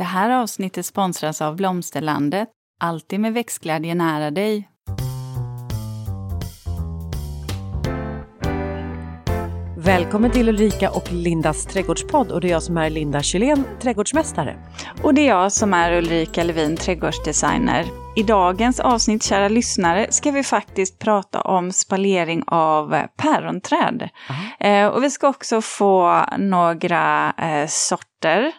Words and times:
Det 0.00 0.04
här 0.04 0.30
avsnittet 0.30 0.86
sponsras 0.86 1.42
av 1.42 1.56
Blomsterlandet. 1.56 2.48
Alltid 2.80 3.20
med 3.20 3.32
växtglädje 3.32 3.94
nära 3.94 4.30
dig. 4.30 4.68
Välkommen 9.76 10.30
till 10.30 10.48
Ulrika 10.48 10.90
och 10.90 11.12
Lindas 11.12 11.66
trädgårdspodd 11.66 12.32
och 12.32 12.40
det 12.40 12.48
är 12.48 12.50
jag 12.50 12.62
som 12.62 12.76
är 12.76 12.90
Linda 12.90 13.22
Kylén, 13.22 13.64
trädgårdsmästare. 13.82 14.56
Och 15.02 15.14
det 15.14 15.20
är 15.20 15.28
jag 15.28 15.52
som 15.52 15.74
är 15.74 15.92
Ulrika 15.92 16.44
Levin, 16.44 16.76
trädgårdsdesigner. 16.76 17.84
I 18.16 18.22
dagens 18.22 18.80
avsnitt, 18.80 19.22
kära 19.22 19.48
lyssnare, 19.48 20.06
ska 20.12 20.30
vi 20.30 20.42
faktiskt 20.42 20.98
prata 20.98 21.40
om 21.40 21.72
spalering 21.72 22.42
av 22.46 23.06
päronträd. 23.16 24.08
Eh, 24.60 24.86
och 24.86 25.04
vi 25.04 25.10
ska 25.10 25.28
också 25.28 25.60
få 25.60 26.24
några 26.38 27.32
eh, 27.38 27.66
sorter 27.68 28.52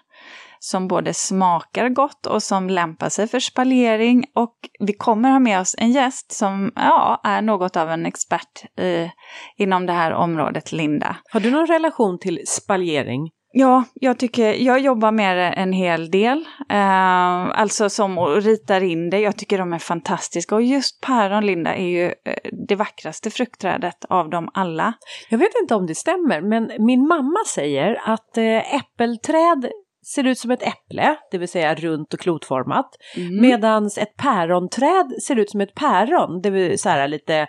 som 0.63 0.87
både 0.87 1.13
smakar 1.13 1.89
gott 1.89 2.25
och 2.25 2.43
som 2.43 2.69
lämpar 2.69 3.09
sig 3.09 3.27
för 3.27 3.39
spalering. 3.39 4.25
Och 4.35 4.55
vi 4.79 4.93
kommer 4.93 5.31
ha 5.31 5.39
med 5.39 5.59
oss 5.59 5.75
en 5.77 5.91
gäst 5.91 6.31
som 6.31 6.71
ja, 6.75 7.21
är 7.23 7.41
något 7.41 7.77
av 7.77 7.89
en 7.89 8.05
expert 8.05 8.79
i, 8.79 9.11
inom 9.57 9.85
det 9.85 9.93
här 9.93 10.13
området, 10.13 10.71
Linda. 10.71 11.15
Har 11.31 11.39
du 11.39 11.51
någon 11.51 11.67
relation 11.67 12.19
till 12.19 12.39
spaljering? 12.47 13.29
Ja, 13.53 13.83
jag 13.93 14.17
tycker, 14.17 14.53
jag 14.53 14.79
jobbar 14.79 15.11
med 15.11 15.37
det 15.37 15.49
en 15.49 15.73
hel 15.73 16.11
del. 16.11 16.45
Eh, 16.69 17.59
alltså 17.59 17.89
som 17.89 18.19
ritar 18.19 18.83
in 18.83 19.09
det. 19.09 19.19
Jag 19.19 19.37
tycker 19.37 19.57
de 19.57 19.73
är 19.73 19.79
fantastiska. 19.79 20.55
Och 20.55 20.61
just 20.61 21.01
päron, 21.01 21.45
Linda, 21.45 21.75
är 21.75 21.87
ju 21.87 22.05
eh, 22.05 22.35
det 22.67 22.75
vackraste 22.75 23.29
fruktträdet 23.29 24.05
av 24.09 24.29
dem 24.29 24.49
alla. 24.53 24.93
Jag 25.29 25.37
vet 25.37 25.51
inte 25.61 25.75
om 25.75 25.85
det 25.85 25.95
stämmer, 25.95 26.41
men 26.41 26.71
min 26.79 27.07
mamma 27.07 27.39
säger 27.47 28.01
att 28.05 28.37
eh, 28.37 28.75
äppelträd 28.75 29.71
ser 30.05 30.27
ut 30.27 30.37
som 30.37 30.51
ett 30.51 30.63
äpple, 30.63 31.15
det 31.31 31.37
vill 31.37 31.47
säga 31.47 31.75
runt 31.75 32.13
och 32.13 32.19
klotformat. 32.19 32.89
Mm. 33.17 33.41
Medan 33.41 33.85
ett 33.85 34.17
päronträd 34.17 35.13
ser 35.23 35.39
ut 35.39 35.49
som 35.49 35.61
ett 35.61 35.75
päron, 35.75 36.41
det 36.41 36.49
vill 36.49 36.79
säga 36.79 37.07
lite, 37.07 37.47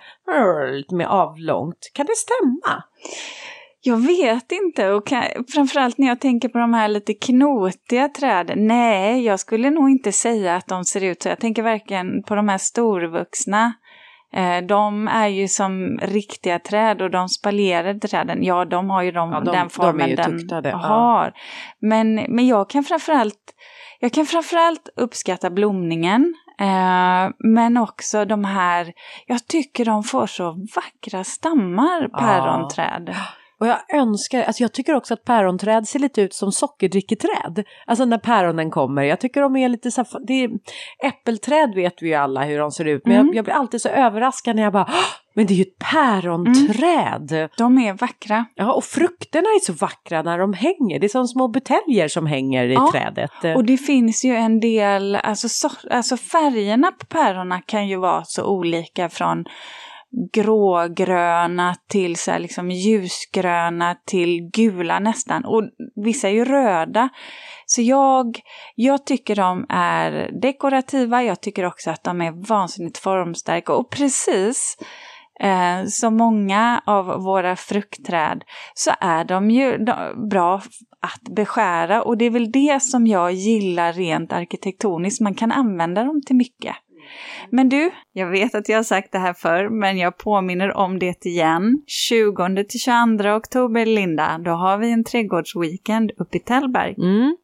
lite 0.72 0.94
mer 0.94 1.06
avlångt. 1.06 1.90
Kan 1.94 2.06
det 2.06 2.16
stämma? 2.16 2.82
Jag 3.84 3.96
vet 3.96 4.52
inte, 4.52 4.90
och 4.90 5.06
kan, 5.06 5.24
framförallt 5.54 5.98
när 5.98 6.06
jag 6.06 6.20
tänker 6.20 6.48
på 6.48 6.58
de 6.58 6.74
här 6.74 6.88
lite 6.88 7.14
knotiga 7.14 8.08
träden. 8.08 8.66
Nej, 8.66 9.24
jag 9.24 9.40
skulle 9.40 9.70
nog 9.70 9.90
inte 9.90 10.12
säga 10.12 10.56
att 10.56 10.66
de 10.66 10.84
ser 10.84 11.05
ut 11.05 11.22
så. 11.22 11.28
Jag 11.28 11.40
tänker 11.40 11.62
verkligen 11.62 12.22
på 12.22 12.34
de 12.34 12.48
här 12.48 12.58
storvuxna. 12.58 13.72
Eh, 14.33 14.62
de 14.62 15.08
är 15.08 15.27
ju 15.28 15.48
som 15.48 15.98
riktiga 16.02 16.58
träd 16.58 17.02
och 17.02 17.11
de 17.11 17.28
spalerade 17.28 17.98
träden, 18.00 18.42
ja 18.44 18.64
de 18.64 18.91
har 18.91 19.02
ju 19.02 19.11
de, 19.12 19.33
Ja, 19.33 19.41
de- 19.41 19.52
den 19.52 19.70
formen 19.70 20.08
de 20.08 20.14
den 20.16 20.39
tuktade, 20.39 20.69
ja. 20.69 20.77
har. 20.77 21.33
Men, 21.80 22.14
men 22.14 22.47
jag 22.47 22.70
kan 22.70 22.84
framförallt 22.84 23.55
jag 24.00 24.12
kan 24.12 24.27
framförallt 24.27 24.89
uppskatta 24.97 25.50
blomningen, 25.50 26.34
eh, 26.61 27.30
men 27.39 27.77
också 27.77 28.24
de 28.24 28.44
här, 28.44 28.92
jag 29.27 29.47
tycker 29.47 29.84
de 29.84 30.02
får 30.02 30.27
så 30.27 30.50
vackra 30.77 31.24
stammar, 31.24 32.08
Ja. 33.12 33.17
Och 33.62 33.68
jag 33.68 33.94
önskar, 33.94 34.42
alltså 34.42 34.62
jag 34.62 34.72
tycker 34.72 34.94
också 34.94 35.14
att 35.14 35.24
päronträd 35.24 35.88
ser 35.88 35.98
lite 35.98 36.20
ut 36.22 36.34
som 36.34 36.52
sockerdricketräd. 36.52 37.64
Alltså 37.86 38.05
när 38.05 38.18
päronen 38.18 38.70
kommer, 38.70 39.02
jag 39.02 39.20
tycker 39.20 39.41
de 39.41 39.56
är 39.56 39.68
lite 39.68 39.91
så 39.91 40.00
här- 40.00 40.27
det 40.27 40.44
är, 40.44 40.50
Äppelträd 41.08 41.74
vet 41.74 42.02
vi 42.02 42.08
ju 42.08 42.14
alla 42.14 42.44
hur 42.44 42.58
de 42.58 42.70
ser 42.70 42.84
ut, 42.84 43.02
men 43.06 43.14
Mm. 43.16 43.27
jag, 43.27 43.36
jag 43.36 43.44
blir 43.44 43.55
alltid 43.55 43.80
så 43.83 43.88
överraskad 43.88 44.56
när 44.56 44.62
jag 44.62 44.72
bara, 44.72 44.86
"Åh, 44.88 44.94
men 45.34 45.46
det 45.46 45.55
är 45.55 45.56
ju 45.56 45.62
ett 45.62 45.78
päronträd! 45.92 47.48
De 47.58 47.78
är 47.78 47.92
vackra. 47.92 48.46
Ja, 48.55 48.72
och 48.72 48.84
frukterna 48.84 49.46
är 49.48 49.60
så 49.64 49.72
vackra 49.72 50.22
när 50.22 50.38
de 50.38 50.52
hänger, 50.52 50.98
det 51.00 51.06
är 51.06 51.08
som 51.08 51.27
små 51.28 51.48
buteljer 51.48 52.08
som 52.08 52.27
hänger 52.27 52.64
i 52.68 52.72
Ja, 52.74 52.88
trädet. 52.92 53.56
Och 53.56 53.64
det 53.64 53.77
finns 53.77 54.24
ju 54.24 54.36
en 54.36 54.60
del, 54.60 55.14
alltså, 55.16 55.48
så, 55.48 55.70
alltså 55.90 56.16
färgerna 56.16 56.92
på 56.92 57.06
päronen 57.06 57.62
kan 57.66 57.88
ju 57.88 57.96
vara 57.96 58.24
så 58.24 58.44
olika 58.44 59.08
från 59.08 59.44
grågröna 60.32 61.74
till 61.89 62.17
så 62.17 62.30
här 62.30 62.39
liksom 62.39 62.70
ljusgröna 62.70 63.96
till 64.06 64.50
gula 64.52 64.98
nästan. 64.98 65.45
Och 65.45 65.62
vissa 66.05 66.28
är 66.28 66.33
ju 66.33 66.45
röda. 66.45 67.08
Så 67.67 67.83
jag, 67.83 68.40
jag 68.74 69.06
tycker 69.06 69.36
de 69.36 69.67
är 69.68 70.40
dekorativa, 70.42 71.23
jag 71.23 71.40
tycker 71.40 71.64
också 71.64 71.90
att 71.90 72.05
de 72.05 72.20
är 72.20 72.48
vansinnigt 72.48 72.98
formstarka. 72.98 73.73
Och 73.73 73.90
precis 73.90 74.77
eh, 75.40 75.84
som 75.86 76.17
många 76.17 76.83
av 76.86 77.06
våra 77.06 77.56
fruktträd 77.56 78.44
så 78.74 78.90
är 79.00 79.24
de 79.24 79.50
ju 79.50 79.79
de, 79.79 80.29
bra 80.30 80.62
att 81.00 81.34
beskära. 81.36 82.02
Och 82.02 82.18
det 82.18 82.24
är 82.24 82.30
väl 82.30 82.52
det 82.52 82.83
som 82.83 83.06
jag 83.06 83.33
gillar 83.33 83.92
rent 83.92 84.33
arkitektoniskt, 84.33 85.20
man 85.20 85.34
kan 85.34 85.52
använda 85.52 86.05
dem 86.05 86.23
till 86.27 86.36
mycket. 86.36 86.77
Men 87.50 87.68
du, 87.68 87.90
jag 88.14 88.30
vet 88.30 88.55
att 88.55 88.68
jag 88.68 88.78
har 88.78 88.83
sagt 88.83 89.12
det 89.12 89.18
här 89.18 89.33
förr, 89.33 89.68
men 89.68 89.98
jag 89.98 90.18
påminner 90.18 90.77
om 90.77 90.98
det 90.98 91.27
igen. 91.27 91.83
20-22 92.11 93.36
oktober, 93.36 93.86
Linda, 93.86 94.39
då 94.39 94.50
har 94.50 94.78
vi 94.78 94.92
en 94.92 95.05
trädgårdsweekend 95.05 96.11
uppe 96.18 96.36
i 96.36 96.40
Tällberg. 96.40 96.95
Mm. 96.98 97.36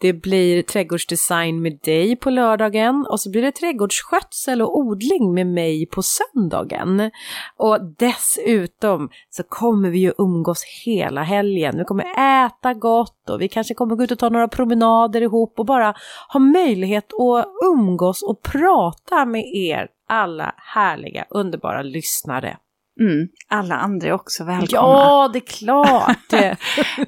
Det 0.00 0.12
blir 0.12 0.62
trädgårdsdesign 0.62 1.62
med 1.62 1.78
dig 1.84 2.16
på 2.16 2.30
lördagen 2.30 3.06
och 3.10 3.20
så 3.20 3.30
blir 3.30 3.42
det 3.42 3.52
trädgårdsskötsel 3.52 4.62
och 4.62 4.78
odling 4.78 5.34
med 5.34 5.46
mig 5.46 5.86
på 5.86 6.02
söndagen. 6.02 7.10
Och 7.56 7.78
dessutom 7.98 9.08
så 9.30 9.42
kommer 9.42 9.90
vi 9.90 9.98
ju 9.98 10.12
umgås 10.18 10.64
hela 10.84 11.22
helgen. 11.22 11.78
Vi 11.78 11.84
kommer 11.84 12.04
äta 12.46 12.74
gott 12.74 13.30
och 13.30 13.40
vi 13.40 13.48
kanske 13.48 13.74
kommer 13.74 13.96
gå 13.96 14.04
ut 14.04 14.10
och 14.10 14.18
ta 14.18 14.28
några 14.28 14.48
promenader 14.48 15.20
ihop 15.20 15.58
och 15.58 15.66
bara 15.66 15.94
ha 16.32 16.40
möjlighet 16.40 17.04
att 17.04 17.46
umgås 17.64 18.22
och 18.22 18.42
prata 18.42 19.24
med 19.24 19.44
er 19.54 19.88
alla 20.14 20.54
härliga, 20.56 21.24
underbara 21.30 21.82
lyssnare. 21.82 22.56
Mm, 23.00 23.28
alla 23.48 23.74
andra 23.74 24.08
är 24.08 24.12
också 24.12 24.44
välkomna. 24.44 24.68
Ja, 24.70 25.30
det 25.32 25.38
är 25.38 25.58
klart! 25.58 26.58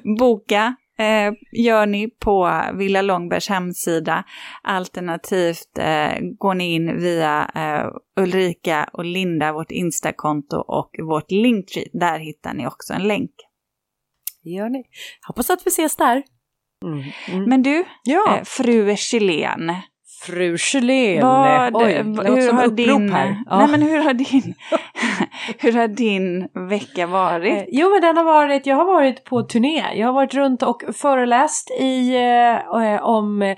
Boka 0.19 0.75
eh, 0.99 1.33
gör 1.51 1.85
ni 1.85 2.09
på 2.09 2.61
Villa 2.73 3.01
Långbergs 3.01 3.49
hemsida. 3.49 4.23
Alternativt 4.63 5.77
eh, 5.79 6.19
går 6.39 6.53
ni 6.53 6.73
in 6.73 6.99
via 6.99 7.51
eh, 7.55 7.87
Ulrika 8.23 8.89
och 8.93 9.05
Linda, 9.05 9.53
vårt 9.53 9.71
Instakonto 9.71 10.57
och 10.57 10.91
vårt 11.03 11.31
Linktree. 11.31 11.89
Där 11.93 12.19
hittar 12.19 12.53
ni 12.53 12.67
också 12.67 12.93
en 12.93 13.07
länk. 13.07 13.31
Det 14.43 14.49
gör 14.49 14.69
ni. 14.69 14.83
Hoppas 15.27 15.49
att 15.49 15.65
vi 15.65 15.69
ses 15.69 15.95
där. 15.95 16.23
Mm. 16.85 17.03
Mm. 17.27 17.49
Men 17.49 17.63
du, 17.63 17.85
ja. 18.03 18.37
eh, 18.37 18.43
fru 18.43 18.95
Kjellén. 18.95 19.71
Fru 20.27 20.57
Kjellén. 20.57 21.21
Vad, 21.21 21.75
Oj, 21.75 21.93
hur, 21.93 22.53
har 22.53 22.67
din, 22.67 23.09
här. 23.09 23.43
Ja. 23.45 23.57
nej, 23.57 23.67
men 23.67 23.81
hur, 23.81 24.03
har 24.03 24.13
din, 24.13 24.53
hur 25.59 25.73
har 25.73 25.87
din 25.87 26.47
vecka 26.69 27.07
varit? 27.07 27.53
Eh, 27.53 27.63
Jo 27.67 27.89
men 27.89 28.01
den 28.01 28.17
har 28.17 28.23
varit, 28.23 28.65
jag 28.65 28.75
har 28.75 28.85
varit 28.85 29.23
på 29.23 29.41
turné. 29.41 29.83
Jag 29.95 30.07
har 30.07 30.13
varit 30.13 30.33
runt 30.33 30.63
och 30.63 30.83
föreläst 30.93 31.71
i, 31.79 32.15
eh, 32.15 32.83
eh, 32.83 33.03
om 33.03 33.55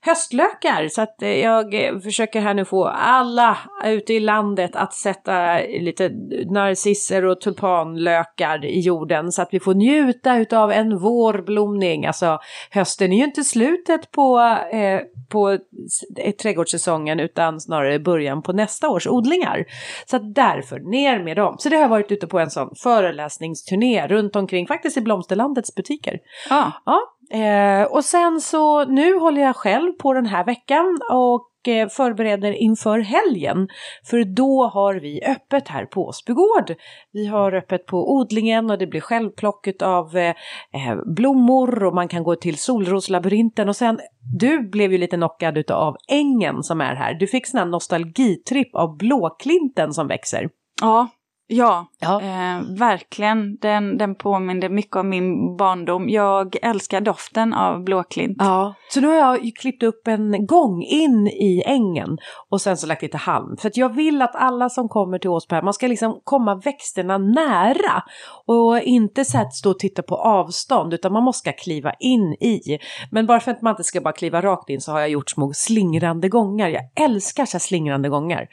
höstlökar. 0.00 0.88
Så 0.88 1.02
att 1.02 1.22
eh, 1.22 1.38
jag 1.40 1.74
försöker 2.02 2.40
här 2.40 2.54
nu 2.54 2.64
få 2.64 2.84
alla 2.88 3.56
ute 3.84 4.14
i 4.14 4.20
landet 4.20 4.76
att 4.76 4.94
sätta 4.94 5.58
lite 5.58 6.10
narcisser 6.50 7.24
och 7.24 7.40
tulpanlökar 7.40 8.64
i 8.64 8.80
jorden. 8.80 9.32
Så 9.32 9.42
att 9.42 9.48
vi 9.52 9.60
får 9.60 9.74
njuta 9.74 10.36
utav 10.36 10.72
en 10.72 10.98
vårblomning. 10.98 12.06
Alltså 12.06 12.38
hösten 12.70 13.12
är 13.12 13.16
ju 13.16 13.24
inte 13.24 13.44
slutet 13.44 14.10
på, 14.10 14.40
eh, 14.72 15.00
på 15.30 15.50
eh, 15.50 16.32
trädgårdssäsongen 16.42 17.20
utan 17.20 17.60
snarare 17.60 17.98
början 17.98 18.42
på 18.42 18.52
nästa 18.52 18.88
års 18.88 19.06
odlingar. 19.06 19.64
Så 20.06 20.18
därför, 20.18 20.78
ner 20.78 21.24
med 21.24 21.36
dem. 21.36 21.56
Så 21.58 21.68
det 21.68 21.76
har 21.76 21.82
jag 21.82 21.88
varit 21.88 22.12
ute 22.12 22.26
på 22.26 22.38
en 22.38 22.50
sån 22.50 22.70
föreläsningsturné 22.82 24.06
runt 24.06 24.36
omkring, 24.36 24.66
faktiskt 24.66 24.96
i 24.96 25.00
Blomsterlandets 25.00 25.74
butiker. 25.74 26.18
Ja. 26.50 26.72
Ja, 26.86 27.00
eh, 27.38 27.84
och 27.84 28.04
sen 28.04 28.40
så 28.40 28.84
nu 28.84 29.18
håller 29.18 29.42
jag 29.42 29.56
själv 29.56 29.92
på 29.92 30.12
den 30.12 30.26
här 30.26 30.44
veckan 30.44 30.98
och 31.12 31.49
och 31.60 31.68
eh, 31.68 31.88
förbereder 31.88 32.52
inför 32.52 32.98
helgen. 32.98 33.68
För 34.04 34.24
då 34.24 34.66
har 34.66 34.94
vi 34.94 35.24
öppet 35.24 35.68
här 35.68 35.86
på 35.86 36.06
Åsbygård. 36.06 36.74
Vi 37.12 37.26
har 37.26 37.52
öppet 37.52 37.86
på 37.86 38.12
odlingen 38.12 38.70
och 38.70 38.78
det 38.78 38.86
blir 38.86 39.00
självplocket 39.00 39.82
av 39.82 40.16
eh, 40.16 40.28
eh 40.28 40.96
blommor 41.16 41.84
och 41.84 41.94
man 41.94 42.08
kan 42.08 42.22
gå 42.22 42.36
till 42.36 42.58
solroslabyrinten 42.58 43.68
och 43.68 43.76
sen 43.76 43.98
du 44.38 44.68
blev 44.68 44.92
ju 44.92 44.98
lite 44.98 45.16
knockad 45.16 45.58
utav 45.58 45.96
ängen 46.08 46.62
som 46.62 46.80
är 46.80 46.94
här. 46.94 47.14
Du 47.14 47.26
fick 47.26 47.46
sån 47.46 47.58
här 47.58 47.66
nostalgitripp 47.66 48.74
av 48.74 48.96
blåklinten 48.96 49.92
som 49.92 50.06
växer. 50.06 50.48
ja, 50.80 51.08
Ja, 51.52 51.86
Ja. 52.02 52.20
Eh, 52.20 52.60
verkligen. 52.78 53.56
Den, 53.56 53.98
den 53.98 54.14
påminner 54.14 54.68
mycket 54.68 54.96
om 54.96 55.08
min 55.08 55.56
barndom. 55.56 56.08
Jag 56.08 56.56
älskar 56.62 57.00
doften 57.00 57.54
av 57.54 57.84
blåklint. 57.84 58.36
Ja, 58.40 58.74
så 58.92 59.00
nu 59.00 59.06
har 59.06 59.14
jag 59.14 59.52
klippt 59.60 59.82
upp 59.82 60.08
en 60.08 60.46
gång 60.46 60.82
in 60.82 61.26
i 61.26 61.62
ängen 61.66 62.18
och 62.50 62.60
sen 62.60 62.76
så 62.76 62.86
lagt 62.86 63.02
lite 63.02 63.16
halm. 63.16 63.56
För 63.56 63.68
att 63.68 63.76
jag 63.76 63.94
vill 63.94 64.22
att 64.22 64.36
alla 64.36 64.68
som 64.68 64.88
kommer 64.88 65.18
till 65.18 65.30
Åsberg, 65.30 65.62
man 65.62 65.74
ska 65.74 65.86
liksom 65.86 66.20
komma 66.24 66.54
växterna 66.54 67.18
nära 67.18 68.02
och 68.46 68.80
inte 68.80 69.24
så 69.24 69.38
här 69.38 69.48
stå 69.50 69.70
och 69.70 69.78
titta 69.78 70.02
på 70.02 70.16
avstånd 70.16 70.94
utan 70.94 71.12
man 71.12 71.22
måste 71.22 71.52
kliva 71.52 71.92
in 72.00 72.32
i. 72.32 72.78
Men 73.10 73.26
bara 73.26 73.40
för 73.40 73.50
att 73.50 73.62
man 73.62 73.70
inte 73.70 73.84
ska 73.84 74.00
bara 74.00 74.14
kliva 74.14 74.40
rakt 74.40 74.70
in 74.70 74.80
så 74.80 74.92
har 74.92 75.00
jag 75.00 75.08
gjort 75.08 75.30
små 75.30 75.52
slingrande 75.54 76.28
gångar. 76.28 76.68
Jag 76.68 76.82
älskar 77.04 77.44
så 77.46 77.54
här 77.54 77.60
slingrande 77.60 78.08
gångar. 78.08 78.46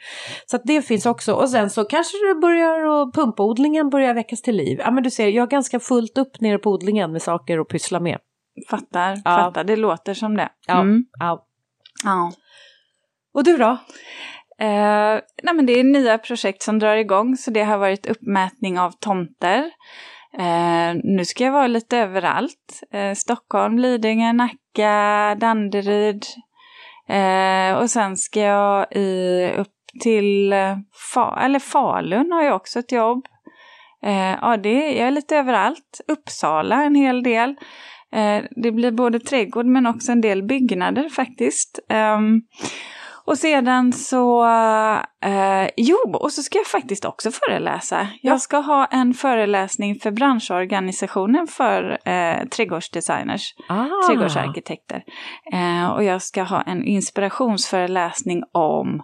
Så 0.46 0.56
att 0.56 0.62
det 0.64 0.82
finns 0.82 1.06
också 1.06 1.32
och 1.32 1.50
sen 1.50 1.70
så 1.70 1.84
kanske 1.84 2.16
det 2.28 2.40
börjar 2.40 2.87
och 2.88 3.14
pumpaodlingen 3.14 3.90
börjar 3.90 4.14
väckas 4.14 4.42
till 4.42 4.56
liv. 4.56 4.78
Ja 4.84 4.90
men 4.90 5.02
du 5.02 5.10
ser, 5.10 5.28
jag 5.28 5.42
har 5.42 5.46
ganska 5.48 5.80
fullt 5.80 6.18
upp 6.18 6.40
nere 6.40 6.58
på 6.58 6.70
odlingen 6.70 7.12
med 7.12 7.22
saker 7.22 7.58
att 7.58 7.68
pyssla 7.68 8.00
med. 8.00 8.18
Fattar, 8.70 9.10
Ja. 9.24 9.36
fattar. 9.36 9.64
Det 9.64 9.76
låter 9.76 10.14
som 10.14 10.36
det. 10.36 10.48
Ja. 10.66 10.80
Mm. 10.80 11.04
Ja. 11.18 11.46
ja. 12.04 12.32
Och 13.34 13.44
du 13.44 13.56
då? 13.56 13.78
Eh, 14.60 15.20
nej 15.42 15.54
men 15.54 15.66
det 15.66 15.80
är 15.80 15.84
nya 15.84 16.18
projekt 16.18 16.62
som 16.62 16.78
drar 16.78 16.96
igång, 16.96 17.36
så 17.36 17.50
det 17.50 17.62
har 17.64 17.78
varit 17.78 18.06
uppmätning 18.06 18.78
av 18.78 18.90
tomter. 18.90 19.70
Eh, 20.38 20.94
nu 21.04 21.24
ska 21.24 21.44
jag 21.44 21.52
vara 21.52 21.66
lite 21.66 21.98
överallt. 21.98 22.82
Eh, 22.92 23.14
Stockholm, 23.14 23.78
Lidingö, 23.78 24.32
Nacka, 24.32 25.34
Danderyd. 25.40 26.24
Eh, 27.08 27.78
och 27.78 27.90
sen 27.90 28.16
ska 28.16 28.40
jag 28.40 28.92
i, 28.96 29.50
upp 29.56 29.72
till 30.00 30.52
eh, 30.52 30.76
Fa, 31.14 31.38
eller 31.40 31.58
Falun 31.58 32.32
har 32.32 32.42
jag 32.42 32.56
också 32.56 32.78
ett 32.78 32.92
jobb. 32.92 33.26
Eh, 34.04 34.36
ja, 34.40 34.56
det, 34.56 34.92
jag 34.92 35.06
är 35.06 35.10
lite 35.10 35.36
överallt. 35.36 36.00
Uppsala 36.08 36.82
en 36.84 36.94
hel 36.94 37.22
del. 37.22 37.50
Eh, 38.12 38.44
det 38.50 38.72
blir 38.72 38.92
både 38.92 39.20
trädgård 39.20 39.66
men 39.66 39.86
också 39.86 40.12
en 40.12 40.20
del 40.20 40.42
byggnader 40.42 41.08
faktiskt. 41.08 41.78
Ehm, 41.88 42.40
och 43.24 43.38
sedan 43.38 43.92
så, 43.92 44.46
eh, 45.24 45.68
jo, 45.76 45.96
och 46.12 46.32
så 46.32 46.42
ska 46.42 46.58
jag 46.58 46.66
faktiskt 46.66 47.04
också 47.04 47.30
föreläsa. 47.30 48.08
Jag 48.22 48.40
ska 48.40 48.56
ha 48.56 48.86
en 48.86 49.14
föreläsning 49.14 49.94
för 49.94 50.10
branschorganisationen 50.10 51.46
för 51.46 51.98
eh, 52.08 52.44
trädgårdsdesigners, 52.44 53.54
Ah. 53.68 53.84
trädgårdsarkitekter. 54.08 55.02
Eh, 55.52 55.90
och 55.90 56.04
jag 56.04 56.22
ska 56.22 56.42
ha 56.42 56.62
en 56.62 56.84
inspirationsföreläsning 56.84 58.42
om 58.52 59.02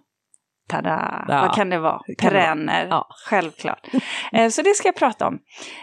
Tada! 0.69 1.25
Ja, 1.29 1.41
Vad 1.41 1.55
kan 1.55 1.71
det 1.71 1.79
vara? 1.79 1.99
kan 2.19 2.33
det 2.33 2.39
vara. 2.39 2.45
Perenner, 2.45 2.87
Ja. 2.91 3.07
självklart. 3.27 3.87
Eh, 4.33 4.49
så 4.49 4.63
det 4.63 4.75
ska 4.75 4.89
jag 4.89 4.97
prata 4.97 5.27
om 5.27 5.39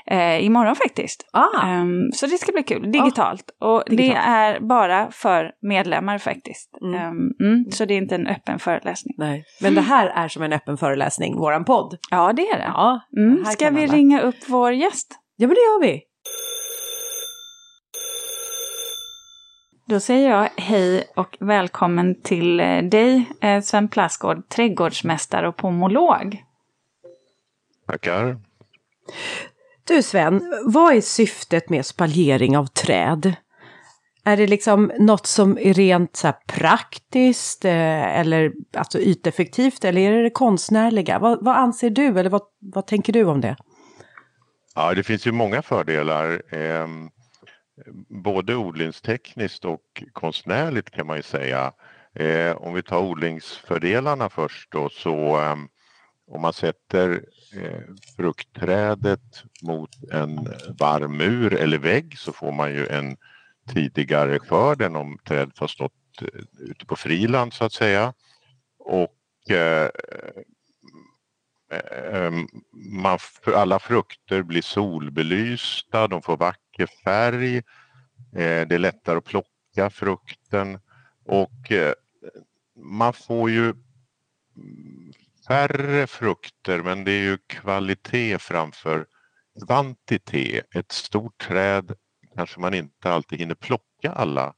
eh, 0.08 0.46
imorgon 0.46 0.76
faktiskt. 0.76 1.30
Ah, 1.34 1.68
Ehm, 1.68 2.12
så 2.14 2.26
det 2.26 2.38
ska 2.38 2.52
bli 2.52 2.64
kul, 2.64 2.92
digitalt. 2.92 3.44
Och 3.60 3.84
det 3.88 3.96
digitalt. 3.96 4.26
är 4.28 4.60
bara 4.60 5.12
för 5.12 5.52
medlemmar 5.62 6.18
faktiskt. 6.18 6.78
Mm. 6.82 6.96
Ehm, 7.00 7.18
mm, 7.42 7.66
så 7.72 7.86
det 7.86 7.94
är 7.94 7.98
inte 7.98 8.16
en 8.16 8.28
öppen 8.28 8.60
föreläsning. 8.60 9.14
nej. 9.18 9.44
Men 9.62 9.76
det 9.76 9.82
här 9.82 10.08
är 10.08 10.28
som 10.28 10.44
en 10.44 10.54
öppen 10.54 10.78
föreläsning, 10.78 11.38
våran 11.38 11.66
podd. 11.66 11.98
Ja, 12.12 12.34
det 12.34 12.48
är 12.48 12.58
det. 12.58 12.72
Ja, 12.74 13.00
Mm. 13.18 13.46
Ska 13.46 13.70
vi 13.70 13.88
ringa 13.88 14.22
upp 14.22 14.36
vår 14.48 14.72
gäst? 14.74 15.08
Ja, 15.36 15.48
men 15.48 15.56
det 15.56 15.62
gör 15.62 15.82
vi. 15.82 16.02
Då 19.92 20.00
säger 20.00 20.30
jag 20.30 20.50
hej 20.58 21.08
och 21.16 21.38
välkommen 21.40 22.22
till 22.22 22.60
eh, 22.60 22.78
dig, 22.78 23.30
eh, 23.42 23.62
Sven 23.62 23.88
Plassgård, 23.88 24.50
trädgårdsmästare 24.50 25.48
och 25.48 25.58
pomolog. 25.58 26.44
Tackar. 27.88 28.38
Du 29.88 30.04
Sven, 30.04 30.62
vad 30.66 30.96
är 30.96 31.02
syftet 31.02 31.70
med 31.70 31.86
spaljering 31.86 32.58
av 32.58 32.66
träd? 32.66 33.34
Är 34.24 34.38
det 34.38 34.48
liksom 34.48 34.92
något 35.00 35.28
som 35.28 35.58
är 35.58 35.74
rent 35.74 36.16
så 36.16 36.28
här 36.28 36.36
praktiskt 36.48 37.66
eh, 37.66 38.20
eller 38.20 38.54
alltså 38.74 39.00
yteffektivt 39.00 39.86
eller 39.86 40.02
är 40.02 40.12
det 40.12 40.24
det 40.24 40.30
konstnärliga? 40.30 41.20
Vad, 41.20 41.46
vad 41.46 41.56
anser 41.56 41.90
du 41.90 42.20
eller 42.20 42.30
vad, 42.30 42.42
vad 42.60 42.88
tänker 42.88 43.14
du 43.14 43.24
om 43.24 43.42
det? 43.42 43.56
Ja, 44.76 44.94
det 44.94 45.04
finns 45.04 45.28
ju 45.28 45.32
många 45.32 45.62
fördelar. 45.62 46.42
Både 48.10 48.56
odlingstekniskt 48.56 49.66
och 49.66 50.04
konstnärligt 50.14 50.92
kan 50.92 51.08
man 51.08 51.18
ju 51.18 51.24
säga. 51.24 51.74
Eh, 52.16 52.56
om 52.56 52.74
vi 52.74 52.84
tar 52.84 53.00
odlingsfördelarna 53.00 54.30
först 54.30 54.72
då 54.72 54.90
så 54.90 55.42
eh, 55.42 55.56
om 56.28 56.42
man 56.42 56.54
sätter 56.54 57.26
eh, 57.56 57.82
fruktträdet 58.18 59.44
mot 59.62 59.90
en 60.12 60.36
varm 60.80 61.18
mur 61.18 61.54
eller 61.54 61.78
vägg 61.78 62.18
så 62.18 62.34
får 62.34 62.52
man 62.52 62.72
ju 62.72 62.88
en 62.88 63.18
tidigare 63.74 64.40
skörd 64.40 64.82
än 64.82 64.96
om 64.96 65.18
trädet 65.28 65.60
har 65.60 65.68
stått 65.68 66.22
eh, 66.22 66.42
ute 66.60 66.86
på 66.86 66.96
friland 66.96 67.54
så 67.54 67.66
att 67.66 67.74
säga. 67.74 68.14
Och 68.80 69.52
eh, 69.52 69.90
eh, 71.72 72.26
eh 72.26 72.32
man, 72.74 73.20
alla 73.46 73.80
frukter 73.80 74.44
blir 74.44 74.62
solbelysta, 74.62 76.08
de 76.08 76.22
får 76.22 76.38
mycket 76.72 77.04
färg, 77.04 77.58
eh, 77.58 78.68
det 78.68 78.72
är 78.72 78.80
lättare 78.80 79.18
att 79.18 79.26
plocka 79.26 79.90
frukten 79.90 80.80
och 81.26 81.72
eh, 81.72 81.94
man 82.76 83.14
får 83.14 83.50
ju 83.50 83.74
färre 85.48 86.08
frukter 86.08 86.84
men 86.84 87.04
det 87.04 87.12
är 87.12 87.22
ju 87.22 87.38
kvalitet 87.38 88.38
framför 88.38 89.06
kvantitet. 89.66 90.76
Ett 90.76 90.92
stort 90.92 91.38
träd 91.38 91.96
kanske 92.36 92.60
man 92.60 92.74
inte 92.74 93.12
alltid 93.12 93.40
hinner 93.40 93.56
plocka 93.56 94.12
alla 94.12 94.54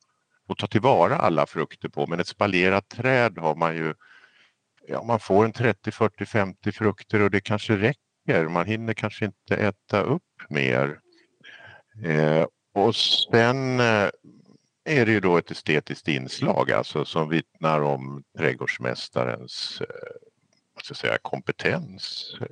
och 0.48 0.58
ta 0.58 0.68
tillvara 0.68 1.18
alla 1.18 1.46
frukter 1.46 1.90
på 1.90 2.08
men 2.08 2.20
ett 2.20 2.28
spaljerat 2.28 2.90
träd 2.90 3.38
har 3.38 3.56
man 3.56 3.76
ju 3.76 3.94
ja, 4.88 5.04
man 5.04 5.20
får 5.20 5.46
en 5.46 5.52
30, 5.52 5.92
40, 5.92 6.26
50 6.26 6.72
frukter 6.72 7.22
och 7.22 7.32
det 7.32 7.42
kanske 7.42 7.78
räcker. 7.78 8.48
Man 8.48 8.66
hinner 8.66 8.94
kanske 8.94 9.26
inte 9.26 9.56
äta 9.56 10.02
upp 10.02 10.24
mer. 10.50 11.03
Eh, 12.04 12.46
och 12.74 12.96
sen 12.96 13.80
eh, 13.80 14.10
är 14.86 15.06
det 15.06 15.12
ju 15.12 15.20
då 15.20 15.38
ett 15.38 15.52
estetiskt 15.52 16.08
inslag 16.08 16.72
alltså 16.72 17.06
som 17.06 17.30
vittnar 17.30 17.82
om 17.82 18.24
trädgårdsmästarens 18.38 19.82
eh, 19.82 19.88
vad 20.76 20.86
ska 20.86 20.94
säga, 20.94 21.18
kompetens. 21.22 22.34
Eh, 22.42 22.48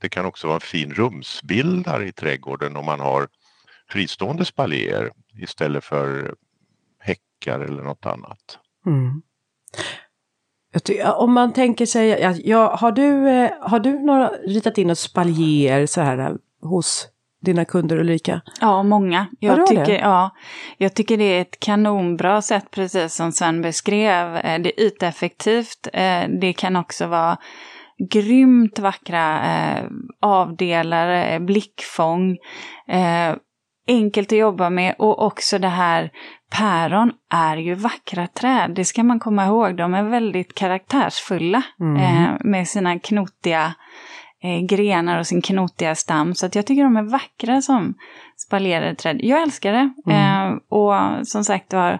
det 0.00 0.08
kan 0.08 0.26
också 0.26 0.46
vara 0.46 0.54
en 0.54 0.60
fin 0.60 0.94
rumsbildare 0.94 2.08
i 2.08 2.12
trädgården 2.12 2.76
om 2.76 2.84
man 2.84 3.00
har 3.00 3.28
fristående 3.88 4.44
spaljer 4.44 5.10
istället 5.38 5.84
för 5.84 6.34
häckar 6.98 7.60
eller 7.60 7.82
något 7.82 8.06
annat. 8.06 8.58
Mm. 8.86 9.22
Jag 10.88 11.20
om 11.20 11.32
man 11.32 11.52
tänker 11.52 11.86
sig, 11.86 12.08
ja, 12.44 12.76
har, 12.76 12.92
du, 12.92 13.28
eh, 13.28 13.50
har 13.60 13.80
du 13.80 13.98
några, 13.98 14.28
ritat 14.28 14.78
in 14.78 14.90
och 14.90 14.98
spaljer 14.98 15.86
så 15.86 16.00
här 16.00 16.18
eh, 16.18 16.34
hos 16.62 17.08
dina 17.42 17.64
kunder 17.64 17.96
Ulrika? 17.96 18.40
Ja, 18.60 18.82
många. 18.82 19.26
Jag 19.38 19.66
tycker, 19.66 19.84
det? 19.86 19.98
ja, 19.98 20.30
jag 20.78 20.94
tycker 20.94 21.16
det 21.18 21.24
är 21.24 21.40
ett 21.42 21.60
kanonbra 21.60 22.42
sätt, 22.42 22.70
precis 22.70 23.14
som 23.14 23.32
Sven 23.32 23.62
beskrev. 23.62 24.36
Eh, 24.36 24.60
Det 24.60 24.80
är 24.80 24.86
yteffektivt. 24.86 25.88
Eh, 25.92 26.22
Det 26.40 26.52
kan 26.52 26.76
också 26.76 27.06
vara 27.06 27.36
grymt 28.10 28.78
vackra 28.78 29.40
eh, 29.54 29.84
avdelare, 30.22 31.40
blickfång. 31.40 32.36
Enkelt 33.88 34.32
att 34.32 34.38
jobba 34.38 34.70
med 34.70 34.94
och 34.98 35.22
också 35.26 35.58
det 35.58 35.68
här 35.68 36.10
päron 36.58 37.12
är 37.34 37.56
ju 37.56 37.74
vackra 37.74 38.26
träd. 38.26 38.70
Det 38.74 38.84
ska 38.84 39.02
man 39.02 39.20
komma 39.20 39.46
ihåg. 39.46 39.76
De 39.76 39.94
är 39.94 40.02
väldigt 40.02 40.54
karaktärsfulla 40.54 41.62
Mm. 41.80 42.36
med 42.40 42.68
sina 42.68 42.98
knotiga 42.98 43.74
eh, 44.42 44.60
grenar 44.60 45.18
och 45.18 45.26
sin 45.26 45.42
knotiga 45.42 45.94
stam. 45.94 46.34
Så 46.34 46.46
att 46.46 46.54
jag 46.54 46.66
tycker 46.66 46.84
de 46.84 46.96
är 46.96 47.02
vackra 47.02 47.62
som 47.62 47.94
spaljerade 48.36 48.94
träd. 48.94 49.20
Jag 49.22 49.42
älskar 49.42 49.72
det. 49.72 49.92
Mm. 50.06 50.52
Eh, 50.52 50.58
och 50.68 51.26
som 51.28 51.44
sagt 51.44 51.72
var, 51.72 51.98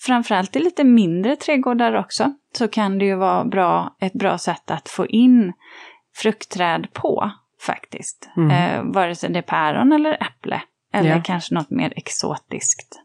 framförallt 0.00 0.56
i 0.56 0.58
lite 0.58 0.84
mindre 0.84 1.36
trädgårdar 1.36 1.92
också, 1.94 2.32
så 2.58 2.68
kan 2.68 2.98
det 2.98 3.04
ju 3.04 3.14
vara 3.14 3.44
bra, 3.44 3.96
ett 4.00 4.12
bra 4.12 4.38
sätt 4.38 4.70
att 4.70 4.88
få 4.88 5.06
in 5.06 5.52
fruktträd 6.16 6.86
på 6.92 7.30
faktiskt. 7.66 8.28
Mm. 8.36 8.50
Eh, 8.50 8.92
vare 8.94 9.14
sig 9.14 9.30
det 9.30 9.38
är 9.38 9.42
päron 9.42 9.92
eller 9.92 10.12
äpple. 10.12 10.62
Eller 10.92 11.10
Ja. 11.10 11.22
kanske 11.24 11.54
något 11.54 11.70
mer 11.70 11.92
exotiskt. 11.96 13.00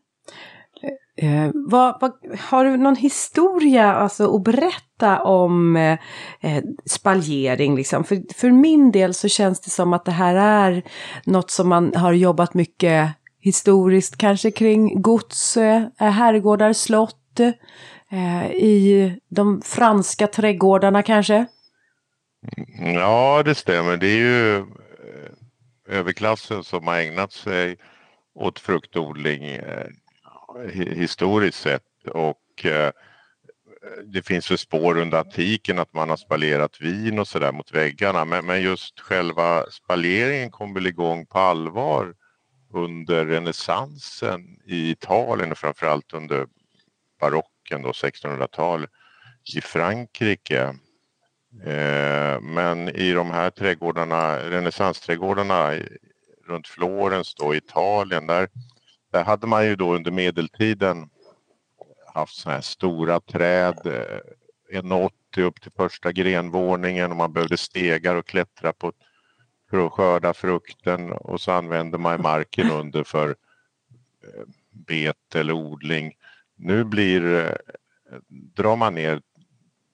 Eh, 1.17 1.51
vad, 1.53 1.97
vad, 2.01 2.11
har 2.39 2.65
du 2.65 2.77
någon 2.77 2.95
historia 2.95 3.93
alltså, 3.93 4.35
att 4.35 4.43
berätta 4.43 5.23
om 5.23 5.75
eh, 5.75 5.97
eh, 6.41 6.63
spaljering? 6.85 7.75
Liksom? 7.75 8.03
För, 8.03 8.33
för 8.35 8.51
min 8.51 8.91
del 8.91 9.13
så 9.13 9.27
känns 9.27 9.59
det 9.59 9.69
som 9.69 9.93
att 9.93 10.05
det 10.05 10.11
här 10.11 10.35
är 10.35 10.83
något 11.25 11.51
som 11.51 11.69
man 11.69 11.95
har 11.95 12.13
jobbat 12.13 12.53
mycket 12.53 13.09
historiskt, 13.39 14.17
kanske 14.17 14.51
kring 14.51 15.01
gods, 15.01 15.57
eh, 15.57 15.83
herrgårdar, 15.97 16.73
slott, 16.73 17.39
eh, 18.11 18.51
i 18.51 19.13
de 19.29 19.61
franska 19.61 20.27
trädgårdarna 20.27 21.03
kanske. 21.03 21.45
Ja, 22.95 23.41
det 23.45 23.55
stämmer. 23.55 23.97
Det 23.97 24.07
är 24.07 24.17
ju 24.17 24.57
eh, 24.57 24.63
överklassen 25.87 26.63
som 26.63 26.87
har 26.87 26.97
ägnat 26.97 27.31
sig 27.31 27.77
åt 28.35 28.59
fruktodling 28.59 29.43
eh, 29.43 29.87
historiskt 30.73 31.59
sett 31.59 32.07
och 32.07 32.65
eh, 32.65 32.91
det 34.05 34.21
finns 34.21 34.51
ju 34.51 34.57
spår 34.57 34.97
under 34.97 35.19
antiken 35.19 35.79
att 35.79 35.93
man 35.93 36.09
har 36.09 36.17
spaljerat 36.17 36.81
vin 36.81 37.19
och 37.19 37.27
sådär 37.27 37.51
mot 37.51 37.71
väggarna 37.71 38.25
men, 38.25 38.45
men 38.45 38.61
just 38.61 38.99
själva 38.99 39.65
spaleringen 39.71 40.51
kom 40.51 40.73
väl 40.73 40.87
igång 40.87 41.25
på 41.25 41.39
allvar 41.39 42.13
under 42.73 43.25
renässansen 43.25 44.41
i 44.65 44.91
Italien 44.91 45.51
och 45.51 45.57
framförallt 45.57 46.13
under 46.13 46.47
barocken 47.19 47.81
då 47.81 47.91
1600-tal 47.91 48.87
i 49.55 49.61
Frankrike. 49.61 50.61
Eh, 51.65 52.41
men 52.41 52.89
i 52.89 53.13
de 53.13 53.31
här 53.31 53.49
trädgårdarna, 53.49 54.37
renässansträdgårdarna 54.37 55.73
runt 56.47 56.67
Florens 56.67 57.35
då 57.35 57.53
i 57.53 57.57
Italien 57.57 58.27
där, 58.27 58.47
där 59.13 59.23
hade 59.23 59.47
man 59.47 59.65
ju 59.65 59.75
då 59.75 59.95
under 59.95 60.11
medeltiden 60.11 61.09
haft 62.13 62.35
sådana 62.35 62.55
här 62.55 62.61
stora 62.61 63.19
träd, 63.19 63.79
eh, 63.85 64.79
1,80 64.79 65.43
upp 65.43 65.61
till 65.61 65.71
första 65.71 66.11
grenvåningen 66.11 67.11
och 67.11 67.17
man 67.17 67.33
behövde 67.33 67.57
stegar 67.57 68.15
och 68.15 68.27
klättra 68.27 68.73
på 68.73 68.91
för 69.69 69.85
att 69.85 69.91
skörda 69.91 70.33
frukten 70.33 71.11
och 71.11 71.41
så 71.41 71.51
använde 71.51 71.97
man 71.97 72.21
marken 72.21 72.71
under 72.71 73.03
för 73.03 73.29
eh, 73.29 74.43
bet 74.71 75.15
bete 75.29 75.39
eller 75.39 75.53
odling. 75.53 76.13
Nu 76.55 76.83
blir, 76.83 77.35
eh, 77.35 77.55
drar 78.29 78.75
man 78.75 78.95
ner 78.95 79.21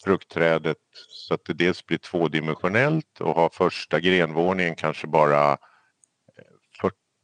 fruktträdet 0.04 0.78
så 1.10 1.34
att 1.34 1.46
det 1.46 1.54
dels 1.54 1.86
blir 1.86 1.98
tvådimensionellt 1.98 3.22
och 3.22 3.36
har 3.36 3.50
första 3.50 4.00
grenvåningen 4.00 4.76
kanske 4.76 5.08
bara 5.08 5.58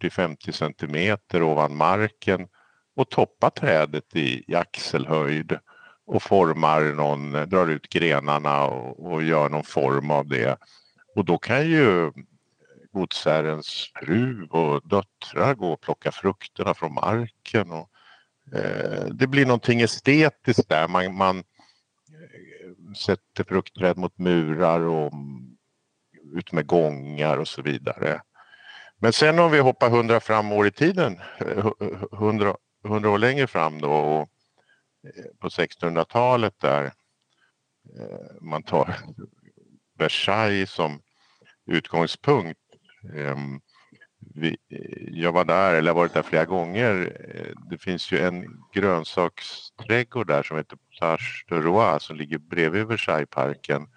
40-50 0.10 0.52
centimeter 0.52 1.44
ovan 1.44 1.76
marken 1.76 2.48
och 2.96 3.10
toppar 3.10 3.50
trädet 3.50 4.16
i, 4.16 4.44
i 4.48 4.56
axelhöjd 4.56 5.60
och 6.06 6.24
formar 6.24 6.82
någon, 6.82 7.32
drar 7.32 7.68
ut 7.68 7.90
grenarna 7.90 8.66
och, 8.66 9.12
och, 9.12 9.24
gör 9.24 9.50
någon 9.50 9.64
form 9.64 10.12
av 10.12 10.28
det. 10.28 10.58
Och 11.16 11.26
då 11.26 11.38
kan 11.38 11.68
ju 11.68 12.12
godsherrens 12.92 13.92
fru 13.96 14.48
och 14.50 14.88
döttrar 14.88 15.56
gå 15.56 15.74
och 15.74 15.82
plocka 15.82 16.12
frukterna 16.12 16.74
från 16.74 16.94
marken. 16.94 17.72
Och, 17.72 17.90
eh, 18.58 19.06
det 19.06 19.28
blir 19.28 19.46
någonting 19.46 19.82
estetiskt 19.82 20.70
där. 20.70 20.88
Man, 20.88 21.16
man 21.16 21.38
eh, 21.38 21.44
sätter 22.98 23.44
fruktträd 23.44 23.98
mot 23.98 24.18
murar 24.18 24.80
och 24.80 25.14
ut 26.34 26.52
med 26.52 26.68
gångar 26.68 27.38
och 27.38 27.48
så 27.48 27.62
vidare. 27.62 28.22
Men 29.06 29.14
sen 29.14 29.40
om 29.40 29.52
vi 29.52 29.60
hoppar 29.60 29.90
hundra 29.90 30.20
fram 30.20 30.52
år 30.52 30.68
i 30.68 30.72
tiden, 30.72 31.20
eh, 31.40 31.72
hundra, 32.12 32.56
hundra 32.84 33.10
år 33.10 33.18
längre 33.18 33.48
fram 33.48 33.82
då 33.82 33.92
och 33.92 34.22
eh, 35.08 35.26
på 35.40 35.50
1600-talet 35.50 36.54
där 36.60 36.86
eh, 36.86 36.92
man 38.42 38.64
tar 38.64 38.96
Versailles 39.98 40.72
som 40.72 41.02
utgångspunkt. 41.66 42.60
Ehm, 43.16 43.60
jag 45.12 45.32
var 45.32 45.46
där, 45.46 45.74
eller 45.74 45.92
har 45.92 45.96
varit 45.96 46.14
där 46.14 46.22
flera 46.22 46.46
gånger. 46.46 47.18
Det 47.70 47.78
finns 47.78 48.12
ju 48.12 48.20
en 48.20 48.46
grönsaksträdgård 48.74 50.28
där 50.28 50.44
som 50.44 50.58
heter 50.58 50.78
Potage 50.78 51.46
de 51.50 51.62
Roi 51.62 52.00
som 52.00 52.16
ligger 52.16 52.38
bredvid 52.38 52.88
Versaillesparken 52.88 53.88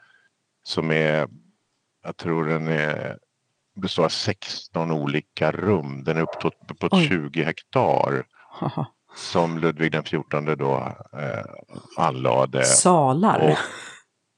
som 0.62 0.91
är, 0.91 1.29
jag 2.03 2.17
tror 2.17 2.45
den 2.45 2.69
är 2.69 3.19
består 3.81 4.05
av 4.05 4.09
16 4.09 4.91
olika 4.91 5.53
rum. 5.53 6.05
Den 6.05 6.17
är 6.17 6.21
uppåt 6.21 6.79
på 6.81 7.01
20 7.01 7.43
hektar. 7.43 8.25
Som 9.15 9.59
Ludvig 9.59 9.93
den 9.93 10.03
XIV 10.03 10.57
då 10.57 10.97
eh, 11.13 11.45
anlade. 11.97 12.65
Salar? 12.65 13.51
Och, 13.51 13.59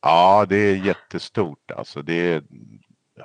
ja, 0.02 0.46
det 0.48 0.56
är 0.56 0.76
jättestort. 0.76 1.70
Alltså 1.70 2.02
det 2.02 2.32
är 2.32 2.42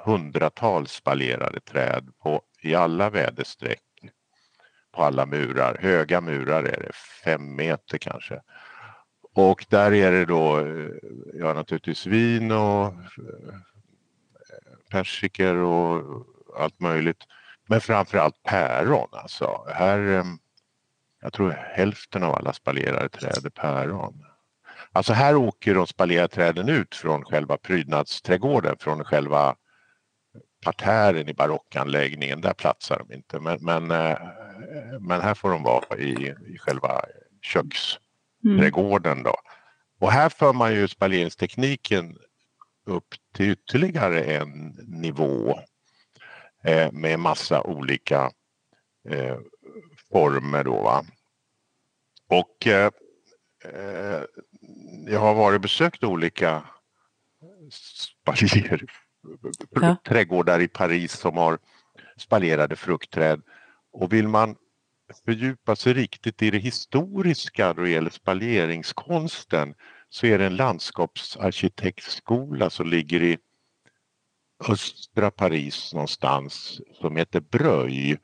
hundratals 0.05 0.91
spalerade 0.91 1.59
träd 1.59 2.09
på, 2.23 2.41
i 2.61 2.75
alla 2.75 3.09
väderstreck. 3.09 3.81
På 4.95 5.03
alla 5.03 5.25
murar. 5.25 5.77
Höga 5.81 6.21
murar 6.21 6.63
är 6.63 6.79
det, 6.79 6.91
fem 7.23 7.55
meter 7.55 7.97
kanske. 7.97 8.41
Och 9.35 9.65
där 9.69 9.93
är 9.93 10.11
det 10.11 10.25
då, 10.25 10.59
eh, 10.59 10.91
ja 11.33 11.53
naturligtvis 11.53 12.05
vin 12.05 12.51
och 12.51 12.85
eh, 12.85 12.93
persikor 14.95 15.55
och 15.55 16.25
allt 16.57 16.79
möjligt. 16.79 17.23
Men 17.67 17.81
framförallt 17.81 18.43
päron 18.43 19.07
alltså. 19.11 19.65
Här, 19.73 19.99
ehm, 19.99 20.37
jag 21.21 21.33
tror 21.33 21.51
hälften 21.51 22.23
av 22.23 22.35
alla 22.35 22.53
spalerade 22.53 23.09
träd 23.09 23.45
är 23.45 23.49
päron. 23.49 24.25
Alltså 24.91 25.13
här 25.13 25.35
åker 25.35 25.75
de 25.75 25.87
spalerade 25.87 26.27
träden 26.27 26.69
ut 26.69 26.95
från 26.95 27.25
själva 27.25 27.57
prydnadsträdgården, 27.57 28.75
från 28.79 29.03
själva 29.03 29.55
partären 30.63 31.29
i 31.29 31.33
barockanläggningen. 31.33 32.41
Där 32.41 32.53
platsar 32.53 33.03
de 33.07 33.15
inte. 33.15 33.39
Men, 33.39 33.57
men, 33.61 33.91
eh, 33.91 34.17
men 34.99 35.21
här 35.21 35.33
får 35.33 35.49
de 35.49 35.63
vara 35.63 35.97
i, 35.97 36.35
i 36.47 36.57
själva 36.57 37.01
köksträdgården. 37.41 39.23
Då. 39.23 39.35
Och 39.99 40.11
här 40.11 40.29
för 40.29 40.53
man 40.53 40.73
ju 40.73 40.87
spaleringstekniken 40.87 42.17
upp 42.85 43.07
till 43.33 43.49
ytterligare 43.51 44.23
en 44.23 44.67
nivå 44.87 45.59
eh, 46.63 46.91
med 46.91 47.19
massa 47.19 47.61
olika 47.61 48.31
eh, 49.09 49.37
former 50.11 50.63
då. 50.63 50.81
Va? 50.81 51.05
Och 52.27 52.67
eh, 52.67 52.91
eh 53.63 54.21
jag 55.07 55.19
har 55.19 55.33
varit 55.33 55.61
besökt 55.61 56.03
olika 56.03 56.63
spalier, 57.71 58.85
ja. 59.69 59.95
trädgårdar 60.03 60.59
i 60.59 60.67
Paris 60.67 61.11
som 61.11 61.37
har 61.37 61.59
spalerade 62.17 62.75
fruktträd. 62.75 63.41
Och 63.91 64.13
vill 64.13 64.27
man 64.27 64.55
fördjupa 65.25 65.75
sig 65.75 65.93
riktigt 65.93 66.41
i 66.41 66.51
det 66.51 66.57
historiska 66.57 67.73
då 67.73 67.81
det 67.81 67.89
gäller 67.89 68.09
spaleringskonsten 68.09 69.73
så 70.15 70.25
är 70.25 70.37
det 70.37 70.45
en 70.45 70.55
landskapsarkitektskola 70.55 72.69
som 72.69 72.87
ligger 72.87 73.23
i 73.23 73.37
östra 74.69 75.31
Paris 75.31 75.93
någonstans 75.93 76.81
som 77.01 77.15
heter 77.15 77.39
Bröj. 77.39 78.17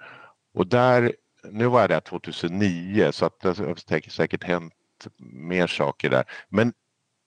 Och 0.53 0.67
där, 0.67 1.15
nu 1.51 1.65
var 1.65 1.81
jag 1.81 1.89
där 1.89 1.99
2009 1.99 3.11
så 3.11 3.25
att 3.25 3.39
det 3.39 3.57
har 3.57 4.09
säkert 4.09 4.43
hänt 4.43 4.73
mer 5.19 5.67
saker 5.67 6.09
där. 6.09 6.23
Men 6.49 6.73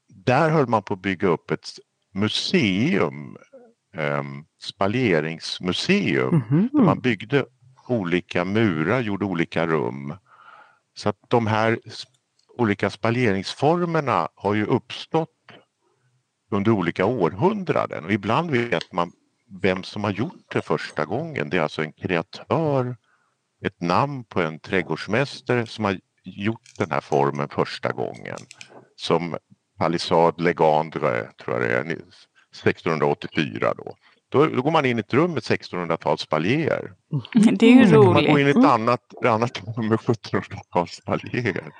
där 0.09 0.50
höll 0.50 0.66
man 0.66 0.83
på 0.83 0.94
att 0.94 1.02
bygga 1.02 1.28
upp 1.28 1.50
ett 1.50 1.68
museum, 2.12 3.37
um, 3.97 4.47
spaleringsmuseum, 4.61 6.28
mm 6.28 6.42
-hmm. 6.42 6.68
där 6.73 6.85
man 6.85 7.00
byggde 7.00 7.47
olika 7.88 8.44
murar, 8.44 9.00
gjorde 9.00 9.25
olika 9.25 9.66
rum. 9.66 10.14
Så 10.94 11.09
att 11.09 11.18
de 11.28 11.47
här 11.47 11.80
olika 12.58 12.90
spaleringsformerna 12.90 14.28
har 14.34 14.54
ju 14.54 14.66
uppstått 14.66 15.30
under 16.50 16.70
olika 16.70 17.06
århundraden 17.06 18.04
och 18.04 18.12
ibland 18.12 18.50
vet 18.50 18.92
man 18.92 19.12
vem 19.62 19.82
som 19.82 20.04
har 20.04 20.11
gjort 20.11 20.52
det 20.52 20.62
första 20.62 21.04
gången. 21.04 21.50
Det 21.50 21.56
är 21.56 21.62
alltså 21.62 21.82
en 21.82 21.92
kreatör, 21.92 22.96
ett 23.64 23.80
namn 23.80 24.25
på 24.25 24.40
en 24.40 24.58
trädgårdsmästare 24.58 25.66
som 25.66 25.84
har 25.84 25.99
gjort 26.25 26.70
den 26.78 26.90
här 26.90 27.00
formen 27.00 27.49
första 27.49 27.92
gången. 27.92 28.38
Som 28.96 29.37
Palissade 29.78 30.42
Legendre, 30.42 31.30
tror 31.44 31.62
jag 31.62 31.62
det 31.62 31.75
är, 31.75 31.80
1684 31.82 33.75
då. 33.76 33.96
Då, 34.28 34.46
då 34.46 34.62
går 34.62 34.70
man 34.70 34.84
in 34.84 34.99
i 34.99 35.00
ett 35.00 35.14
rum 35.14 35.32
med 35.32 35.42
1600-tals 35.42 36.20
spaljer. 36.20 36.92
Det 37.32 37.66
är 37.66 37.70
ju 37.70 37.84
roligt. 37.84 38.14
Man 38.14 38.25
går 38.25 38.40
in 38.40 38.46
i 38.46 38.50
ett 38.50 38.56
annat, 38.56 39.25
annat 39.25 39.62
rum 39.76 39.88
med 39.88 39.99
1700-tals 39.99 40.92
spaljer. 40.92 41.73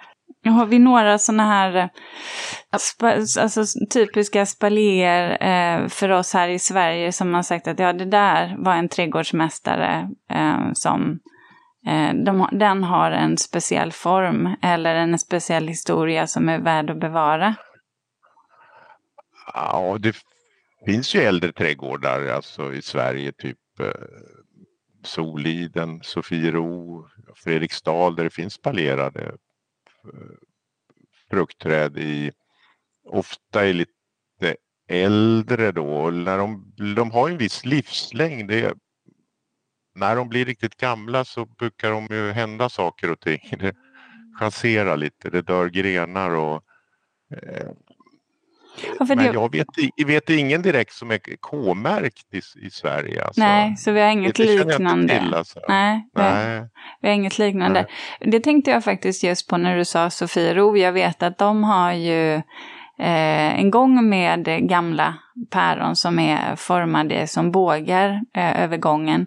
Har 0.45 0.67
vi 0.67 0.79
några 0.79 1.19
sådana 1.19 1.47
här 1.47 1.77
eh, 1.77 2.79
spa, 2.79 3.13
alltså, 3.41 3.65
typiska 3.91 4.47
spalier 4.47 5.31
eh, 5.41 5.89
för 5.89 6.09
oss 6.09 6.35
här 6.35 6.49
i 6.49 6.59
Sverige 6.59 7.13
som 7.13 7.35
har 7.35 7.43
sagt 7.43 7.69
att 7.69 7.79
ja, 7.79 7.93
det 7.93 8.05
där 8.05 8.55
var 8.59 8.75
en 8.75 8.89
trädgårdsmästare 8.89 10.11
eh, 10.31 10.73
som 10.73 11.21
eh, 11.87 12.15
de, 12.15 12.49
den 12.53 12.85
har 12.85 13.11
en 13.11 13.37
speciell 13.37 13.93
form 13.93 14.57
eller 14.63 14.95
en 14.95 15.19
speciell 15.19 15.69
historia 15.69 16.27
som 16.27 16.49
är 16.49 16.59
värd 16.59 16.91
att 16.91 17.01
bevara? 17.01 17.55
Ja, 19.55 19.97
det 20.01 20.17
finns 20.87 21.15
ju 21.15 21.21
äldre 21.21 21.53
trädgårdar 21.53 22.29
alltså 22.29 22.75
i 22.75 22.83
Sverige, 22.83 23.33
typ 23.33 23.59
eh, 23.81 23.87
Soliden, 25.05 26.01
Sofiero, 26.03 27.05
Fredriksdal 27.45 28.17
där 28.17 28.25
det 28.25 28.31
finns 28.31 28.55
spalerade 28.55 29.33
Eh, 30.05 30.37
fruktträd 31.31 31.99
i 31.99 32.33
ofta 33.05 33.67
i 33.67 33.73
lite 33.73 34.57
äldre 34.89 35.73
då, 35.73 36.11
när 36.11 36.39
de, 36.39 36.73
de 36.97 37.11
har 37.11 37.31
en 37.31 37.39
viss 37.39 37.65
livslängd. 37.65 38.51
Det, 38.51 38.75
när 39.95 40.17
de 40.17 40.29
blir 40.29 40.45
riktigt 40.45 40.77
gamla 40.77 41.25
så 41.25 41.47
brukar 41.47 41.91
de 41.91 42.07
ju 42.11 42.33
hända 42.33 42.69
saker 42.69 43.11
och 43.11 43.21
ting. 43.21 43.41
Det 43.59 43.77
chanserar 44.41 44.97
lite, 44.97 45.31
det 45.31 45.43
dör 45.43 45.69
grenar 45.69 46.31
och 46.31 46.63
eh, 47.31 47.71
Ja, 48.99 49.05
men 49.09 49.19
det... 49.19 49.25
jag 49.25 49.53
vet, 49.53 49.67
vet 50.07 50.31
ingen 50.31 50.63
direkt 50.63 50.93
som 50.93 51.11
är 51.11 51.19
K-märkt 51.41 52.35
i, 52.35 52.67
i 52.67 52.71
Sverige. 52.71 53.25
Alltså. 53.25 53.41
Nej, 53.41 53.77
så 53.77 53.93
vi 53.93 54.01
har 54.01 54.09
inget 54.09 54.35
det 54.35 54.65
liknande. 54.65 55.19
Till, 55.19 55.35
alltså. 55.35 55.61
Nej, 55.69 56.09
Nej. 56.15 56.63
Vi, 57.01 57.09
har 57.09 57.15
inget 57.15 57.39
liknande. 57.39 57.87
Nej. 58.21 58.31
Det 58.33 58.41
tänkte 58.41 58.71
jag 58.71 58.85
faktiskt 58.85 59.23
just 59.23 59.49
på 59.49 59.57
när 59.57 59.77
du 59.77 59.85
sa 59.85 60.11
Sofiero. 60.11 60.77
Jag 60.77 60.93
vet 60.93 61.23
att 61.23 61.39
de 61.39 61.65
har 61.65 61.93
ju 61.93 62.43
eh, 62.99 63.61
en 63.61 63.71
gång 63.71 64.09
med 64.09 64.69
gamla 64.69 65.15
päron 65.51 65.97
som 65.97 66.19
är 66.19 66.57
formade 66.57 67.27
som 67.27 67.51
bågar 67.51 68.21
eh, 68.35 68.63
över 68.63 68.77
gången. 68.77 69.27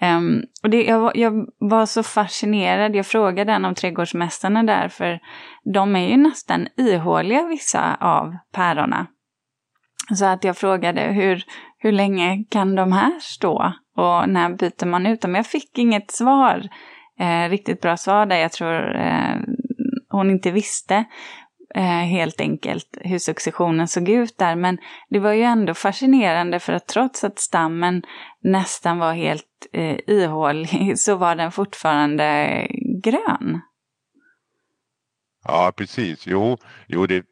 Eh, 0.00 0.20
och 0.62 0.70
det, 0.70 0.84
jag, 0.84 1.16
jag, 1.16 1.46
var 1.58 1.86
så 1.86 2.02
fascinerad, 2.02 2.96
jag 2.96 3.06
frågade 3.06 3.52
en 3.52 3.64
av 3.64 3.74
trädgårdsmästarna 3.74 4.62
där, 4.62 4.88
för 4.88 5.20
de 5.74 5.96
är 5.96 6.08
ju 6.08 6.16
nästan 6.16 6.66
ihåliga 6.76 7.46
vissa 7.46 7.96
av 8.00 8.36
pärorna. 8.52 9.06
Så 10.14 10.26
att 10.26 10.44
jag 10.44 10.56
frågade 10.56 11.00
hur, 11.00 11.44
hur 11.78 11.92
länge 11.92 12.44
kan 12.50 12.74
de 12.74 12.92
här 12.92 13.12
stå 13.20 13.72
och 13.96 14.28
när 14.28 14.56
byter 14.56 14.86
man 14.86 15.06
ut 15.06 15.20
dem? 15.20 15.34
Jag 15.34 15.46
fick 15.46 15.78
inget 15.78 16.10
svar, 16.10 16.68
eh, 17.20 17.50
riktigt 17.50 17.80
bra 17.80 17.96
svar 17.96 18.26
där. 18.26 18.36
Jag 18.36 18.52
tror 18.52 18.96
eh, 18.96 19.36
hon 20.08 20.30
inte 20.30 20.50
visste 20.50 21.04
eh, 21.74 21.82
helt 21.82 22.40
enkelt 22.40 22.98
hur 23.00 23.18
successionen 23.18 23.88
såg 23.88 24.08
ut 24.08 24.38
där. 24.38 24.56
Men 24.56 24.78
det 25.08 25.18
var 25.18 25.32
ju 25.32 25.42
ändå 25.42 25.74
fascinerande 25.74 26.60
för 26.60 26.72
att 26.72 26.86
trots 26.86 27.24
att 27.24 27.38
stammen 27.38 28.02
nästan 28.40 28.98
var 28.98 29.12
helt 29.12 29.66
eh, 29.72 29.98
ihålig 30.06 30.92
så 30.98 31.16
var 31.16 31.36
den 31.36 31.52
fortfarande 31.52 32.66
grön. 33.02 33.60
Ja, 35.44 35.72
precis. 35.76 36.26
Jo, 36.26 36.58
jo 36.86 37.06
det 37.06 37.24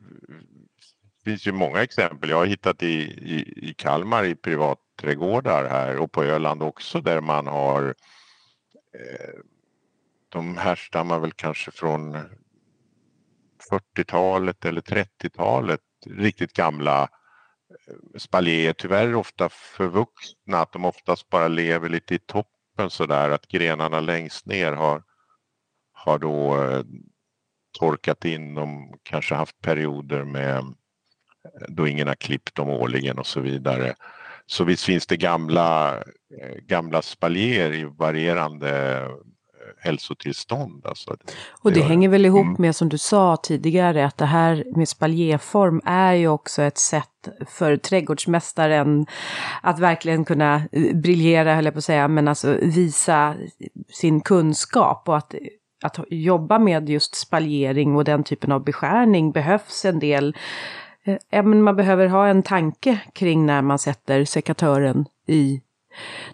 finns 1.24 1.46
ju 1.46 1.52
många 1.52 1.82
exempel. 1.82 2.30
Jag 2.30 2.36
har 2.36 2.46
hittat 2.46 2.82
i, 2.82 2.94
i, 3.02 3.68
i 3.70 3.74
Kalmar 3.74 4.24
i 4.24 4.34
privatträdgårdar 4.34 5.68
här 5.68 5.96
och 5.96 6.12
på 6.12 6.24
Öland 6.24 6.62
också 6.62 7.00
där 7.00 7.20
man 7.20 7.46
har 7.46 7.94
eh, 8.94 9.40
de 10.28 10.56
härstammar 10.56 11.18
väl 11.18 11.32
kanske 11.32 11.70
från 11.70 12.16
40-talet 13.70 14.64
eller 14.64 14.80
30-talet, 14.80 15.80
riktigt 16.06 16.52
gamla 16.52 17.02
eh, 17.02 17.08
spaljéer. 18.18 18.18
spaljer. 18.18 18.72
Tyvärr 18.72 19.14
ofta 19.14 19.48
förvuxna, 19.48 20.58
att 20.58 20.72
de 20.72 20.84
oftast 20.84 21.30
bara 21.30 21.48
lever 21.48 21.88
lite 21.88 22.14
i 22.14 22.18
toppen 22.18 22.90
sådär, 22.90 23.30
att 23.30 23.48
grenarna 23.48 24.00
längst 24.00 24.46
ner 24.46 24.72
har, 24.72 25.02
har 25.92 26.18
då 26.18 26.62
eh, 26.62 26.84
torkat 27.78 28.24
in. 28.24 28.54
De 28.54 28.94
kanske 29.02 29.34
haft 29.34 29.60
perioder 29.60 30.24
med 30.24 30.56
eh, 30.58 30.64
då 31.68 31.88
ingen 31.88 32.08
har 32.08 32.14
klippt 32.14 32.54
dem 32.54 32.68
årligen 32.68 33.18
och 33.18 33.26
så 33.26 33.40
vidare. 33.40 33.94
Så 34.46 34.64
visst 34.64 34.84
finns 34.84 35.06
det 35.06 35.16
gamla, 35.16 35.96
eh, 36.40 36.56
gamla 36.62 37.02
spaljer 37.02 37.72
i 37.72 37.84
varierande 37.84 39.02
hälsotillstånd. 39.78 40.86
Alltså. 40.86 41.16
Och 41.62 41.72
det 41.72 41.80
ja. 41.80 41.86
hänger 41.86 42.08
väl 42.08 42.26
ihop 42.26 42.46
mm. 42.46 42.56
med 42.58 42.76
som 42.76 42.88
du 42.88 42.98
sa 42.98 43.36
tidigare 43.36 44.06
att 44.06 44.18
det 44.18 44.26
här 44.26 44.64
med 44.76 44.88
spaljéform 44.88 45.80
är 45.84 46.12
ju 46.12 46.28
också 46.28 46.62
ett 46.62 46.78
sätt 46.78 47.08
för 47.46 47.76
trädgårdsmästaren 47.76 49.06
att 49.62 49.78
verkligen 49.78 50.24
kunna 50.24 50.62
eh, 50.72 50.96
briljera, 50.96 51.54
höll 51.54 51.64
jag 51.64 51.74
på 51.74 51.78
att 51.78 51.84
säga, 51.84 52.08
men 52.08 52.28
alltså 52.28 52.58
visa 52.62 53.34
sin 53.92 54.20
kunskap 54.20 55.08
och 55.08 55.16
att 55.16 55.34
att 55.84 55.98
jobba 56.10 56.58
med 56.58 56.88
just 56.88 57.14
spaljering 57.14 57.96
och 57.96 58.04
den 58.04 58.24
typen 58.24 58.52
av 58.52 58.64
beskärning 58.64 59.32
behövs 59.32 59.84
en 59.84 59.98
del 59.98 60.36
Ja, 61.04 61.42
men 61.42 61.62
man 61.62 61.76
behöver 61.76 62.06
ha 62.06 62.28
en 62.28 62.42
tanke 62.42 63.00
kring 63.12 63.46
när 63.46 63.62
man 63.62 63.78
sätter 63.78 64.24
sekatören 64.24 65.06
i 65.26 65.60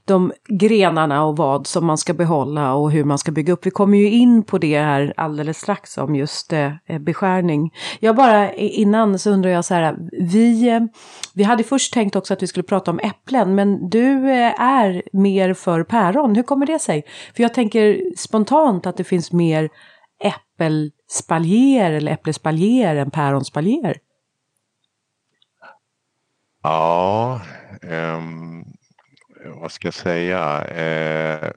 de 0.05 0.33
grenarna 0.49 1.25
och 1.25 1.37
vad 1.37 1.67
som 1.67 1.87
man 1.87 1.99
ska 1.99 2.15
behålla 2.15 2.75
och 2.75 2.91
hur 2.91 3.05
man 3.05 3.19
ska 3.19 3.33
bygga 3.33 3.53
upp. 3.53 3.67
Vi 3.67 3.71
kommer 3.71 3.99
ju 3.99 4.11
in 4.11 4.43
på 4.43 4.59
det 4.59 4.79
här 4.79 5.15
alldeles 5.17 5.59
strax 5.59 5.99
om 5.99 6.17
just 6.17 6.53
eh, 6.53 6.73
eh 6.87 6.99
beskärning. 6.99 7.75
Jag 8.01 8.17
bara 8.17 8.53
innan 8.55 9.19
så 9.19 9.31
undrar 9.31 9.51
jag 9.51 9.65
så 9.65 9.75
här, 9.75 9.97
vi, 10.13 10.69
eh, 10.69 10.81
vi 11.35 11.43
hade 11.43 11.65
först 11.65 11.93
tänkt 11.93 12.17
också 12.17 12.35
att 12.35 12.43
vi 12.43 12.47
skulle 12.47 12.63
prata 12.63 12.91
om 12.91 12.99
äpplen 12.99 13.55
men 13.55 13.91
du 13.91 14.31
eh, 14.31 14.61
är 14.61 15.03
mer 15.13 15.55
för 15.55 15.85
päron. 15.85 16.37
Hur 16.37 16.43
kommer 16.43 16.67
det 16.67 16.79
sig? 16.79 17.05
För 17.37 17.43
jag 17.43 17.55
tänker 17.55 18.17
spontant 18.17 18.87
att 18.87 18.97
det 18.97 19.05
finns 19.05 19.33
mer 19.33 19.69
äppelspaljer 20.25 21.93
eller 21.93 22.13
äpplespaljer 22.13 22.97
än 22.97 23.11
päronspaljer. 23.11 23.97
Ja, 26.63 27.41
um 27.83 28.78
vad 29.45 29.73
ska 29.73 29.87
jag 29.87 29.95
säga, 29.95 30.65
eh, 30.65 31.51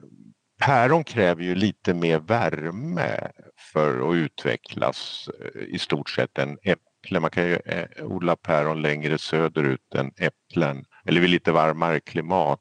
päron 0.60 1.04
kräver 1.04 1.42
ju 1.42 1.54
lite 1.54 1.94
mer 1.94 2.18
värme 2.18 3.30
för 3.72 4.10
att 4.10 4.14
utvecklas 4.14 5.28
eh, 5.40 5.62
i 5.62 5.78
stort 5.78 6.10
sett 6.10 6.38
än 6.38 6.58
äpplen. 6.62 7.22
Man 7.22 7.30
kan 7.30 7.44
ju 7.44 7.54
eh, 7.54 8.04
odla 8.06 8.36
päron 8.36 8.82
längre 8.82 9.18
söderut 9.18 9.94
än 9.94 10.12
äpplen 10.16 10.84
eller 11.04 11.20
vid 11.20 11.30
lite 11.30 11.52
varmare 11.52 12.00
klimat. 12.00 12.60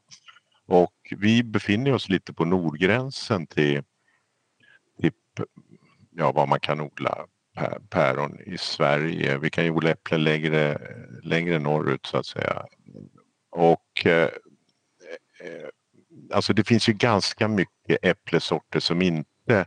Och 0.67 1.13
vi 1.17 1.43
befinner 1.43 1.93
oss 1.93 2.09
lite 2.09 2.33
på 2.33 2.45
nordgränsen 2.45 3.47
till, 3.47 3.83
till 5.01 5.11
ja, 6.11 6.31
vad 6.31 6.49
man 6.49 6.59
kan 6.59 6.81
odla 6.81 7.25
päron 7.89 8.39
i 8.45 8.57
Sverige. 8.57 9.37
Vi 9.37 9.49
kan 9.49 9.63
ju 9.63 9.71
odla 9.71 9.89
äpplen 9.89 10.23
längre, 10.23 10.77
längre 11.23 11.59
norrut 11.59 12.05
så 12.05 12.17
att 12.17 12.25
säga. 12.25 12.65
Och 13.51 14.05
eh, 14.05 14.29
Eh, 15.43 15.69
alltså 16.33 16.53
det 16.53 16.63
finns 16.63 16.89
ju 16.89 16.93
ganska 16.93 17.47
mycket 17.47 17.97
äpplesorter 18.01 18.79
som 18.79 19.01
inte 19.01 19.65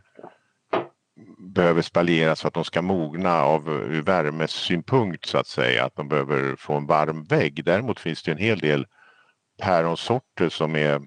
behöver 1.37 1.81
spaljeras 1.81 2.41
för 2.41 2.47
att 2.47 2.53
de 2.53 2.63
ska 2.63 2.81
mogna 2.81 3.41
av 3.41 3.65
värmesynpunkt 4.05 5.25
så 5.25 5.37
att 5.37 5.47
säga, 5.47 5.85
att 5.85 5.95
de 5.95 6.09
behöver 6.09 6.55
få 6.55 6.73
en 6.73 6.85
varm 6.85 7.23
vägg. 7.23 7.63
Däremot 7.65 7.99
finns 7.99 8.23
det 8.23 8.31
en 8.31 8.37
hel 8.37 8.59
del 8.59 8.87
päronsorter 9.61 10.49
som, 10.49 10.75
är, 10.75 11.01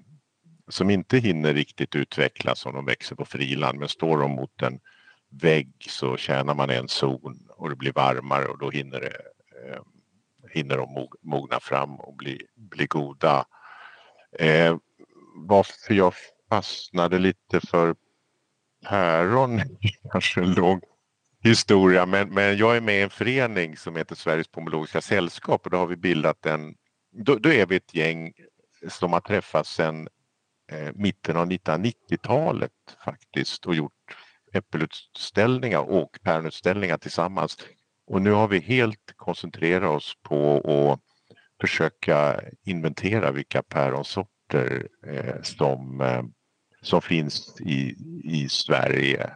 som 0.67 0.89
inte 0.89 1.17
hinner 1.17 1.53
riktigt 1.53 1.95
utvecklas 1.95 2.65
om 2.65 2.73
de 2.73 2.85
växer 2.85 3.15
på 3.15 3.25
friland 3.25 3.79
men 3.79 3.89
står 3.89 4.17
de 4.17 4.31
mot 4.31 4.61
en 4.61 4.79
vägg 5.29 5.73
så 5.79 6.17
tjänar 6.17 6.53
man 6.53 6.69
en 6.69 6.87
zon 6.87 7.49
och 7.49 7.69
det 7.69 7.75
blir 7.75 7.93
varmare 7.93 8.45
och 8.45 8.57
då 8.57 8.69
hinner, 8.69 8.99
det, 8.99 9.13
eh, 9.71 9.81
hinner 10.51 10.77
de 10.77 11.07
mogna 11.21 11.59
fram 11.59 11.99
och 11.99 12.15
bli, 12.15 12.41
bli 12.55 12.85
goda. 12.85 13.45
Eh, 14.37 14.77
varför 15.35 15.93
jag 15.93 16.13
fastnade 16.49 17.19
lite 17.19 17.59
för 17.59 17.95
päron, 18.85 19.61
kanske 20.11 20.41
en 20.41 20.53
lång 20.53 20.81
historia, 21.43 22.05
men, 22.05 22.29
men 22.29 22.57
jag 22.57 22.77
är 22.77 22.81
med 22.81 22.99
i 22.99 23.01
en 23.01 23.09
förening 23.09 23.77
som 23.77 23.95
heter 23.95 24.15
Sveriges 24.15 24.47
pomologiska 24.47 25.01
sällskap 25.01 25.65
och 25.65 25.71
då 25.71 25.77
har 25.77 25.87
vi 25.87 25.95
bildat 25.95 26.45
en, 26.45 26.75
då, 27.11 27.35
då 27.35 27.49
är 27.49 27.65
vi 27.65 27.75
ett 27.75 27.95
gäng 27.95 28.33
som 28.87 29.13
har 29.13 29.19
träffats 29.19 29.75
sedan 29.75 30.07
eh, 30.71 30.89
mitten 30.95 31.37
av 31.37 31.47
1990-talet 31.51 32.71
faktiskt 33.05 33.65
och 33.65 33.75
gjort 33.75 33.93
äppelutställningar 34.53 35.89
och 35.89 36.19
päronutställningar 36.23 36.97
tillsammans. 36.97 37.57
Och 38.07 38.21
nu 38.21 38.31
har 38.31 38.47
vi 38.47 38.59
helt 38.59 39.13
koncentrerat 39.15 39.89
oss 39.89 40.13
på 40.21 40.57
att 40.93 41.08
försöka 41.61 42.41
inventera 42.63 43.31
vilka 43.31 43.63
päronsorter 43.63 44.87
eh, 45.07 45.41
som, 45.41 46.01
eh, 46.01 46.23
som 46.81 47.01
finns 47.01 47.61
i, 47.61 47.95
i 48.23 48.49
Sverige. 48.49 49.29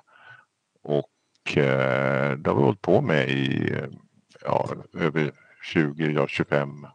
Och 0.83 1.57
eh, 1.57 2.37
det 2.37 2.49
har 2.49 2.55
vi 2.55 2.63
hållit 2.63 2.81
på 2.81 3.01
med 3.01 3.29
i 3.29 3.75
ja, 4.41 4.69
över 4.93 5.31
20, 5.63 6.11
ja, 6.11 6.27
25, 6.27 6.87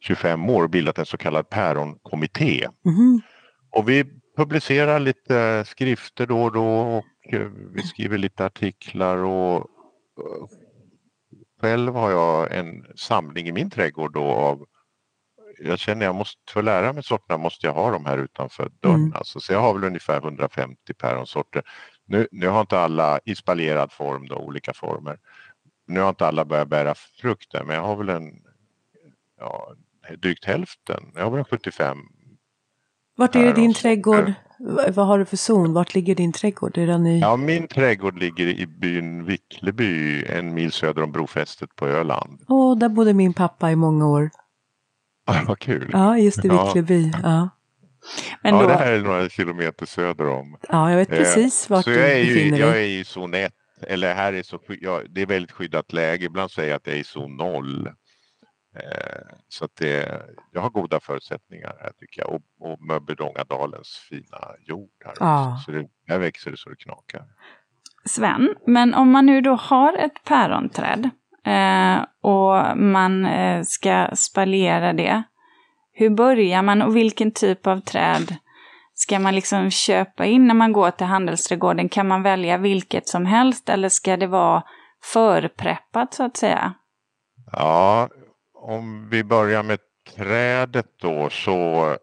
25 0.00 0.50
år 0.50 0.62
och 0.62 0.70
bildat 0.70 0.98
en 0.98 1.06
så 1.06 1.16
kallad 1.16 1.48
päronkommitté. 1.48 2.68
Mm. 2.84 3.20
Och 3.70 3.88
vi 3.88 4.04
publicerar 4.36 5.00
lite 5.00 5.64
skrifter 5.66 6.26
då 6.26 6.42
och 6.42 6.52
då 6.52 6.80
och 6.80 7.34
eh, 7.34 7.50
vi 7.74 7.82
skriver 7.82 8.18
lite 8.18 8.46
artiklar 8.46 9.16
och 9.16 9.66
själv 11.60 11.94
har 11.94 12.10
jag 12.10 12.56
en 12.56 12.86
samling 12.96 13.48
i 13.48 13.52
min 13.52 13.70
trädgård 13.70 14.12
då 14.12 14.24
av 14.24 14.66
jag 15.58 15.78
känner 15.78 16.06
jag 16.06 16.14
måste, 16.14 16.52
för 16.52 16.60
att 16.60 16.64
lära 16.64 16.92
mig 16.92 17.02
sorterna 17.02 17.38
måste 17.38 17.66
jag 17.66 17.74
ha 17.74 17.90
de 17.90 18.06
här 18.06 18.18
utanför 18.18 18.70
dörren. 18.80 18.94
Mm. 18.94 19.12
Alltså, 19.14 19.40
så 19.40 19.52
jag 19.52 19.60
har 19.60 19.74
väl 19.74 19.84
ungefär 19.84 20.16
150 20.16 20.94
päronsorter. 20.94 21.62
Nu, 22.04 22.28
nu 22.30 22.48
har 22.48 22.60
inte 22.60 22.78
alla 22.78 23.20
i 23.24 23.34
spaljerad 23.34 23.92
form 23.92 24.28
då, 24.28 24.36
olika 24.36 24.74
former. 24.74 25.18
Nu 25.86 26.00
har 26.00 26.08
inte 26.08 26.26
alla 26.26 26.44
börjat 26.44 26.68
bära 26.68 26.94
frukten 26.94 27.66
men 27.66 27.76
jag 27.76 27.82
har 27.82 27.96
väl 27.96 28.08
en 28.08 28.42
ja, 29.38 29.74
drygt 30.16 30.44
hälften. 30.44 31.12
Jag 31.14 31.30
har 31.30 31.44
75. 31.44 31.98
Vart 33.18 33.36
är 33.36 33.54
din 33.54 33.74
trädgård? 33.74 34.32
Vad 34.88 35.06
har 35.06 35.18
du 35.18 35.24
för 35.24 35.36
zon? 35.36 35.72
Vart 35.72 35.94
ligger 35.94 36.14
din 36.14 36.32
trädgård? 36.32 36.78
Är 36.78 36.86
den 36.86 37.06
i... 37.06 37.20
Ja, 37.20 37.36
min 37.36 37.68
trädgård 37.68 38.18
ligger 38.18 38.46
i 38.46 38.66
byn 38.66 39.24
Vickleby, 39.24 40.24
en 40.24 40.54
mil 40.54 40.72
söder 40.72 41.02
om 41.02 41.12
brofästet 41.12 41.76
på 41.76 41.86
Öland. 41.86 42.40
Åh, 42.48 42.78
där 42.78 42.88
bodde 42.88 43.14
min 43.14 43.34
pappa 43.34 43.70
i 43.70 43.76
många 43.76 44.06
år. 44.06 44.30
vad 45.46 45.58
kul! 45.58 45.90
Ja, 45.92 46.18
just 46.18 46.44
i 46.44 46.48
Vickleby. 46.48 47.10
Ja. 47.12 47.18
ja. 47.22 47.48
Men 48.42 48.54
ja, 48.54 48.66
det 48.66 48.74
här 48.74 48.92
är 48.92 49.00
några 49.00 49.28
kilometer 49.28 49.86
söder 49.86 50.28
om. 50.28 50.56
Ja, 50.68 50.90
jag 50.90 50.96
vet 50.96 51.08
precis 51.08 51.70
vart 51.70 51.84
så 51.84 51.90
du 51.90 51.96
jag 51.96 52.10
är 52.10 52.24
befinner 52.24 52.58
ju. 52.58 52.64
Jag 52.64 52.76
är 52.76 53.00
i 53.00 53.04
zon 53.04 53.34
1, 53.34 53.52
eller 53.86 54.14
här 54.14 54.32
är 54.32 54.42
så, 54.42 54.58
ja, 54.80 55.02
det 55.08 55.22
är 55.22 55.26
väldigt 55.26 55.52
skyddat 55.52 55.92
läge. 55.92 56.24
Ibland 56.24 56.50
säger 56.50 56.68
jag 56.68 56.76
att 56.76 56.86
jag 56.86 56.96
är 56.96 57.00
i 57.00 57.04
zon 57.04 57.36
0. 57.36 57.88
Eh, 58.78 59.36
så 59.48 59.64
att 59.64 59.76
det, 59.76 60.22
jag 60.52 60.60
har 60.60 60.70
goda 60.70 61.00
förutsättningar 61.00 61.76
här 61.80 61.92
tycker 61.98 62.20
jag. 62.20 62.30
Och, 62.30 62.42
och 62.60 62.80
Mörbylångadalens 62.80 64.06
fina 64.08 64.40
jord 64.66 64.90
här. 65.04 65.14
Ja. 65.20 65.62
Så 65.66 65.70
det, 65.72 65.88
här 66.08 66.18
växer 66.18 66.50
det 66.50 66.56
så 66.56 66.70
det 66.70 66.76
knakar. 66.76 67.24
Sven, 68.04 68.54
men 68.66 68.94
om 68.94 69.10
man 69.10 69.26
nu 69.26 69.40
då 69.40 69.54
har 69.54 69.92
ett 69.92 70.24
päronträd 70.24 71.10
eh, 71.46 72.04
och 72.20 72.78
man 72.78 73.26
eh, 73.26 73.62
ska 73.62 74.08
spaliera 74.14 74.92
det. 74.92 75.22
Hur 75.92 76.10
börjar 76.10 76.62
man 76.62 76.82
och 76.82 76.96
vilken 76.96 77.30
typ 77.30 77.66
av 77.66 77.80
träd 77.80 78.36
ska 78.94 79.18
man 79.18 79.34
liksom 79.34 79.70
köpa 79.70 80.26
in 80.26 80.46
när 80.46 80.54
man 80.54 80.72
går 80.72 80.90
till 80.90 81.06
handelsträdgården? 81.06 81.88
Kan 81.88 82.08
man 82.08 82.22
välja 82.22 82.58
vilket 82.58 83.08
som 83.08 83.26
helst 83.26 83.68
eller 83.68 83.88
ska 83.88 84.16
det 84.16 84.26
vara 84.26 84.62
förpreppat 85.02 86.14
så 86.14 86.24
att 86.24 86.36
säga? 86.36 86.74
Ja, 87.52 88.08
om 88.68 89.08
vi 89.10 89.24
börjar 89.24 89.62
med 89.62 89.78
trädet 90.16 90.86
då 91.00 91.30
så 91.30 91.96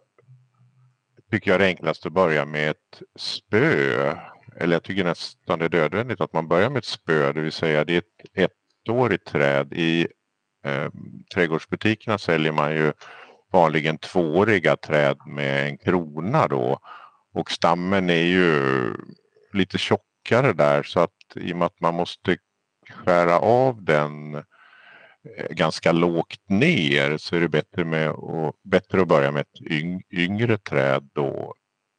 tycker 1.32 1.52
jag 1.52 1.60
det 1.60 1.66
är 1.66 1.70
enklast 1.70 2.06
att 2.06 2.14
börja 2.14 2.46
med 2.46 2.70
ett 2.70 3.02
spö. 3.16 4.16
Eller 4.56 4.76
jag 4.76 4.84
tycker 4.84 5.04
nästan 5.04 5.60
det 5.60 5.66
är 5.66 5.70
nödvändigt 5.70 6.22
att 6.22 6.34
man 6.34 6.48
börjar 6.48 6.70
med 6.70 6.78
ett 6.78 6.86
spö, 6.86 7.34
det 7.34 7.42
vill 7.42 7.52
säga 7.52 7.86
det 7.86 7.94
är 7.94 8.02
ett 8.44 8.52
ettårigt 8.90 9.28
träd. 9.28 9.74
I 9.74 10.08
eh, 10.66 10.90
trädgårdsbutikerna 11.34 12.18
säljer 12.18 12.52
man 12.52 12.76
ju 12.76 12.94
vanligen 13.52 13.98
tvååriga 13.98 14.76
träd 14.76 15.18
med 15.26 15.68
en 15.68 15.78
krona 15.78 16.48
då. 16.48 16.80
Och 17.34 17.52
stammen 17.52 18.10
är 18.10 18.26
ju 18.26 18.64
lite 19.54 19.78
tjockare 19.78 20.54
där 20.54 20.84
så 20.84 21.00
att 21.00 21.12
i 21.36 21.54
och 21.54 21.58
med 21.58 21.66
att 21.66 21.80
man 21.80 21.96
måste 21.96 22.38
skära 22.90 23.40
av 23.40 23.84
den 23.84 24.36
eh, 24.36 24.44
Eh, 25.26 25.48
ganska 25.50 25.92
lågt 25.92 26.50
ner 26.50 27.18
så 27.18 27.36
är 27.36 27.40
det 27.40 27.50
bättre, 27.50 27.86
med 27.86 28.10
att, 28.10 28.56
bättre 28.64 29.02
att 29.02 29.08
börja 29.08 29.32
med 29.32 29.42
ett 29.42 29.72
yng, 29.72 30.04
yngre 30.12 30.58
träd 30.58 31.10
då. 31.14 31.54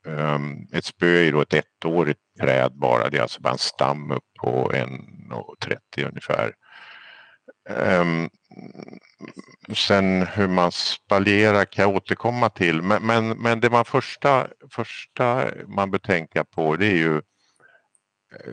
Um, 0.07 0.69
ett 0.73 0.85
spö 0.85 1.07
är 1.07 1.33
då 1.33 1.41
ett 1.41 1.55
ettårigt 1.55 2.21
träd 2.41 2.73
bara, 2.73 3.11
det 3.11 3.19
är 3.19 3.23
alltså 3.23 3.41
bara 3.41 3.53
en 3.53 3.59
stam 3.59 4.11
upp 4.11 4.25
på 4.41 4.73
1,30 4.73 6.09
ungefär. 6.09 6.55
Um, 8.01 8.31
sen 9.75 10.27
hur 10.27 10.49
man 10.49 10.73
spaljerar 10.73 11.65
kan 11.65 11.83
jag 11.83 11.97
återkomma 11.97 12.49
till 12.49 12.83
men, 12.83 13.07
men, 13.07 13.29
men 13.29 13.61
det 13.61 13.71
man 13.71 13.85
första, 13.85 14.47
första 14.71 15.51
man 15.67 15.91
bör 15.91 15.99
tänka 15.99 16.45
på 16.45 16.77
det 16.77 16.87
är 16.87 16.97
ju 16.97 17.23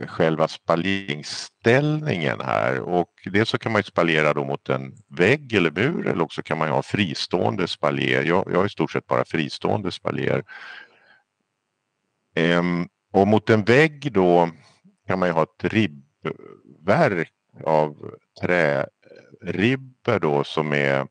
själva 0.06 0.48
spaljeringsställningen 0.48 2.40
här 2.40 2.80
och 2.80 3.10
dels 3.24 3.48
så 3.48 3.58
kan 3.58 3.72
man 3.72 3.78
ju 3.78 3.82
spaljera 3.82 4.34
då 4.34 4.44
mot 4.44 4.68
en 4.68 4.92
vägg 5.08 5.52
eller 5.52 5.70
mur 5.70 6.06
eller 6.06 6.22
också 6.22 6.42
kan 6.42 6.58
man 6.58 6.68
ha 6.68 6.82
fristående 6.82 7.68
spaljer. 7.68 8.22
Jag, 8.22 8.48
jag 8.52 8.58
har 8.58 8.66
i 8.66 8.68
stort 8.68 8.90
sett 8.90 9.06
bara 9.06 9.24
fristående 9.24 9.92
spaljer. 9.92 10.44
Ehm, 12.34 12.88
och 13.12 13.28
mot 13.28 13.50
en 13.50 13.64
vägg 13.64 14.12
då 14.12 14.50
kan 15.06 15.18
man 15.18 15.28
ju 15.28 15.32
ha 15.32 15.42
ett 15.42 15.64
ribbverk 15.64 17.32
av 17.64 18.14
träribber 18.40 20.20
då 20.20 20.44
som 20.44 20.72
är 20.72 21.06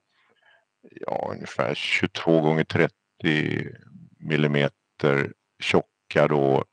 ja, 0.81 1.29
ungefär 1.31 1.75
22 1.75 2.41
gånger 2.41 2.63
30 2.63 2.93
millimeter 4.19 5.31
tjocka 5.59 6.27
då. 6.27 6.63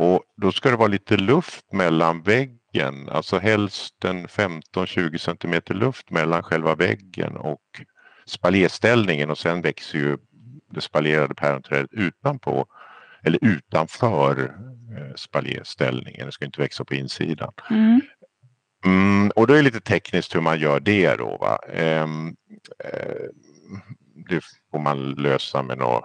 Och 0.00 0.22
då 0.36 0.52
ska 0.52 0.70
det 0.70 0.76
vara 0.76 0.88
lite 0.88 1.16
luft 1.16 1.72
mellan 1.72 2.22
väggen, 2.22 3.08
alltså 3.08 3.38
helst 3.38 4.04
en 4.04 4.26
15-20 4.26 5.18
centimeter 5.18 5.74
luft 5.74 6.10
mellan 6.10 6.42
själva 6.42 6.74
väggen 6.74 7.36
och 7.36 7.60
spaljerställningen 8.26 9.30
och 9.30 9.38
sen 9.38 9.62
växer 9.62 9.98
ju 9.98 10.18
det 10.70 10.80
spaljerade 10.80 11.34
päronträdet 11.34 11.92
utanpå 11.92 12.66
eller 13.22 13.38
utanför 13.42 14.56
spaljerställningen. 15.16 16.26
Det 16.26 16.32
ska 16.32 16.44
inte 16.44 16.60
växa 16.60 16.84
på 16.84 16.94
insidan. 16.94 17.52
Mm. 17.70 18.00
Mm, 18.84 19.30
och 19.36 19.46
då 19.46 19.52
är 19.52 19.56
det 19.56 19.62
lite 19.62 19.80
tekniskt 19.80 20.34
hur 20.34 20.40
man 20.40 20.58
gör 20.58 20.80
det 20.80 21.16
då. 21.16 21.36
Va? 21.36 21.58
Ehm, 21.72 22.36
eh, 22.84 23.28
det 24.28 24.40
får 24.70 24.78
man 24.78 25.10
lösa 25.10 25.62
med 25.62 25.78
något 25.78 26.04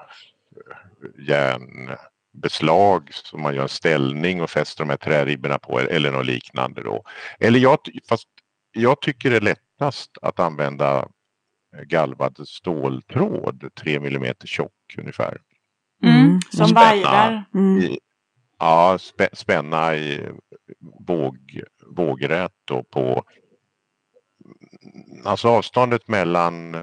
järnbeslag 2.36 3.10
som 3.14 3.42
man 3.42 3.56
gör 3.56 3.64
en 3.64 3.70
ställning 3.70 4.42
och 4.42 4.50
fäster 4.50 4.84
de 4.84 4.90
här 4.90 4.98
träribborna 4.98 5.60
på 5.60 5.80
eller 5.80 6.12
något 6.12 6.26
liknande 6.26 6.84
då. 6.84 7.04
Eller 7.40 7.60
jag, 7.60 7.80
fast 8.10 8.28
jag 8.72 9.02
tycker 9.02 9.30
det 9.30 9.36
är 9.36 9.42
lättast 9.42 10.12
att 10.22 10.40
använda 10.40 11.08
galvad 11.88 12.48
ståltråd, 12.48 13.70
3 13.82 13.96
mm 13.96 14.34
tjock 14.46 14.96
ungefär. 14.98 15.42
Mm. 16.04 16.40
Som 16.50 16.68
Spänna. 16.68 16.82
vajrar. 16.82 17.46
Mm. 17.54 17.82
I, 17.82 18.00
ja, 18.60 18.98
spä, 19.00 19.30
spänna 19.34 19.96
i 19.96 20.30
våg, 21.08 21.62
vågrät 21.96 22.54
då 22.66 22.84
på 22.84 23.24
Alltså 25.24 25.48
avståndet 25.48 26.08
mellan 26.08 26.76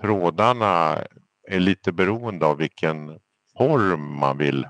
trådarna 0.00 0.98
är 1.48 1.60
lite 1.60 1.92
beroende 1.92 2.46
av 2.46 2.56
vilken 2.56 3.18
form 3.60 4.18
man 4.18 4.38
vill 4.38 4.66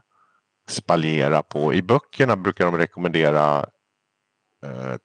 spaljera 0.69 1.43
på. 1.43 1.75
I 1.75 1.83
böckerna 1.83 2.37
brukar 2.37 2.65
de 2.65 2.79
rekommendera 2.79 3.67
eh, 4.67 4.97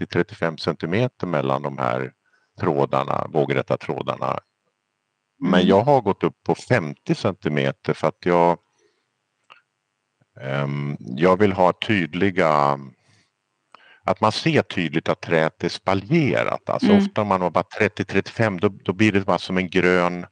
30-35 0.00 0.56
centimeter 0.56 1.26
mellan 1.26 1.62
de 1.62 1.78
här 1.78 2.12
trådarna, 2.60 3.26
vågräta 3.32 3.76
trådarna. 3.76 4.38
Men 5.40 5.54
Mm. 5.60 5.68
jag 5.68 5.80
har 5.82 6.00
gått 6.00 6.24
upp 6.24 6.36
på 6.46 6.54
50 6.54 7.14
centimeter 7.14 7.94
för 7.94 8.08
att 8.08 8.26
jag 8.26 8.58
ehm, 10.40 10.96
jag 11.00 11.36
vill 11.38 11.52
ha 11.52 11.72
tydliga 11.72 12.78
att 14.04 14.20
man 14.20 14.32
ser 14.32 14.62
tydligt 14.62 15.08
att 15.08 15.20
träet 15.20 15.64
är 15.64 15.68
spaljerat. 15.68 16.70
Alltså 16.70 16.88
Mm. 16.92 16.98
ofta 16.98 17.22
om 17.22 17.28
man 17.28 17.40
har 17.42 17.50
bara 17.50 17.64
30-35 17.78 18.60
då, 18.60 18.68
då 18.68 18.92
blir 18.92 19.12
det 19.12 19.20
bara 19.20 19.38
som 19.38 19.56
en 19.58 19.68
grön 19.70 20.26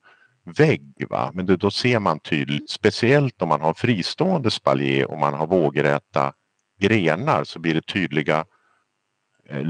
vägg. 0.53 1.07
Va? 1.11 1.31
Men 1.35 1.47
det, 1.47 1.57
då 1.57 1.71
ser 1.71 1.99
man 1.99 2.21
tydligt, 2.21 2.71
speciellt 2.71 3.43
om 3.43 3.49
man 3.49 3.61
har 3.61 3.75
fristående 3.75 4.51
spaljer 4.51 5.11
och 5.11 5.19
man 5.19 5.35
har 5.35 5.47
vågräta 5.47 6.33
grenar 6.81 7.45
så 7.45 7.59
blir 7.59 7.75
det 7.75 7.87
tydliga 7.87 8.45
eh, 9.49 9.63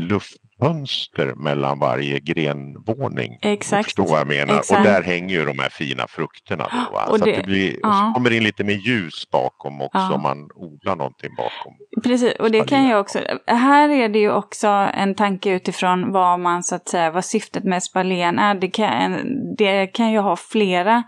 luftfönster 0.61 1.35
mellan 1.35 1.79
varje 1.79 2.19
grenvåning. 2.21 3.39
Exakt. 3.43 3.85
Förstår 3.85 4.07
vad 4.09 4.21
jag 4.21 4.29
menar? 4.29 4.59
Exakt. 4.59 4.79
Och 4.81 4.87
där 4.87 5.03
hänger 5.03 5.35
ju 5.35 5.45
de 5.45 5.59
här 5.59 5.69
fina 5.69 6.07
frukterna. 6.09 6.69
Då, 6.73 6.93
va? 6.97 7.05
Och 7.11 7.19
så 7.19 7.25
det- 7.25 7.37
det 7.37 7.43
blir, 7.43 7.77
ja. 7.83 7.93
så 7.93 8.15
kommer 8.15 8.31
det 8.31 8.37
in 8.37 8.45
lite 8.45 8.65
mer 8.65 8.75
ljus 8.75 9.31
bakom 9.31 9.81
också 9.83 9.99
Ja. 9.99 10.15
om 10.15 10.23
man 10.23 10.49
odlar 10.55 10.97
någonting 10.97 11.31
bakom. 11.37 11.75
Precis, 12.05 12.33
och 12.39 12.51
det 12.51 12.69
kan 12.69 12.89
jag 12.89 13.01
också. 13.01 13.19
Här 13.47 13.89
är 13.89 14.09
det 14.09 14.19
ju 14.19 14.31
också 14.33 14.67
en 14.95 15.15
tanke 15.15 15.51
utifrån 15.51 16.13
vad 16.13 16.41
man 16.41 16.63
så 16.63 16.75
att 16.75 16.89
säga, 16.89 17.11
vad 17.11 17.25
syftet 17.25 17.65
med 17.65 17.83
spaljén 17.83 18.39
är. 18.39 18.55
Det 18.55 18.69
kan, 18.69 19.17
det 19.59 19.87
kan 19.87 20.13
ju 20.13 20.19
ha 20.19 20.37
flera, 20.37 21.03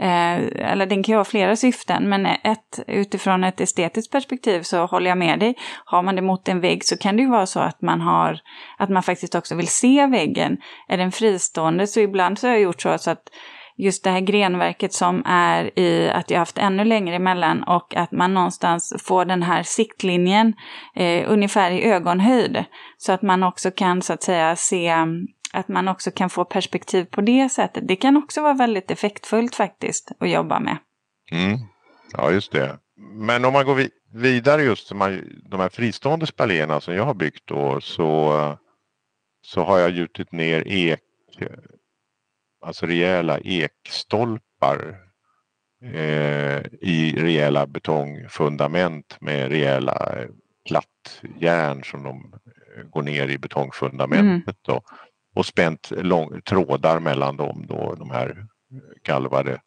eh, 0.00 0.70
eller 0.72 0.86
den 0.86 1.02
kan 1.02 1.12
ju 1.12 1.16
ha 1.16 1.24
flera 1.24 1.56
syften, 1.56 2.08
men 2.08 2.26
ett, 2.26 2.80
utifrån 2.86 3.44
ett 3.44 3.60
estetiskt 3.60 4.12
perspektiv 4.12 4.62
så 4.62 4.86
håller 4.86 5.08
jag 5.08 5.18
med 5.18 5.40
dig. 5.40 5.54
Har 5.84 6.02
man 6.02 6.16
det 6.16 6.22
mot 6.22 6.48
en 6.48 6.60
vägg 6.60 6.84
så 6.84 6.96
kan 6.96 7.16
det 7.16 7.22
ju 7.22 7.30
vara 7.30 7.46
så 7.46 7.60
att 7.60 7.82
man 7.82 8.00
har, 8.00 8.40
att 8.78 8.90
man 8.90 9.02
faktiskt 9.02 9.34
också 9.34 9.54
vill 9.54 9.68
se 9.68 10.06
väggen. 10.06 10.56
Är 10.88 10.98
den 10.98 11.12
fristående 11.12 11.86
så 11.86 12.00
ibland 12.00 12.38
så 12.38 12.46
har 12.46 12.52
jag 12.52 12.62
gjort 12.62 12.82
så, 12.82 12.98
så 12.98 13.10
att 13.10 13.28
just 13.76 14.04
det 14.04 14.10
här 14.10 14.20
grenverket 14.20 14.92
som 14.92 15.22
är 15.26 15.78
i 15.78 16.10
att 16.10 16.30
jag 16.30 16.38
haft 16.38 16.58
ännu 16.58 16.84
längre 16.84 17.16
emellan 17.16 17.62
och 17.62 17.96
att 17.96 18.12
man 18.12 18.34
någonstans 18.34 18.94
får 19.02 19.24
den 19.24 19.42
här 19.42 19.62
siktlinjen 19.62 20.54
eh, 20.96 21.30
ungefär 21.30 21.70
i 21.70 21.84
ögonhöjd. 21.84 22.64
Så 22.98 23.12
att 23.12 23.22
man 23.22 23.42
också 23.42 23.70
kan 23.70 24.02
så 24.02 24.12
att 24.12 24.22
säga 24.22 24.56
se 24.56 24.94
att 25.54 25.68
man 25.68 25.88
också 25.88 26.10
kan 26.10 26.30
få 26.30 26.44
perspektiv 26.44 27.04
på 27.04 27.20
det 27.20 27.48
sättet. 27.48 27.88
Det 27.88 27.96
kan 27.96 28.16
också 28.16 28.42
vara 28.42 28.54
väldigt 28.54 28.90
effektfullt 28.90 29.54
faktiskt 29.54 30.12
att 30.18 30.30
jobba 30.30 30.60
med. 30.60 30.76
Mm. 31.30 31.58
Ja, 32.12 32.30
just 32.30 32.52
det. 32.52 32.78
Men 32.96 33.44
om 33.44 33.52
man 33.52 33.64
går 33.64 33.74
vi- 33.74 33.90
vidare 34.12 34.62
just 34.62 34.92
här, 34.92 35.24
de 35.50 35.60
här 35.60 35.68
fristående 35.68 36.26
spaljéerna 36.26 36.80
som 36.80 36.94
jag 36.94 37.04
har 37.04 37.14
byggt 37.14 37.46
då 37.46 37.80
så, 37.80 38.58
så 39.42 39.62
har 39.64 39.78
jag 39.78 39.90
gjutit 39.90 40.32
ner 40.32 40.62
ek 40.66 41.00
alltså 42.66 42.86
rejäla 42.86 43.38
ekstolpar 43.38 44.96
eh, 45.84 46.60
i 46.80 47.14
rejäla 47.16 47.66
betongfundament 47.66 49.16
med 49.20 49.50
rejäla 49.50 50.18
plattjärn 50.68 51.84
som 51.84 52.02
de 52.02 52.34
går 52.90 53.02
ner 53.02 53.28
i 53.28 53.38
betongfundamentet 53.38 54.68
mm. 54.68 54.80
Och 55.34 55.46
spänt 55.46 55.90
lång, 55.90 56.40
trådar 56.42 57.00
mellan 57.00 57.36
dem 57.36 57.64
då, 57.68 57.94
de 57.98 58.10
här 58.10 58.46
galvade 59.04 59.60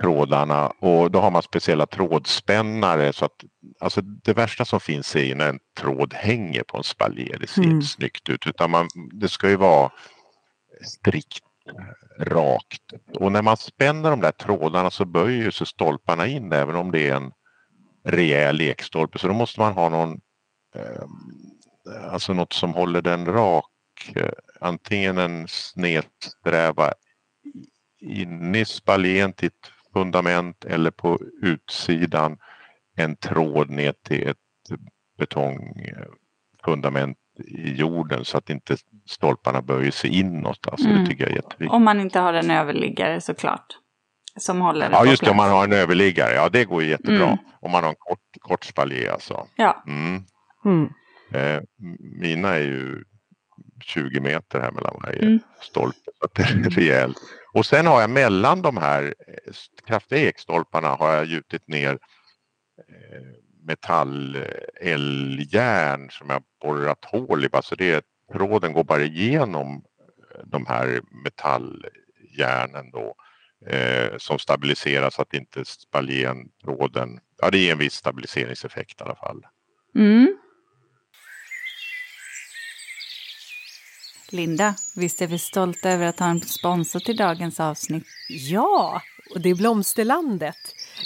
trådarna 0.00 0.66
och 0.68 1.10
då 1.10 1.20
har 1.20 1.30
man 1.30 1.42
speciella 1.42 1.86
trådspännare 1.86 3.12
så 3.12 3.24
att 3.24 3.44
alltså 3.80 4.00
det 4.00 4.32
värsta 4.32 4.64
som 4.64 4.80
finns 4.80 5.16
är 5.16 5.34
när 5.34 5.48
en 5.48 5.58
tråd 5.78 6.14
hänger 6.14 6.62
på 6.62 6.76
en 6.76 6.84
spaljer. 6.84 7.38
Det 7.38 7.46
ser 7.46 7.62
mm. 7.62 7.74
inte 7.74 7.86
snyggt 7.86 8.28
ut 8.28 8.46
utan 8.46 8.70
man, 8.70 8.88
det 9.12 9.28
ska 9.28 9.48
ju 9.48 9.56
vara 9.56 9.90
strikt 10.82 11.44
rakt. 12.20 12.92
Och 13.18 13.32
när 13.32 13.42
man 13.42 13.56
spänner 13.56 14.10
de 14.10 14.20
där 14.20 14.32
trådarna 14.32 14.90
så 14.90 15.04
böjer 15.04 15.50
sig 15.50 15.66
stolparna 15.66 16.26
in 16.26 16.52
även 16.52 16.76
om 16.76 16.90
det 16.90 17.08
är 17.08 17.16
en 17.16 17.32
rejäl 18.04 18.60
ekstolpe. 18.60 19.18
Så 19.18 19.28
då 19.28 19.34
måste 19.34 19.60
man 19.60 19.72
ha 19.72 19.88
någon, 19.88 20.20
eh, 20.76 22.12
alltså 22.12 22.32
något 22.32 22.52
som 22.52 22.74
håller 22.74 23.02
den 23.02 23.26
rak. 23.26 23.64
Antingen 24.64 25.18
en 25.18 25.48
snedsträva 25.48 26.92
inne 28.00 28.58
i 28.58 28.64
spaljén 28.64 29.32
till 29.32 29.46
ett 29.46 29.70
fundament 29.92 30.64
eller 30.64 30.90
på 30.90 31.18
utsidan 31.42 32.38
en 32.96 33.16
tråd 33.16 33.70
ner 33.70 33.92
till 33.92 34.28
ett 34.28 34.36
betongfundament 35.18 37.18
i 37.38 37.74
jorden 37.74 38.24
så 38.24 38.38
att 38.38 38.50
inte 38.50 38.76
stolparna 39.06 39.62
böjer 39.62 39.90
sig 39.90 40.18
inåt. 40.18 40.68
Alltså, 40.68 40.88
mm. 40.88 41.00
Det 41.00 41.06
tycker 41.10 41.24
jag 41.24 41.30
är 41.30 41.36
jätteviktigt. 41.36 41.70
Om 41.70 41.84
man 41.84 42.00
inte 42.00 42.18
har 42.18 42.34
en 42.34 42.50
överliggare 42.50 43.20
såklart. 43.20 43.66
Som 44.36 44.60
håller 44.60 44.90
Ja 44.90 45.06
just 45.06 45.24
det, 45.24 45.30
om 45.30 45.36
man 45.36 45.50
har 45.50 45.64
en 45.64 45.72
överliggare. 45.72 46.34
Ja 46.34 46.48
det 46.48 46.64
går 46.64 46.82
ju 46.82 46.88
jättebra. 46.88 47.26
Mm. 47.26 47.38
Om 47.60 47.70
man 47.70 47.82
har 47.82 47.90
en 47.90 47.96
kort, 47.98 48.18
kort 48.40 48.64
spaljé 48.64 49.08
alltså. 49.08 49.46
Ja. 49.56 49.84
Mm. 49.86 50.22
Mm. 50.64 50.88
Eh, 51.32 51.62
mina 52.20 52.48
är 52.48 52.60
ju 52.60 53.04
20 53.84 54.20
meter 54.20 54.60
här 54.60 54.70
mellan 54.70 55.00
varje 55.02 55.22
mm. 55.22 55.40
stolpe. 55.60 56.10
Så 56.20 56.28
det 56.34 56.42
är 56.42 56.70
rejält. 56.70 57.16
Och 57.52 57.66
sen 57.66 57.86
har 57.86 58.00
jag 58.00 58.10
mellan 58.10 58.62
de 58.62 58.76
här 58.76 59.02
eh, 59.02 59.12
kraftiga 59.86 60.28
ekstolparna 60.28 60.88
har 60.88 61.12
jag 61.12 61.24
gjutit 61.24 61.68
ner 61.68 61.92
eh, 61.92 61.98
metall-eljärn 63.66 66.10
som 66.10 66.30
jag 66.30 66.42
borrat 66.62 67.04
hål 67.04 67.44
i. 67.44 67.48
Så 67.62 67.74
det, 67.74 68.04
tråden 68.32 68.72
går 68.72 68.84
bara 68.84 69.02
igenom 69.02 69.74
eh, 69.74 69.80
de 70.44 70.66
här 70.66 71.00
metalljärnen 71.24 72.90
då 72.90 73.14
eh, 73.66 74.16
som 74.18 74.38
stabiliserar 74.38 75.10
så 75.10 75.22
att 75.22 75.34
inte 75.34 75.64
spaljentråden, 75.64 77.20
ja 77.42 77.50
det 77.50 77.58
ger 77.58 77.72
en 77.72 77.78
viss 77.78 77.94
stabiliseringseffekt 77.94 79.00
i 79.00 79.04
alla 79.04 79.16
fall. 79.16 79.46
Mm. 79.94 80.36
Linda, 84.34 84.74
visst 84.96 85.22
är 85.22 85.26
vi 85.26 85.38
stolta 85.38 85.90
över 85.90 86.06
att 86.06 86.20
ha 86.20 86.26
en 86.26 86.40
sponsor 86.40 87.00
till 87.00 87.16
dagens 87.16 87.60
avsnitt? 87.60 88.04
Ja, 88.28 89.02
och 89.34 89.40
det 89.40 89.50
är 89.50 89.54
Blomsterlandet. 89.54 90.56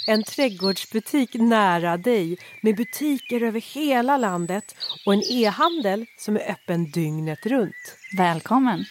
En 0.07 0.23
trädgårdsbutik 0.23 1.33
nära 1.33 1.97
dig 1.97 2.37
med 2.61 2.75
butiker 2.75 3.43
över 3.43 3.61
hela 3.61 4.17
landet 4.17 4.75
och 5.05 5.13
en 5.13 5.23
e-handel 5.31 6.05
som 6.17 6.35
är 6.35 6.51
öppen 6.51 6.91
dygnet 6.91 7.45
runt. 7.45 7.95
Välkommen! 8.17 8.85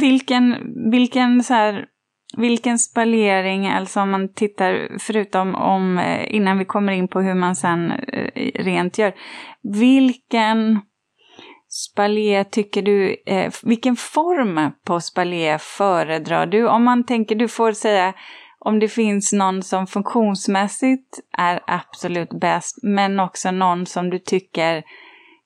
Vilken, 0.00 0.56
vilken 0.90 1.44
så 1.44 1.54
här 1.54 1.86
vilken 2.38 2.78
spalering, 2.78 3.66
alltså 3.66 4.00
om 4.00 4.10
man 4.10 4.34
tittar, 4.34 4.98
förutom 4.98 5.54
om, 5.54 5.98
eh, 5.98 6.34
innan 6.34 6.58
vi 6.58 6.64
kommer 6.64 6.92
in 6.92 7.08
på 7.08 7.20
hur 7.20 7.34
man 7.34 7.56
sen 7.56 7.90
eh, 7.90 8.52
rent 8.54 8.98
gör, 8.98 9.14
vilken 9.62 10.80
spalier 11.68 12.44
tycker 12.44 12.82
du, 12.82 13.16
eh, 13.26 13.52
vilken 13.62 13.96
form 13.96 14.72
på 14.84 15.00
spalier 15.00 15.58
föredrar 15.58 16.46
du? 16.46 16.68
Om 16.68 16.84
man 16.84 17.04
tänker, 17.04 17.34
du 17.34 17.48
får 17.48 17.72
säga 17.72 18.14
om 18.58 18.78
det 18.78 18.88
finns 18.88 19.32
någon 19.32 19.62
som 19.62 19.86
funktionsmässigt 19.86 21.20
är 21.38 21.60
absolut 21.66 22.40
bäst, 22.40 22.78
men 22.82 23.20
också 23.20 23.50
någon 23.50 23.86
som 23.86 24.10
du 24.10 24.18
tycker 24.18 24.82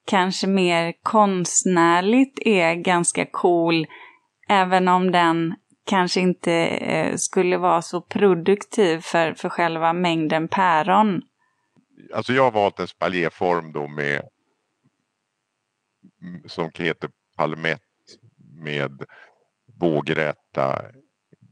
kanske 0.07 0.47
mer 0.47 0.93
konstnärligt 1.03 2.39
är 2.45 2.75
ganska 2.75 3.27
cool, 3.33 3.87
även 4.49 4.89
om 4.89 5.13
den 5.13 5.55
kanske 5.85 6.21
inte 6.21 6.53
eh, 6.67 7.17
skulle 7.17 7.57
vara 7.57 7.83
så 7.83 8.01
produktiv 8.01 9.01
för, 9.01 9.35
för 9.35 9.49
själva 9.49 9.93
mängden 9.93 10.49
päron. 10.49 11.23
Alltså 12.15 12.33
jag 12.33 12.43
har 12.43 12.51
valt 12.51 12.81
en 12.81 12.89
spaljéform 12.89 13.73
då 13.73 13.89
med 13.89 14.23
mm, 16.23 16.49
som 16.49 16.71
heter 16.75 17.11
palmett 17.37 17.81
med 18.55 19.05
vågräta 19.81 20.83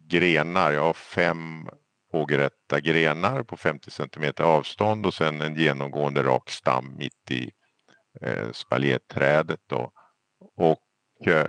grenar. 0.08 0.72
Jag 0.72 0.82
har 0.82 0.92
fem 0.92 1.68
vågräta 2.12 2.80
grenar 2.80 3.42
på 3.42 3.56
50 3.56 3.90
cm 3.90 4.32
avstånd 4.38 5.06
och 5.06 5.14
sen 5.14 5.40
en 5.40 5.56
genomgående 5.56 6.22
rak 6.22 6.50
stam 6.50 6.96
mitt 6.98 7.30
i 7.30 7.50
eh, 8.20 8.52
spaljéträdet. 8.52 9.60
Då. 9.66 9.92
Och 10.56 11.28
eh, 11.28 11.48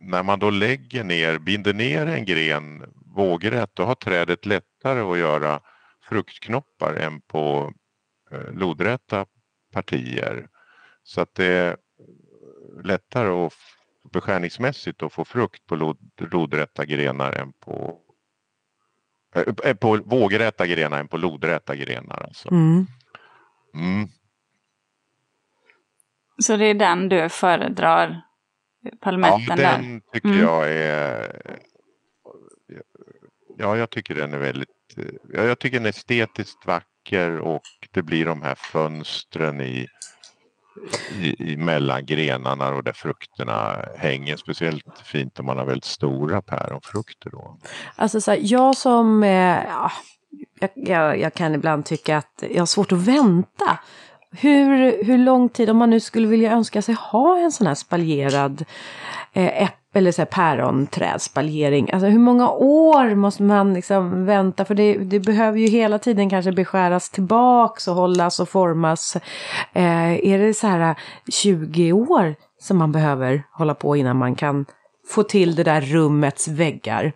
när 0.00 0.22
man 0.22 0.38
då 0.38 0.50
lägger 0.50 1.04
ner, 1.04 1.38
binder 1.38 1.74
ner 1.74 2.06
en 2.06 2.24
gren 2.24 2.84
vågrätt 3.14 3.70
då 3.74 3.84
har 3.84 3.94
trädet 3.94 4.46
lättare 4.46 5.00
att 5.00 5.18
göra 5.18 5.60
fruktknoppar 6.08 6.94
än 6.94 7.20
på 7.20 7.72
eh, 8.30 8.52
lodräta 8.52 9.26
partier. 9.72 10.48
Så 11.02 11.20
att 11.20 11.34
det 11.34 11.46
är 11.46 11.76
lättare 12.84 13.46
att 13.46 13.52
beskärningsmässigt 14.12 15.02
att 15.02 15.12
få 15.12 15.24
frukt 15.24 15.66
på 15.66 15.96
lodräta 16.18 16.84
grenar 16.84 17.32
än 17.32 17.52
på 17.52 18.00
äh, 19.64 19.74
på 19.74 19.96
vågräta 19.96 20.66
grenar 20.66 21.00
än 21.00 21.08
på 21.08 21.16
lodräta 21.16 21.76
grenar. 21.76 22.24
Alltså. 22.24 22.50
Mm. 22.50 22.86
Mm. 23.74 24.08
Så 26.42 26.56
det 26.56 26.64
är 26.64 26.74
den 26.74 27.08
du 27.08 27.28
föredrar? 27.28 28.27
Palmetten 29.00 29.40
ja, 29.48 29.56
den 29.56 29.92
där? 29.92 30.00
tycker 30.12 30.28
mm. 30.28 30.40
jag 30.40 30.70
är... 30.72 31.42
Ja, 33.58 33.76
jag 33.76 33.90
tycker 33.90 34.14
den 34.14 34.34
är 34.34 34.38
väldigt... 34.38 34.68
Ja, 35.32 35.42
jag 35.42 35.58
tycker 35.58 35.76
den 35.76 35.86
är 35.86 35.90
estetiskt 35.90 36.66
vacker 36.66 37.38
och 37.38 37.62
det 37.90 38.02
blir 38.02 38.24
de 38.26 38.42
här 38.42 38.54
fönstren 38.54 39.60
i 39.60 39.86
i, 41.20 41.52
i 41.52 41.56
mellan 41.56 42.06
grenarna 42.06 42.68
och 42.68 42.84
där 42.84 42.92
frukterna 42.92 43.84
hänger. 43.96 44.36
Speciellt 44.36 45.00
fint 45.04 45.40
om 45.40 45.46
man 45.46 45.58
har 45.58 45.64
väldigt 45.64 45.84
stora 45.84 46.42
päronfrukter 46.42 47.30
då. 47.30 47.58
Alltså 47.96 48.20
så 48.20 48.30
här, 48.30 48.38
jag 48.42 48.76
som, 48.76 49.22
eh, 49.22 49.64
ja, 49.64 49.92
jag, 50.60 50.70
jag, 50.74 51.20
jag, 51.20 51.34
kan 51.34 51.54
ibland 51.54 51.84
tycka 51.84 52.16
att 52.16 52.44
jag 52.50 52.60
har 52.60 52.66
svårt 52.66 52.92
att 52.92 52.98
vänta. 52.98 53.78
Hur, 54.30 55.04
hur 55.04 55.18
lång 55.18 55.48
tid, 55.48 55.70
om 55.70 55.76
man 55.76 55.90
nu 55.90 56.00
skulle 56.00 56.26
vilja 56.26 56.52
önska 56.52 56.82
sig 56.82 56.94
ha 56.94 57.38
en 57.38 57.52
sån 57.52 57.66
här 57.66 57.74
spaljerad 57.74 58.64
eh, 59.32 59.68
eller 59.94 60.12
så 60.12 60.22
här 60.22 60.26
päronträdspaljering. 60.26 61.90
Alltså 61.92 62.06
hur 62.06 62.18
många 62.18 62.50
år 62.50 63.14
måste 63.14 63.42
man 63.42 63.74
liksom 63.74 64.26
vänta? 64.26 64.64
För 64.64 64.74
det, 64.74 64.98
det, 64.98 65.20
behöver 65.20 65.58
ju 65.58 65.66
hela 65.66 65.98
tiden 65.98 66.30
kanske 66.30 66.52
beskäras 66.52 67.10
tillbaks 67.10 67.88
och 67.88 67.94
hållas 67.94 68.40
och 68.40 68.48
formas. 68.48 69.16
Eh, 69.72 70.12
är 70.12 70.38
det 70.38 70.54
så 70.54 70.66
här 70.66 70.90
eh, 70.90 70.96
20 71.32 71.92
år 71.92 72.34
som 72.60 72.76
man 72.76 72.92
behöver 72.92 73.42
hålla 73.52 73.74
på 73.74 73.96
innan 73.96 74.16
man 74.16 74.34
kan 74.34 74.66
få 75.08 75.22
till 75.22 75.54
det 75.54 75.64
där 75.64 75.80
rummets 75.80 76.48
väggar? 76.48 77.12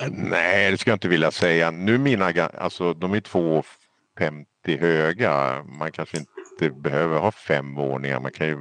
Eh, 0.00 0.08
nej, 0.10 0.70
det 0.70 0.78
skulle 0.78 0.90
jag 0.90 0.96
inte 0.96 1.08
vilja 1.08 1.30
säga. 1.30 1.70
Nu 1.70 1.98
mina, 1.98 2.32
alltså 2.58 2.94
de 2.94 3.12
är 3.12 3.20
2,50 4.66 4.80
höga. 4.80 5.64
Man 5.64 5.92
kanske 5.92 6.16
inte 6.18 6.70
behöver 6.70 7.18
ha 7.18 7.32
fem 7.32 7.74
våningar. 7.74 8.20
Man 8.20 8.32
kan 8.32 8.46
ju 8.46 8.58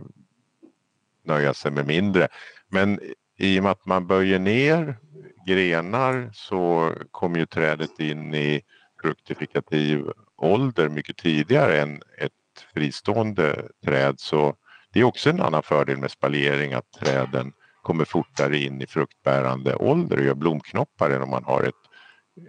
nöja 1.26 1.54
sig 1.54 1.72
med 1.72 1.88
mindre. 1.88 2.28
Men 2.70 3.00
i 3.38 3.60
och 3.60 3.64
med 3.64 3.72
att 3.72 3.86
man 3.86 4.08
böjer 4.08 4.40
ner 4.40 4.98
grenar 5.48 6.30
så 6.34 6.94
kommer 7.12 7.40
ju 7.40 7.46
trädet 7.46 8.00
in 8.00 8.34
i 8.34 8.62
fruktifikativ 9.02 10.06
ålder 10.38 10.90
mycket 10.90 11.18
tidigare 11.18 11.82
än 11.82 12.02
ett 12.18 12.32
fristående 12.74 13.68
träd. 13.86 14.20
Så 14.20 14.56
det 14.94 15.00
är 15.00 15.04
också 15.04 15.30
en 15.30 15.42
annan 15.42 15.64
fördel 15.64 15.98
med 15.98 16.12
spaljering 16.12 16.74
att 16.74 16.92
träden 16.92 17.54
kommer 17.82 18.06
fortare 18.06 18.58
in 18.58 18.82
i 18.82 18.88
fruktbärande 18.88 19.76
ålder 19.76 20.18
och 20.18 20.24
gör 20.24 20.34
blomknoppar 20.34 21.10
än 21.10 21.22
om 21.22 21.30
man 21.30 21.44
har 21.44 21.64
ett, 21.64 21.76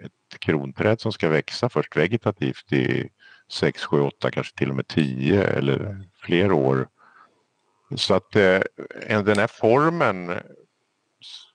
ett 0.04 0.40
kronträd 0.40 1.00
som 1.00 1.12
ska 1.12 1.28
växa 1.28 1.68
först 1.68 1.96
vegetativt 1.96 2.72
i 2.72 3.08
6, 3.52 3.84
7, 3.84 4.00
8, 4.00 4.30
kanske 4.30 4.56
till 4.56 4.70
och 4.70 4.76
med 4.76 4.88
10 4.88 5.44
eller 5.44 6.04
fler 6.20 6.52
år 6.52 6.88
Så 7.96 8.14
att 8.14 8.36
eh, 8.36 8.60
den 9.08 9.38
här 9.38 9.46
formen 9.46 10.40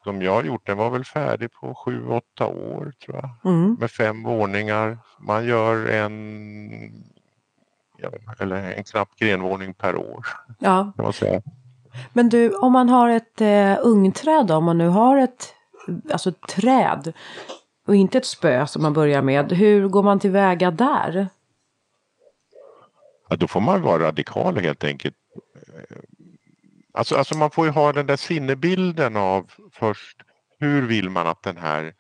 som 0.04 0.22
jag 0.22 0.32
har 0.32 0.44
gjort, 0.44 0.66
den 0.66 0.78
var 0.78 0.90
väl 0.90 1.06
färdig 1.06 1.52
på 1.52 1.76
sju, 1.76 2.08
åtta 2.08 2.48
år 2.48 2.94
tror 3.06 3.16
jag. 3.16 3.54
Mm. 3.54 3.78
Med 3.80 3.92
fem 3.92 4.24
våningar. 4.24 4.98
Man 5.20 5.46
gör 5.46 5.86
en, 5.86 6.70
eller 8.40 8.72
en 8.72 8.84
knapp 8.84 9.10
grenvåning 9.16 9.74
per 9.74 9.96
år. 9.96 10.28
Ja. 10.60 10.92
Kan 10.96 11.06
man 11.06 11.14
säga. 11.14 11.42
Men 12.14 12.30
du, 12.30 12.56
om 12.56 12.74
man 12.74 12.90
har 12.90 13.10
ett 13.10 13.42
eh, 13.42 13.78
ungträd 13.82 14.46
då, 14.48 14.56
om 14.56 14.64
man 14.64 14.78
nu 14.78 14.88
har 14.88 15.18
ett 15.18 15.54
alltså 16.12 16.32
träd 16.32 17.14
och 17.88 17.96
inte 17.96 18.18
ett 18.18 18.26
spö 18.26 18.68
som 18.68 18.82
man 18.82 18.94
börjar 18.94 19.22
med, 19.22 19.52
hur 19.52 19.88
går 19.88 20.04
man 20.04 20.20
tillväga 20.20 20.72
där? 20.72 21.28
Ja, 23.30 23.36
då 23.36 23.48
får 23.48 23.62
man 23.62 23.82
vara 23.82 24.04
radikal 24.04 24.58
helt 24.58 24.84
enkelt. 24.84 25.16
Alltså, 26.94 27.16
alltså 27.16 27.38
man 27.38 27.52
får 27.52 27.66
ju 27.66 27.72
ha 27.72 27.94
den 27.94 28.06
där 28.06 28.16
sinnebilden 28.16 29.16
av 29.16 29.52
först 29.72 30.18
hur 30.60 30.88
vill 30.88 31.10
man 31.10 31.28
att 31.28 31.44
den 31.44 31.58
här 31.58 31.94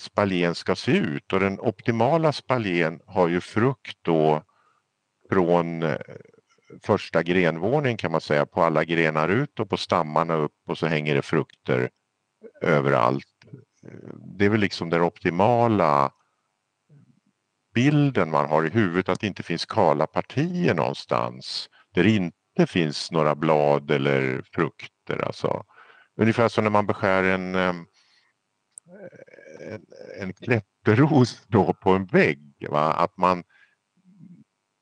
spaljén 0.00 0.54
ska 0.54 0.76
se 0.76 0.92
ut 0.92 1.32
och 1.32 1.40
den 1.40 1.60
optimala 1.60 2.32
spaljén 2.32 3.00
har 3.06 3.28
ju 3.28 3.40
frukt 3.40 3.98
då 4.02 4.42
från 5.30 5.82
eh, 5.82 5.96
första 6.82 7.22
grenvåningen 7.22 7.96
kan 7.96 8.12
man 8.12 8.20
säga 8.20 8.46
på 8.46 8.62
alla 8.62 8.84
grenar 8.84 9.28
ut 9.28 9.60
och 9.60 9.70
på 9.70 9.76
stammarna 9.76 10.34
upp 10.34 10.56
och 10.66 10.78
så 10.78 10.86
hänger 10.86 11.14
det 11.14 11.22
frukter 11.22 11.90
överallt. 12.62 13.24
Det 14.38 14.44
är 14.44 14.48
väl 14.48 14.60
liksom 14.60 14.90
den 14.90 15.02
optimala 15.02 16.12
bilden 17.76 18.30
man 18.30 18.48
har 18.48 18.64
i 18.64 18.70
huvudet 18.70 19.08
att 19.08 19.20
det 19.20 19.26
inte 19.26 19.42
finns 19.42 19.66
kala 19.66 20.06
partier 20.06 20.74
någonstans 20.74 21.68
där 21.94 22.04
det 22.04 22.10
inte 22.10 22.66
finns 22.66 23.10
några 23.10 23.34
blad 23.34 23.90
eller 23.90 24.42
frukter. 24.52 25.24
Alltså. 25.26 25.64
Ungefär 26.20 26.48
som 26.48 26.64
när 26.64 26.70
man 26.70 26.86
beskär 26.86 27.24
en, 27.24 27.54
ehm, 27.54 27.86
en, 29.70 29.82
en 30.20 30.32
klätterros 30.32 31.46
då 31.48 31.74
på 31.74 31.90
en 31.90 32.06
vägg. 32.06 32.66
Va? 32.70 32.92
Att 32.92 33.16
man 33.16 33.44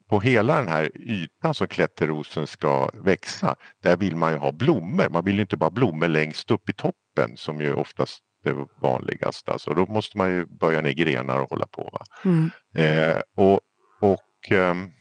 på 0.08 0.20
hela 0.20 0.56
den 0.56 0.68
här 0.68 0.90
ytan 0.96 1.54
som 1.54 1.68
klätterrosen 1.68 2.46
ska 2.46 2.90
växa, 2.94 3.56
där 3.82 3.96
vill 3.96 4.16
man 4.16 4.32
ju 4.32 4.38
ha 4.38 4.52
blommor. 4.52 5.08
Man 5.08 5.24
vill 5.24 5.40
inte 5.40 5.56
bara 5.56 5.70
blommor 5.70 6.08
längst 6.08 6.50
upp 6.50 6.68
i 6.68 6.72
toppen 6.72 7.36
som 7.36 7.60
ju 7.60 7.74
oftast 7.74 8.22
det 8.44 8.66
vanligaste. 8.80 9.52
Alltså, 9.52 9.74
då 9.74 9.86
måste 9.86 10.18
man 10.18 10.30
ju 10.30 10.44
börja 10.44 10.80
ner 10.80 10.92
grenar 10.92 11.38
och 11.38 11.50
hålla 11.50 11.66
på. 11.66 12.02
Mm. 12.24 12.50
Eh, 12.74 13.20
och 13.34 13.60
och 14.04 14.50
um, 14.50 14.92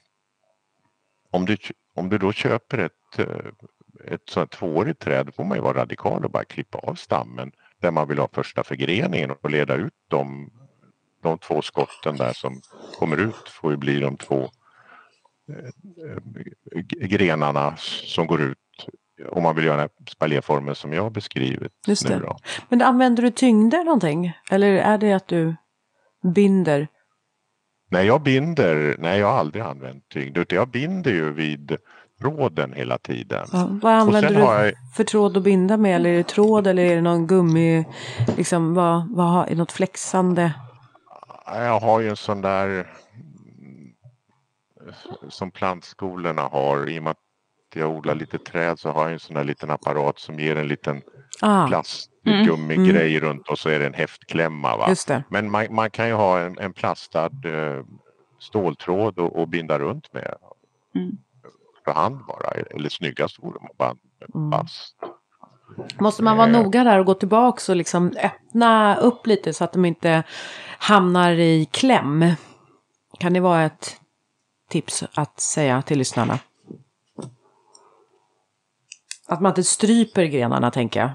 om, 1.32 1.46
du, 1.46 1.58
om 1.96 2.10
du 2.10 2.18
då 2.18 2.32
köper 2.32 2.78
ett, 2.78 3.20
eh, 3.20 3.46
ett 4.06 4.30
sånt 4.30 4.52
tvåårigt 4.52 5.00
träd 5.00 5.36
får 5.36 5.44
man 5.44 5.58
ju 5.58 5.62
vara 5.62 5.78
radikal 5.78 6.26
och 6.26 6.32
bara 6.32 6.44
klippa 6.44 6.78
av 6.78 6.96
stammen 6.96 7.52
där 7.82 7.92
man 7.92 8.08
vill 8.08 8.20
ha 8.20 8.30
första 8.34 8.64
förgreningen 8.64 9.32
och 9.32 9.50
leda 9.50 9.76
ut 9.76 9.94
de, 10.08 10.52
de 11.22 11.38
två 11.38 11.62
skotten 11.62 12.18
där 12.18 12.34
som 12.34 12.62
kommer 13.00 13.18
ut 13.18 13.50
får 13.50 13.72
ju 13.72 13.78
bli 13.78 14.00
de 14.00 14.18
två 14.18 14.50
eh, 15.50 15.70
grenarna 17.08 17.78
som 17.78 18.28
går 18.28 18.42
ut 18.42 18.58
om 19.32 19.44
man 19.44 19.56
vill 19.56 19.66
göra 19.66 19.90
spaljéformen 20.10 20.76
som 20.76 20.94
jag 20.94 21.04
har 21.04 21.10
beskrivit. 21.10 21.72
Just 21.88 22.08
det. 22.08 22.20
Då. 22.20 22.38
Men 22.70 22.82
använder 22.82 23.24
du 23.24 23.32
tyngder 23.32 23.84
någonting? 23.84 24.34
Eller 24.52 24.68
är 24.68 24.98
det 24.98 25.14
att 25.14 25.28
du 25.28 25.56
binder? 26.36 26.88
Nej, 27.90 28.06
jag 28.06 28.22
binder. 28.22 28.96
Nej, 29.00 29.20
jag 29.20 29.28
har 29.28 29.38
aldrig 29.38 29.64
använt 29.64 30.10
tyngd. 30.10 30.38
Utan 30.38 30.56
jag 30.56 30.70
binder 30.70 31.12
ju 31.12 31.34
vid 31.34 31.78
tråden 32.22 32.74
hela 32.74 32.98
tiden. 32.98 33.48
Ja, 33.52 33.68
vad 33.82 33.94
använder 33.94 34.30
du 34.30 34.40
jag... 34.40 34.74
för 34.96 35.04
tråd 35.04 35.38
att 35.38 35.44
binda 35.44 35.78
med? 35.78 35.96
Eller 35.96 36.10
är 36.10 36.18
det 36.18 36.28
tråd 36.28 36.68
eller 36.68 36.84
är 36.84 36.96
det 36.96 37.02
någon 37.02 37.28
gummi? 37.28 37.86
Liksom, 38.38 38.74
vad, 38.74 39.16
vad, 39.16 39.46
är 39.46 39.50
det 39.50 39.56
något 39.56 39.72
flexande? 39.72 40.52
Jag 41.46 41.80
har 41.80 42.00
ju 42.00 42.10
en 42.10 42.16
sån 42.16 42.42
där 42.42 42.88
som 45.30 45.52
plantskolorna 45.52 46.42
har 46.42 46.90
i 46.90 47.00
och 47.00 47.04
med 47.04 47.12
att 47.12 47.23
jag 47.80 47.92
odlar 47.92 48.16
lite 48.16 48.38
träd 48.38 48.80
så 48.80 48.90
har 48.90 49.04
jag 49.04 49.14
en 49.14 49.20
sån 49.20 49.36
här 49.36 49.44
liten 49.44 49.70
apparat 49.70 50.20
som 50.20 50.40
ger 50.40 50.56
en 50.56 50.68
liten 50.68 51.02
ah. 51.42 51.68
plastgummigrej 51.68 53.18
mm. 53.18 53.30
runt 53.30 53.50
och 53.50 53.60
så 53.60 53.70
är 53.70 53.80
det 53.80 53.86
en 53.86 53.94
häftklämma. 53.94 54.78
Va? 54.78 54.96
Men 55.30 55.52
man, 55.52 55.68
man, 55.70 55.90
kan 55.90 56.08
ju 56.08 56.14
ha 56.14 56.40
en, 56.40 56.60
en 56.60 56.74
plastad 56.74 57.32
eh, 57.46 57.84
ståltråd 58.40 59.20
och, 59.20 59.40
och, 59.40 59.48
binda 59.48 59.80
runt 59.80 60.14
med. 60.14 60.36
Mm. 60.96 61.18
För 61.86 61.92
hand 61.92 62.26
bara, 62.28 62.52
eller 62.52 62.90
snyggast 62.90 63.44
vore 63.44 63.60
man 63.60 63.98
med 64.20 64.50
bast. 64.52 64.96
Mm. 65.02 65.14
Måste 66.00 66.24
man 66.24 66.38
vara 66.38 66.48
eh. 66.48 66.54
noga 66.54 66.84
där 66.84 67.00
och 67.00 67.06
gå 67.06 67.14
tillbaks 67.14 67.70
och 67.70 67.76
liksom 67.76 68.14
öppna 68.24 68.96
upp 68.96 69.28
lite 69.28 69.54
så 69.54 69.64
att 69.64 69.74
de 69.74 69.86
inte 69.86 70.24
hamnar 70.78 71.32
i 71.32 71.66
kläm? 71.72 72.26
Kan 73.20 73.34
det 73.34 73.40
vara 73.40 73.64
ett 73.64 73.98
tips 74.70 75.04
att 75.14 75.40
säga 75.40 75.82
till 75.82 75.98
lyssnarna? 75.98 76.40
Att 79.28 79.42
man 79.42 79.50
inte 79.50 79.64
stryper 79.64 80.26
grenarna 80.26 80.72
tänker 80.72 81.00
jag. 81.00 81.12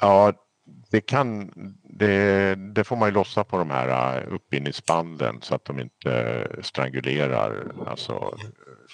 Ja, 0.00 0.32
det 0.90 1.00
kan, 1.00 1.50
det, 1.82 2.54
det, 2.54 2.84
får 2.84 2.96
man 2.96 3.08
ju 3.08 3.14
lossa 3.14 3.44
på 3.44 3.58
de 3.58 3.70
här 3.70 4.18
äh, 4.18 4.34
uppbindningsbanden 4.34 5.38
så 5.42 5.54
att 5.54 5.64
de 5.64 5.80
inte 5.80 6.46
strangulerar. 6.62 7.72
Alltså 7.86 8.12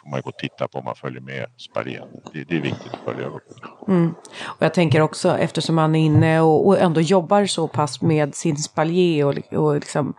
får 0.02 0.10
man 0.10 0.20
gå 0.20 0.28
och 0.28 0.38
titta 0.38 0.68
på 0.68 0.78
om 0.78 0.84
man 0.84 0.94
följer 0.94 1.20
med 1.20 1.46
sparén. 1.56 2.08
Det, 2.32 2.44
det, 2.44 2.56
är 2.56 2.60
viktigt 2.60 2.92
att 2.92 3.04
följa 3.04 3.26
upp. 3.26 3.42
Mm. 3.88 4.14
Och 4.44 4.62
jag 4.62 4.74
tänker 4.74 5.00
också 5.00 5.38
eftersom 5.38 5.74
man 5.74 5.94
är 5.94 6.04
inne 6.04 6.40
och, 6.40 6.66
och 6.66 6.78
ändå 6.78 7.00
jobbar 7.00 7.46
så 7.46 7.68
pass 7.68 8.02
med 8.02 8.34
sin 8.34 8.56
spaljé 8.56 9.24
och, 9.24 9.52
och 9.52 9.74
liksom. 9.74 10.14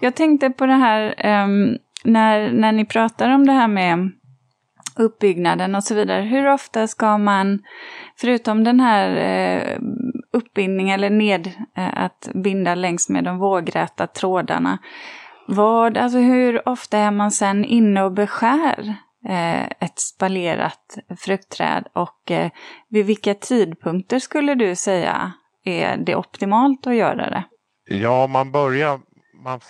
Jag 0.00 0.16
tänkte 0.16 0.50
på 0.50 0.66
det 0.66 0.72
här 0.72 1.02
um, 1.44 1.78
när, 2.04 2.52
när 2.52 2.72
ni 2.72 2.84
pratar 2.84 3.34
om 3.34 3.46
det 3.46 3.52
här 3.52 3.68
med 3.68 4.10
uppbyggnaden 4.98 5.74
och 5.74 5.84
så 5.84 5.94
vidare. 5.94 6.22
Hur 6.22 6.52
ofta 6.52 6.86
ska 6.86 7.18
man, 7.18 7.58
förutom 8.16 8.64
den 8.64 8.80
här 8.80 9.16
eh, 9.16 9.78
uppbindningen 10.32 10.94
eller 10.94 11.10
ned, 11.10 11.52
eh, 11.76 12.04
att 12.04 12.28
binda 12.34 12.74
längs 12.74 13.08
med 13.08 13.24
de 13.24 13.38
vågräta 13.38 14.06
trådarna, 14.06 14.78
vad, 15.46 15.96
alltså 15.96 16.18
hur 16.18 16.68
ofta 16.68 16.98
är 16.98 17.10
man 17.10 17.30
sen 17.30 17.64
inne 17.64 18.02
och 18.02 18.12
beskär 18.12 18.94
eh, 19.28 19.64
ett 19.64 19.98
spaljerat 19.98 20.98
fruktträd 21.18 21.88
och 21.92 22.30
eh, 22.30 22.50
vid 22.88 23.06
vilka 23.06 23.34
tidpunkter 23.34 24.18
skulle 24.18 24.54
du 24.54 24.76
säga 24.76 25.32
är 25.64 25.96
det 25.96 26.16
optimalt 26.16 26.86
att 26.86 26.94
göra 26.94 27.30
det? 27.30 27.44
Ja, 27.84 28.26
man 28.26 28.52
börjar, 28.52 29.00
man, 29.44 29.60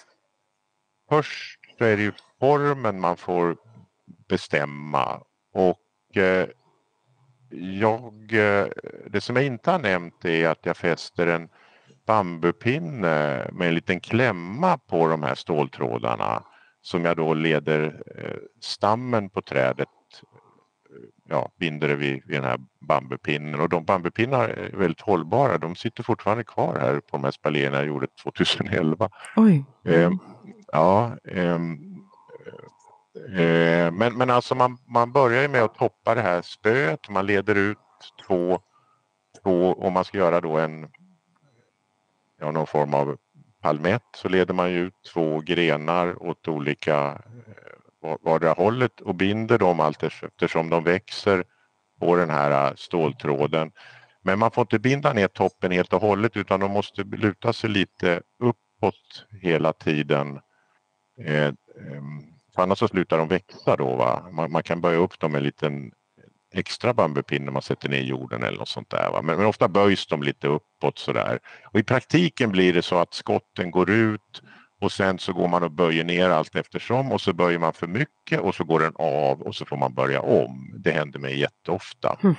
först 1.09 1.59
så 1.79 1.85
är 1.85 1.97
det 1.97 2.03
ju 2.03 2.13
formen 2.41 3.01
man 3.01 3.17
får 3.17 3.57
bestämma. 4.29 5.23
Och 5.53 6.17
eh, 6.17 6.49
jag, 7.81 8.15
eh, 8.33 8.67
det 9.11 9.21
som 9.21 9.37
jag 9.37 9.45
inte 9.45 9.71
har 9.71 9.79
nämnt 9.79 10.25
är 10.25 10.49
att 10.49 10.67
jag 10.67 10.77
fäster 10.77 11.27
en 11.27 11.49
bambupinne 12.07 13.49
med 13.53 13.69
en 13.69 13.75
liten 13.75 14.01
klämma 14.01 14.79
på 14.79 15.09
de 15.09 15.23
här 15.23 15.35
ståltrådarna 15.35 16.43
som 16.83 17.05
jag 17.05 17.17
då 17.17 17.35
leder 17.35 18.03
eh, 18.17 18.37
stammen 18.61 19.31
på 19.31 19.43
trädet 19.43 19.89
ja, 21.29 21.51
binder 21.59 21.89
det 21.89 21.97
vid, 21.97 22.23
vid 22.27 22.37
den 22.37 22.45
här 22.45 22.59
bambupinnen 22.81 23.61
och 23.61 23.69
de 23.69 23.85
bambupinnar 23.85 24.49
är 24.49 24.77
väldigt 24.77 25.01
hållbara. 25.01 25.59
De 25.59 25.77
sitter 25.77 26.03
fortfarande 26.03 26.45
kvar 26.45 26.79
här 26.81 26.95
på 26.95 27.17
de 27.17 27.25
här 27.25 27.31
spaljéerna 27.31 27.77
jag 27.77 27.87
gjorde 27.87 28.07
2011. 28.23 29.11
Oj. 29.37 29.65
Eh, 29.85 30.11
ja, 30.73 31.17
eh, 31.25 31.59
Eh, 31.59 31.59
Eh, 33.27 33.93
men, 33.93 34.17
men 34.19 34.31
alltså 34.31 34.55
man, 34.55 34.79
man 34.87 35.13
börjar 35.13 35.49
med 35.49 35.63
att 35.63 35.75
toppa 35.75 36.15
det 36.15 36.23
här 36.23 36.43
spöet, 36.43 37.09
man 37.09 37.27
leder 37.27 37.55
ut 37.55 37.79
två, 38.27 38.61
två 39.43 39.73
om 39.73 39.93
man 39.93 40.05
ska 40.05 40.19
göra 40.19 40.41
då 40.41 40.57
en 40.57 40.89
ja, 42.41 42.51
någon 42.51 42.67
form 42.67 42.95
av 42.95 43.17
palmett 43.63 44.03
så 44.17 44.29
leder 44.29 44.55
man 44.55 44.71
ut 44.71 44.95
två 45.13 45.41
grenar 45.41 46.23
åt 46.23 46.49
olika 46.49 47.23
eh, 48.03 48.17
vardera 48.21 48.53
hållet 48.53 49.01
och 49.01 49.15
binder 49.15 49.59
dem 49.59 49.81
allt 49.81 50.03
eftersom 50.03 50.71
de 50.71 50.85
växer 50.85 51.45
på 52.01 52.17
den 52.17 52.31
här 52.31 52.69
eh, 52.69 52.75
ståltråden. 52.75 53.73
Men 54.23 54.39
man 54.39 54.51
får 54.51 54.63
inte 54.63 54.79
binda 54.79 55.13
ner 55.13 55.29
toppen 55.29 55.73
helt 55.73 55.93
och 55.93 56.01
hållet 56.01 56.37
utan 56.37 56.61
de 56.61 56.71
måste 56.71 57.03
luta 57.03 57.53
sig 57.53 57.71
lite 57.71 58.23
uppåt 58.39 59.27
hela 59.43 59.73
tiden. 59.73 60.41
Ehm, 61.25 61.57
för 62.59 62.63
annars 62.63 62.79
så 62.79 62.89
slutar 62.89 63.19
de 63.19 63.29
växa 63.29 63.77
då. 63.77 63.97
Va? 63.97 64.29
Man, 64.33 64.53
man 64.53 64.63
kan 64.63 64.81
böja 64.81 64.99
upp 64.99 65.21
dem 65.21 65.33
med 65.33 65.39
en 65.39 65.45
liten 65.45 65.91
extra 66.55 66.95
bambupinne 66.95 67.51
man 67.51 67.63
sätter 67.63 67.89
ner 67.89 67.99
i 67.99 68.07
jorden 68.07 68.43
eller 68.43 68.59
något 68.59 68.69
sånt 68.69 68.91
där. 68.91 69.11
Va? 69.11 69.23
Men, 69.23 69.37
men, 69.37 69.47
ofta 69.47 69.69
böjs 69.69 70.07
de 70.07 70.23
lite 70.23 70.49
uppåt 70.49 70.99
sådär. 70.99 71.39
Och 71.65 71.79
i 71.79 71.83
praktiken 71.83 72.51
blir 72.51 72.73
det 72.73 72.83
så 72.83 72.99
att 72.99 73.15
skotten 73.15 73.71
går 73.71 73.91
ut 73.91 74.43
och 74.81 74.93
sen 74.93 75.19
så 75.19 75.33
går 75.33 75.49
man 75.49 75.63
och 75.63 75.71
böjer 75.71 76.05
ner 76.05 76.31
allt 76.31 76.57
eftersom 76.57 77.13
och 77.13 77.21
så 77.21 77.33
böjer 77.33 77.59
man 77.59 77.73
för 77.73 77.87
mycket 77.87 78.41
och 78.41 78.55
så 78.55 78.65
går 78.65 78.81
den 78.81 78.95
av 78.97 79.43
och 79.43 79.55
så 79.55 79.65
får 79.65 79.77
man 79.77 79.95
börja 79.95 80.21
om. 80.21 80.75
Det 80.79 80.91
händer 80.91 81.19
mig 81.19 81.41
jätteofta. 81.41 82.19
Mm. 82.23 82.35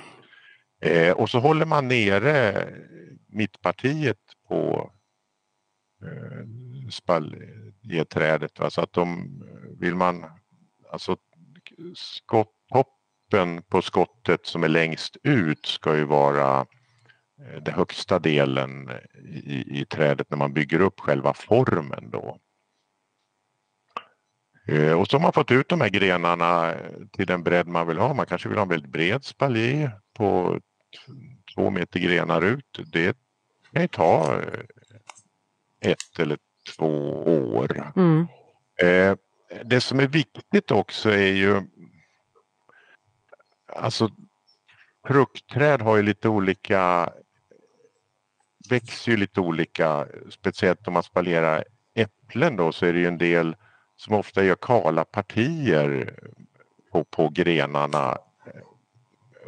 Eh, 0.82 1.12
och 1.12 1.30
så 1.30 1.38
håller 1.38 1.66
man 1.66 1.88
nere 1.88 2.68
mittpartiet 3.28 4.18
på 4.48 4.90
eh, 6.02 6.46
spaljeträdet. 7.80 8.60
Så 8.68 8.80
att 8.80 8.92
de, 8.92 9.30
vill 9.80 9.94
man, 9.94 10.26
alltså 10.90 11.16
skotttoppen 11.94 13.62
på 13.68 13.82
skottet 13.82 14.46
som 14.46 14.64
är 14.64 14.68
längst 14.68 15.16
ut 15.22 15.66
ska 15.66 15.96
ju 15.96 16.04
vara 16.04 16.66
eh, 17.40 17.62
den 17.62 17.74
högsta 17.74 18.18
delen 18.18 18.90
i, 19.24 19.80
i 19.80 19.84
trädet 19.84 20.30
när 20.30 20.38
man 20.38 20.52
bygger 20.52 20.80
upp 20.80 21.00
själva 21.00 21.34
formen 21.34 22.10
då. 22.10 22.38
Eh, 24.68 24.92
och 24.92 25.08
så 25.08 25.16
har 25.16 25.22
man 25.22 25.32
fått 25.32 25.50
ut 25.50 25.68
de 25.68 25.80
här 25.80 25.88
grenarna 25.88 26.72
eh, 26.72 27.06
till 27.12 27.26
den 27.26 27.42
bredd 27.42 27.66
man 27.66 27.86
vill 27.86 27.98
ha. 27.98 28.14
Man 28.14 28.26
kanske 28.26 28.48
vill 28.48 28.58
ha 28.58 28.62
en 28.62 28.68
väldigt 28.68 28.92
bred 28.92 29.24
spaljé 29.24 29.90
på 30.16 30.60
två 31.54 31.70
meter 31.70 32.00
grenar 32.00 32.42
ut. 32.42 32.80
Det 32.92 33.16
kan 33.72 33.82
ju 33.82 33.88
ta 33.88 34.42
ett 35.80 36.18
eller 36.18 36.38
två 36.76 37.10
år. 37.56 37.92
Mm. 37.96 38.26
Eh, 38.82 39.16
det 39.64 39.80
som 39.80 40.00
är 40.00 40.06
viktigt 40.06 40.70
också 40.70 41.10
är 41.10 41.32
ju 41.32 41.62
Alltså 43.76 44.08
fruktträd 45.06 45.82
har 45.82 45.96
ju 45.96 46.02
lite 46.02 46.28
olika 46.28 47.12
växer 48.70 49.12
ju 49.12 49.16
lite 49.16 49.40
olika, 49.40 50.06
speciellt 50.30 50.88
om 50.88 50.94
man 50.94 51.02
spaljerar 51.02 51.64
äpplen 51.94 52.56
då 52.56 52.72
så 52.72 52.86
är 52.86 52.92
det 52.92 52.98
ju 52.98 53.06
en 53.06 53.18
del 53.18 53.56
som 53.96 54.14
ofta 54.14 54.44
gör 54.44 54.54
kala 54.54 55.04
partier 55.04 56.14
på, 56.92 57.04
på 57.04 57.28
grenarna. 57.28 58.18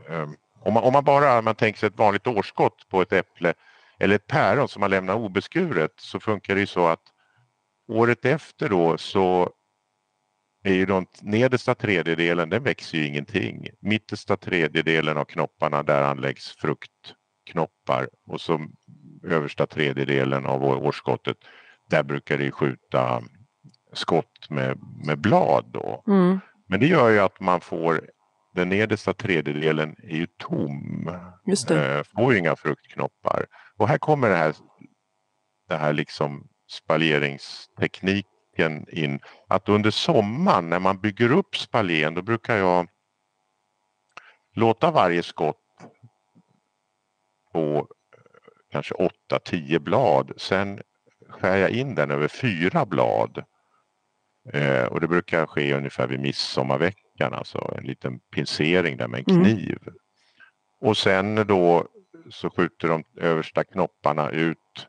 Eh, 0.08 0.28
om 0.60 0.74
man, 0.74 0.82
om 0.82 0.92
man 0.92 1.04
bara 1.04 1.42
man 1.42 1.54
tänker 1.54 1.80
sig 1.80 1.86
ett 1.86 1.98
vanligt 1.98 2.26
årskott 2.26 2.88
på 2.88 3.02
ett 3.02 3.12
äpple 3.12 3.54
eller 3.98 4.14
ett 4.14 4.26
päron 4.26 4.68
som 4.68 4.80
man 4.80 4.90
lämnar 4.90 5.14
obeskuret 5.14 5.92
så 5.96 6.20
funkar 6.20 6.54
det 6.54 6.60
ju 6.60 6.66
så 6.66 6.86
att 6.86 7.11
året 7.88 8.24
efter 8.24 8.68
då 8.68 8.98
så 8.98 9.50
är 10.64 10.74
ju 10.74 10.86
den 10.86 11.06
nedersta 11.20 11.74
tredjedelen, 11.74 12.50
den 12.50 12.62
växer 12.62 12.98
ju 12.98 13.06
ingenting. 13.06 13.68
Mittersta 13.80 14.36
tredjedelen 14.36 15.16
av 15.16 15.24
knopparna, 15.24 15.82
där 15.82 16.02
anläggs 16.02 16.56
fruktknoppar 16.56 18.08
och 18.26 18.40
så 18.40 18.66
översta 19.24 19.66
tredjedelen 19.66 20.46
av 20.46 20.64
årskottet, 20.64 21.36
där 21.90 22.02
brukar 22.02 22.38
det 22.38 22.50
skjuta 22.50 23.22
skott 23.92 24.50
med, 24.50 24.78
med 25.06 25.18
blad 25.18 25.64
då. 25.72 26.04
Mm. 26.06 26.40
Men 26.68 26.80
det 26.80 26.86
gör 26.86 27.10
ju 27.10 27.18
att 27.18 27.40
man 27.40 27.60
får 27.60 28.00
den 28.54 28.68
nedersta 28.68 29.14
tredjedelen 29.14 29.96
är 30.02 30.16
ju 30.16 30.26
tom. 30.26 31.10
Just 31.46 31.68
det. 31.68 31.98
Eh, 31.98 32.02
får 32.14 32.36
inga 32.36 32.56
fruktknoppar. 32.56 33.46
Och 33.76 33.88
här 33.88 33.98
kommer 33.98 34.28
det 34.28 34.36
här, 34.36 34.54
det 35.68 35.76
här 35.76 35.92
liksom 35.92 36.48
spaljeringstekniken 36.72 38.86
in. 38.88 39.20
Att 39.48 39.68
under 39.68 39.90
sommaren 39.90 40.70
när 40.70 40.80
man 40.80 41.00
bygger 41.00 41.32
upp 41.32 41.56
spaljén 41.56 42.14
då 42.14 42.22
brukar 42.22 42.56
jag 42.56 42.88
låta 44.54 44.90
varje 44.90 45.22
skott 45.22 45.56
på 47.52 47.58
eh, 47.58 47.84
kanske 48.70 48.94
8-10 49.30 49.78
blad. 49.78 50.32
Sen 50.36 50.82
skär 51.28 51.56
jag 51.56 51.70
in 51.70 51.94
den 51.94 52.10
över 52.10 52.28
fyra 52.28 52.86
blad. 52.86 53.44
Eh, 54.52 54.84
och 54.84 55.00
det 55.00 55.08
brukar 55.08 55.46
ske 55.46 55.74
ungefär 55.74 56.06
vid 56.06 56.20
midsommarveckan, 56.20 57.34
alltså 57.34 57.74
en 57.78 57.84
liten 57.84 58.20
pincering 58.34 58.96
där 58.96 59.08
med 59.08 59.28
en 59.28 59.34
mm. 59.34 59.44
kniv. 59.44 59.78
Mm. 59.82 59.94
Och 60.80 60.96
sen 60.96 61.46
då 61.46 61.88
så 62.30 62.50
skjuter 62.50 62.88
de 62.88 63.04
översta 63.16 63.64
knopparna 63.64 64.30
ut 64.30 64.88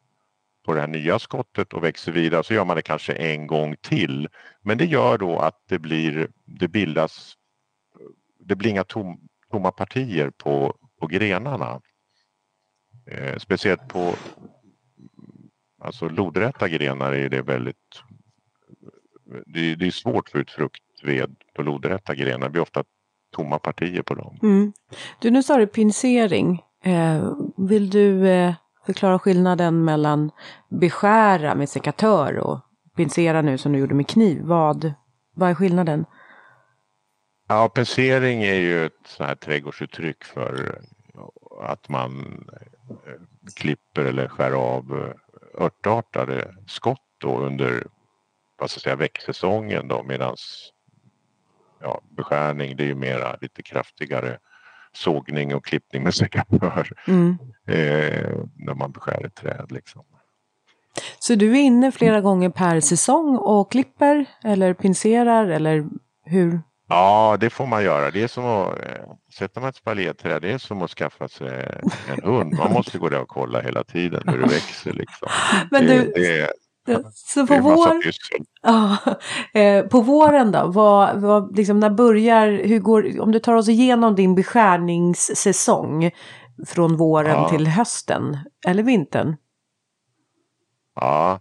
på 0.66 0.74
det 0.74 0.80
här 0.80 0.88
nya 0.88 1.20
skottet 1.20 1.74
och 1.74 1.84
växer 1.84 2.12
vidare. 2.12 2.44
Så 2.44 2.54
gör 2.54 2.66
man 2.66 2.76
det 2.76 2.82
kanske 2.82 3.14
en 3.14 3.48
gång 3.48 3.76
till. 3.82 4.28
Men 4.62 4.78
det 4.78 4.86
gör 4.86 5.18
då 5.18 5.40
att 5.40 5.64
det 5.70 5.80
blir, 5.80 6.28
det 6.46 6.68
bildas, 6.68 7.34
det 8.40 8.56
blir 8.56 8.70
inga 8.70 8.84
tom, 8.84 9.20
tomma 9.52 9.72
partier 9.72 10.30
på, 10.30 10.76
på 11.00 11.08
grenarna. 11.08 11.82
Eh, 13.06 13.38
speciellt 13.38 13.88
på 13.88 14.16
alltså 15.82 16.10
lodräta 16.10 16.68
grenar 16.68 17.12
är 17.12 17.30
det 17.30 17.42
väldigt 17.42 18.04
det, 19.46 19.76
det 19.76 19.88
är 19.88 19.92
svårt 19.92 20.30
för 20.30 20.40
ut 20.40 20.52
fruktved 20.52 21.36
på 21.56 21.62
lodräta 21.62 22.16
grenar. 22.16 22.48
Det 22.48 22.50
blir 22.50 22.62
ofta 22.62 22.84
tomma 23.36 23.60
partier 23.60 24.02
på 24.02 24.16
dem. 24.16 24.40
Mm. 24.44 24.74
Du, 25.20 25.32
nu 25.32 25.44
sa 25.44 25.58
du 25.58 25.68
pincering. 25.68 26.62
Eh, 26.84 27.34
vill 27.58 27.90
du 27.90 28.28
eh, 28.28 28.54
förklara 28.86 29.20
skillnaden 29.20 29.86
mellan 29.86 30.32
beskära 30.70 31.56
med 31.56 31.70
sekatör 31.70 32.38
och 32.38 32.60
pincera 32.96 33.42
nu 33.42 33.58
som 33.58 33.72
du 33.72 33.80
gjorde 33.80 33.96
med 33.96 34.08
kniv? 34.08 34.42
Vad, 34.42 34.94
vad 35.36 35.50
är 35.50 35.56
skillnaden? 35.56 36.06
Ja, 37.48 37.70
pincering 37.70 38.44
är 38.44 38.60
ju 38.60 38.86
ett 38.86 38.94
sånt 39.06 39.28
här 39.28 39.36
trädgårdsuttryck 39.36 40.24
för 40.24 40.80
eh, 41.16 41.70
att 41.70 41.90
man 41.90 42.44
eh, 43.08 43.22
klipper 43.56 44.06
eller 44.06 44.28
skär 44.28 44.52
av 44.52 44.98
eh, 44.98 45.64
örtartade 45.64 46.56
skott 46.68 47.00
då 47.18 47.40
under 47.40 47.84
vad 48.58 48.70
ska 48.70 48.78
jag 48.78 48.84
säga, 48.84 48.96
växtsäsongen 48.96 49.88
då 49.88 50.04
medans 50.04 50.72
ja, 51.80 52.02
beskärning 52.10 52.76
det 52.76 52.84
är 52.84 52.88
ju 52.88 52.96
mera 52.96 53.38
lite 53.42 53.64
kraftigare 53.64 54.40
sågning 54.94 55.56
och 55.56 55.66
klippning 55.66 56.04
med 56.04 56.14
sekatör 56.14 56.90
mm. 57.08 57.38
eh, 57.68 58.38
när 58.56 58.74
man 58.74 58.92
beskär 58.92 59.26
ett 59.26 59.36
träd. 59.36 59.72
Liksom. 59.72 60.02
Så 61.20 61.36
du 61.36 61.52
är 61.52 61.62
inne 61.62 61.92
flera 61.92 62.22
gånger 62.22 62.50
per 62.50 62.80
säsong 62.80 63.38
och 63.38 63.72
klipper 63.72 64.26
eller 64.44 64.74
pincerar 64.74 65.48
eller 65.48 65.86
hur? 66.26 66.62
Ja, 66.90 67.38
det 67.40 67.50
får 67.50 67.66
man 67.66 67.84
göra. 67.84 68.12
Det 68.12 68.24
är 68.24 68.28
som 68.28 68.46
att 68.46 68.80
eh, 68.80 69.06
sätta 69.38 69.60
man 69.60 69.70
ett 69.70 69.76
spaljéträd, 69.76 70.42
det 70.42 70.52
är 70.52 70.58
som 70.58 70.82
att 70.82 70.92
skaffa 70.92 71.28
sig 71.28 71.80
en 72.08 72.24
hund. 72.24 72.54
Man 72.58 72.74
måste 72.74 72.98
gå 72.98 73.10
där 73.10 73.22
och 73.22 73.28
kolla 73.28 73.62
hela 73.62 73.84
tiden 73.84 74.24
hur 74.28 74.38
det 74.38 74.48
växer. 74.54 74.94
Liksom. 74.94 75.28
Men 75.72 75.86
du, 75.86 75.88
det, 75.88 76.12
det, 76.16 76.54
så 77.14 77.48
på, 77.48 77.60
vår... 77.60 78.02
ja, 78.62 78.98
eh, 79.54 79.86
på 79.86 80.02
våren 80.02 80.52
då, 80.52 80.68
vad, 80.68 81.22
vad, 81.22 81.58
liksom, 81.58 81.80
när 81.80 81.90
börjar, 81.90 82.48
hur 82.48 82.80
går, 82.80 83.22
om 83.22 83.32
du 83.32 83.40
tar 83.40 83.54
oss 83.54 83.70
igenom 83.70 84.16
din 84.16 84.36
beskärningssäsong 84.36 86.12
från 86.68 86.98
våren 86.98 87.36
ja. 87.36 87.50
till 87.50 87.68
hösten 87.68 88.38
eller 88.68 88.84
vintern? 88.84 89.36
Ja, 90.96 91.40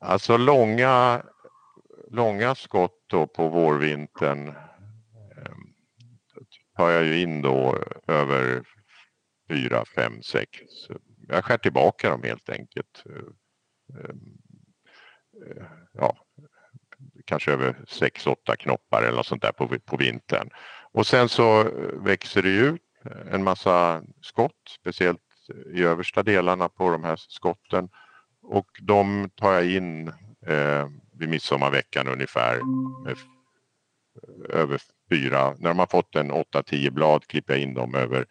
alltså 0.00 0.36
långa, 0.36 1.22
långa 2.10 2.54
skott 2.54 3.04
då 3.06 3.26
på 3.26 3.48
vårvintern 3.48 4.48
eh, 4.48 4.54
tar 6.76 6.90
jag 6.90 7.04
ju 7.04 7.20
in 7.20 7.42
då 7.42 7.78
över 8.06 8.62
fyra, 9.48 9.84
fem, 9.94 10.22
sex. 10.22 10.50
Jag 11.28 11.44
skär 11.44 11.58
tillbaka 11.58 12.10
dem 12.10 12.22
helt 12.22 12.48
enkelt 12.48 13.02
Eh, 13.06 13.22
Eh, 13.94 14.14
eh, 15.46 15.66
ja, 15.92 16.16
kanske 17.24 17.52
över 17.52 17.76
6-8 17.86 18.56
knoppar 18.56 19.02
eller 19.02 19.16
något 19.16 19.26
sånt 19.26 19.42
där 19.42 19.52
på, 19.52 19.78
på 19.78 19.96
vintern. 19.96 20.50
Och 20.92 21.06
sen 21.06 21.28
så 21.28 21.60
eh, 21.60 22.02
växer 22.04 22.42
det 22.42 22.48
ut 22.48 22.82
en 23.30 23.44
massa 23.44 24.02
skott, 24.20 24.76
speciellt 24.80 25.20
i 25.74 25.82
översta 25.82 26.22
delarna 26.22 26.68
på 26.68 26.90
de 26.90 27.04
här 27.04 27.16
skotten. 27.16 27.88
Och 28.42 28.66
de 28.80 29.30
tar 29.34 29.52
jag 29.52 29.70
in 29.70 30.08
eh, 30.46 30.88
vid 31.12 31.28
midsommarveckan 31.28 32.08
ungefär. 32.08 32.60
Med, 33.04 33.16
över 34.48 34.80
fyra, 35.10 35.54
när 35.58 35.68
de 35.68 35.78
har 35.78 35.86
fått 35.86 36.16
en 36.16 36.32
8-10 36.32 36.90
blad 36.90 37.26
klipper 37.26 37.52
jag 37.52 37.62
in 37.62 37.74
dem 37.74 37.94
över 37.94 38.26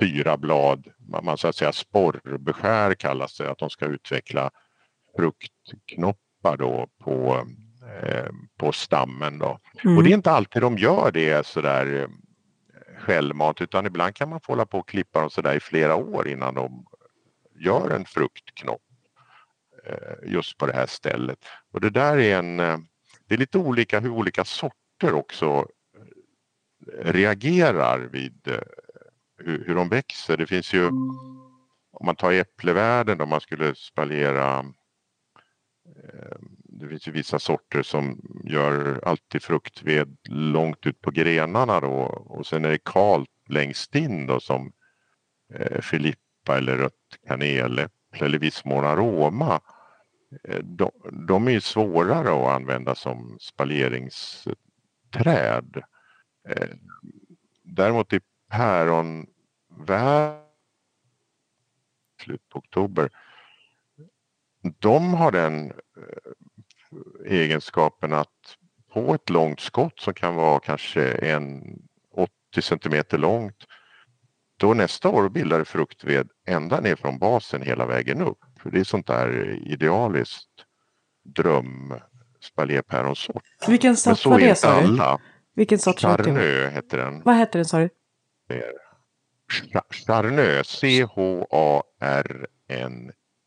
fyra 0.00 0.36
blad. 0.36 0.86
Man, 1.08 1.24
man 1.24 1.38
så 1.38 1.48
att 1.48 1.56
säga 1.56 1.72
sporrbeskär 1.72 2.94
kallas 2.94 3.38
det, 3.38 3.50
att 3.50 3.58
de 3.58 3.70
ska 3.70 3.86
utveckla 3.86 4.50
fruktknoppar 5.16 6.56
då 6.56 6.88
på, 6.98 7.46
eh, 8.02 8.30
på 8.58 8.72
stammen. 8.72 9.38
Då. 9.38 9.58
Mm. 9.84 9.96
Och 9.96 10.04
det 10.04 10.10
är 10.10 10.14
inte 10.14 10.30
alltid 10.30 10.62
de 10.62 10.78
gör 10.78 11.10
det 11.12 11.46
sådär 11.46 12.02
eh, 12.02 12.08
självmant 12.98 13.60
utan 13.60 13.86
ibland 13.86 14.14
kan 14.14 14.28
man 14.28 14.40
få 14.40 14.52
hålla 14.52 14.66
på 14.66 14.78
och 14.78 14.88
klippa 14.88 15.20
dem 15.20 15.30
sådär 15.30 15.54
i 15.54 15.60
flera 15.60 15.94
år 15.94 16.28
innan 16.28 16.54
de 16.54 16.86
gör 17.60 17.90
en 17.90 18.04
fruktknopp 18.04 18.82
eh, 19.86 20.32
just 20.32 20.58
på 20.58 20.66
det 20.66 20.72
här 20.72 20.86
stället. 20.86 21.38
Och 21.72 21.80
det 21.80 21.90
där 21.90 22.18
är 22.18 22.38
en, 22.38 22.60
eh, 22.60 22.78
det 23.26 23.34
är 23.34 23.38
lite 23.38 23.58
olika 23.58 24.00
hur 24.00 24.10
olika 24.10 24.44
sorter 24.44 25.14
också 25.14 25.66
eh, 26.98 27.12
reagerar 27.12 27.98
vid 27.98 28.58
hur, 29.38 29.64
hur 29.66 29.74
de 29.74 29.88
växer. 29.88 30.36
Det 30.36 30.46
finns 30.46 30.74
ju 30.74 30.86
om 31.92 32.06
man 32.06 32.16
tar 32.16 32.32
äpplevärlden 32.32 33.20
om 33.20 33.28
man 33.28 33.40
skulle 33.40 33.74
spaljera 33.74 34.64
Ehm, 36.02 36.56
det 36.58 36.88
finns 36.88 37.08
ju 37.08 37.12
vissa 37.12 37.38
sorter 37.38 37.82
som 37.82 38.20
gör 38.44 39.00
alltid 39.04 39.42
fruktved 39.42 40.16
långt 40.28 40.86
ut 40.86 41.00
på 41.00 41.10
grenarna 41.10 41.80
då 41.80 41.92
och 42.26 42.46
sen 42.46 42.64
är 42.64 42.70
det 42.70 42.84
kalt 42.84 43.30
längst 43.48 43.94
in 43.94 44.26
då 44.26 44.40
som 44.40 44.72
eh, 45.54 45.80
Filippa 45.80 46.58
eller 46.58 46.76
rött 46.76 47.18
kaneläpple 47.26 48.26
eller 48.26 48.38
vissmån 48.38 48.84
aroma. 48.84 49.60
Eh, 50.44 50.62
de, 50.62 50.90
de, 51.28 51.48
är 51.48 51.60
svårare 51.60 52.30
att 52.30 52.56
använda 52.56 52.94
som 52.94 53.36
spaleringsträd. 53.40 55.82
Ehm, 56.48 56.78
däremot 57.62 58.12
i 58.12 58.20
päronvärlden 58.50 60.42
slut 62.22 62.48
på 62.48 62.58
oktober 62.58 63.10
de 64.78 65.14
har 65.14 65.32
den 65.32 65.70
eh, 65.70 67.32
egenskapen 67.32 68.12
att 68.12 68.56
på 68.92 69.14
ett 69.14 69.30
långt 69.30 69.60
skott 69.60 70.00
som 70.00 70.14
kan 70.14 70.34
vara 70.34 70.60
kanske 70.60 71.12
en 71.12 71.62
80 72.52 72.62
centimeter 72.62 73.18
långt 73.18 73.66
då 74.56 74.74
nästa 74.74 75.08
år 75.08 75.28
bildar 75.28 75.58
det 75.58 75.64
fruktved 75.64 76.28
ända 76.46 76.80
ner 76.80 76.96
från 76.96 77.18
basen 77.18 77.62
hela 77.62 77.86
vägen 77.86 78.22
upp. 78.22 78.38
Det 78.64 78.80
är 78.80 78.84
sånt 78.84 79.06
där 79.06 79.58
idealiskt 79.66 80.50
dröm 81.24 81.94
spaljépäronsort. 82.40 83.42
Vilken 83.68 83.96
sort 83.96 84.26
var 84.26 84.38
det 84.38 84.54
sa 84.54 84.80
du? 84.80 85.18
Vilken 85.54 85.78
sort 85.78 86.00
Charnö 86.00 86.70
heter 86.70 86.98
den. 86.98 87.22
Vad 87.24 87.36
heter 87.36 87.58
den 87.58 87.66
sa 87.66 87.78
du? 87.78 87.88
Charnö, 89.90 90.62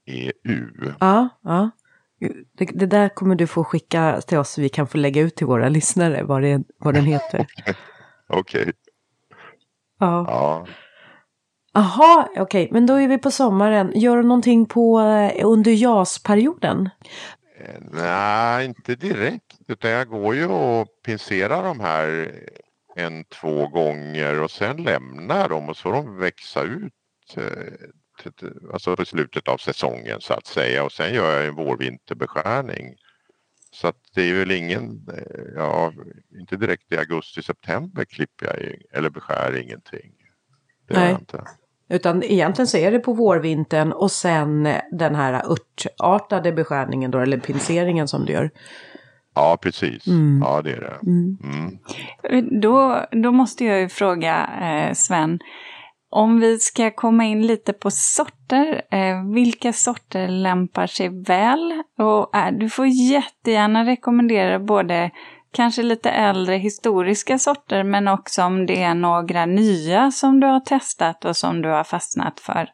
C-H-A-R-N-E-U. 0.05 0.93
Ja, 0.99 1.29
ja. 1.43 1.69
Det, 2.57 2.65
det, 2.65 2.85
där 2.85 3.09
kommer 3.09 3.35
du 3.35 3.47
få 3.47 3.63
skicka 3.63 4.21
till 4.21 4.37
oss 4.37 4.49
så 4.49 4.61
vi 4.61 4.69
kan 4.69 4.87
få 4.87 4.97
lägga 4.97 5.21
ut 5.21 5.35
till 5.35 5.47
våra 5.47 5.69
lyssnare 5.69 6.23
vad, 6.23 6.41
det, 6.41 6.63
vad 6.77 6.93
den 6.93 7.05
heter. 7.05 7.47
Okej. 8.27 8.61
Okay. 8.61 8.73
Ja. 9.99 10.25
ja. 10.27 10.65
Okej, 12.31 12.41
okay. 12.41 12.67
men 12.71 12.85
då 12.85 12.93
är 12.93 13.07
vi 13.07 13.17
på 13.17 13.31
sommaren. 13.31 13.91
Gör 13.95 14.17
du 14.17 14.23
någonting 14.23 14.65
på, 14.65 14.99
eh, 14.99 15.45
under 15.45 15.71
JAS-perioden? 15.71 16.89
Eh, 17.59 17.81
nej, 17.91 18.65
inte 18.65 18.95
direkt. 18.95 19.57
Utan 19.67 19.91
jag 19.91 20.07
går 20.07 20.35
ju 20.35 20.45
och 20.45 20.87
pincerar 21.05 21.63
de 21.63 21.79
här 21.79 22.31
en, 22.95 23.23
två 23.23 23.67
gånger 23.67 24.41
och 24.41 24.51
sen 24.51 24.77
lämnar 24.83 25.49
dem 25.49 25.69
och 25.69 25.77
så 25.77 25.81
får 25.81 25.93
de 25.93 26.17
växa 26.17 26.63
ut 26.63 26.93
eh, 28.27 28.49
alltså 28.73 28.95
på 28.95 29.05
slutet 29.05 29.47
av 29.47 29.57
säsongen 29.57 30.21
så 30.21 30.33
att 30.33 30.47
säga 30.47 30.83
och 30.83 30.91
sen 30.91 31.13
gör 31.13 31.37
jag 31.37 31.47
en 31.47 31.55
vårvinterbeskärning. 31.55 32.95
Så 33.71 33.87
att 33.87 33.97
det 34.15 34.29
är 34.29 34.33
väl 34.33 34.51
ingen, 34.51 35.01
ja, 35.55 35.93
inte 36.39 36.55
direkt 36.55 36.91
i 36.91 36.97
augusti-september 36.97 38.05
klipper 38.05 38.45
jag 38.45 38.75
eller 38.99 39.09
beskär 39.09 39.61
ingenting. 39.61 40.11
Det 40.87 40.93
Nej. 40.93 41.11
Inte. 41.11 41.43
Utan 41.89 42.23
egentligen 42.23 42.67
så 42.67 42.77
är 42.77 42.91
det 42.91 42.99
på 42.99 43.13
vårvintern 43.13 43.91
och 43.91 44.11
sen 44.11 44.69
den 44.91 45.15
här 45.15 45.33
örtartade 45.33 46.51
beskärningen 46.51 47.11
då, 47.11 47.19
eller 47.19 47.37
pinseringen 47.37 48.07
som 48.07 48.25
du 48.25 48.33
gör. 48.33 48.51
Ja, 49.35 49.57
precis. 49.61 50.07
Mm. 50.07 50.41
Ja, 50.43 50.61
det 50.61 50.71
är 50.71 50.81
det. 50.81 51.09
Mm. 51.09 51.37
Mm. 51.43 52.59
Då, 52.61 53.05
då 53.11 53.31
måste 53.31 53.65
jag 53.65 53.79
ju 53.79 53.89
fråga 53.89 54.49
eh, 54.61 54.93
Sven, 54.93 55.39
om 56.15 56.39
vi 56.39 56.59
ska 56.59 56.91
komma 56.91 57.25
in 57.25 57.47
lite 57.47 57.73
på 57.73 57.91
sorter, 57.91 58.81
eh, 58.91 59.33
vilka 59.33 59.73
sorter 59.73 60.27
lämpar 60.27 60.87
sig 60.87 61.09
väl? 61.23 61.83
Och 61.97 62.35
eh, 62.35 62.51
du 62.51 62.69
får 62.69 62.87
jättegärna 62.87 63.85
rekommendera 63.85 64.59
både 64.59 65.11
kanske 65.51 65.83
lite 65.83 66.09
äldre 66.09 66.55
historiska 66.55 67.39
sorter 67.39 67.83
men 67.83 68.07
också 68.07 68.43
om 68.43 68.65
det 68.65 68.83
är 68.83 68.93
några 68.93 69.45
nya 69.45 70.11
som 70.11 70.39
du 70.39 70.47
har 70.47 70.59
testat 70.59 71.25
och 71.25 71.37
som 71.37 71.61
du 71.61 71.69
har 71.69 71.83
fastnat 71.83 72.39
för. 72.39 72.69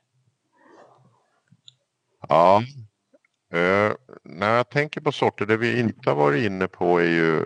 Ja, 2.30 2.64
eh, 3.54 3.92
när 4.24 4.56
jag 4.56 4.70
tänker 4.70 5.02
på 5.02 5.12
sorter, 5.12 5.46
det 5.46 5.58
vi 5.58 5.80
inte 5.80 6.10
har 6.10 6.16
varit 6.16 6.46
inne 6.46 6.68
på 6.68 7.00
är 7.00 7.10
ju, 7.10 7.46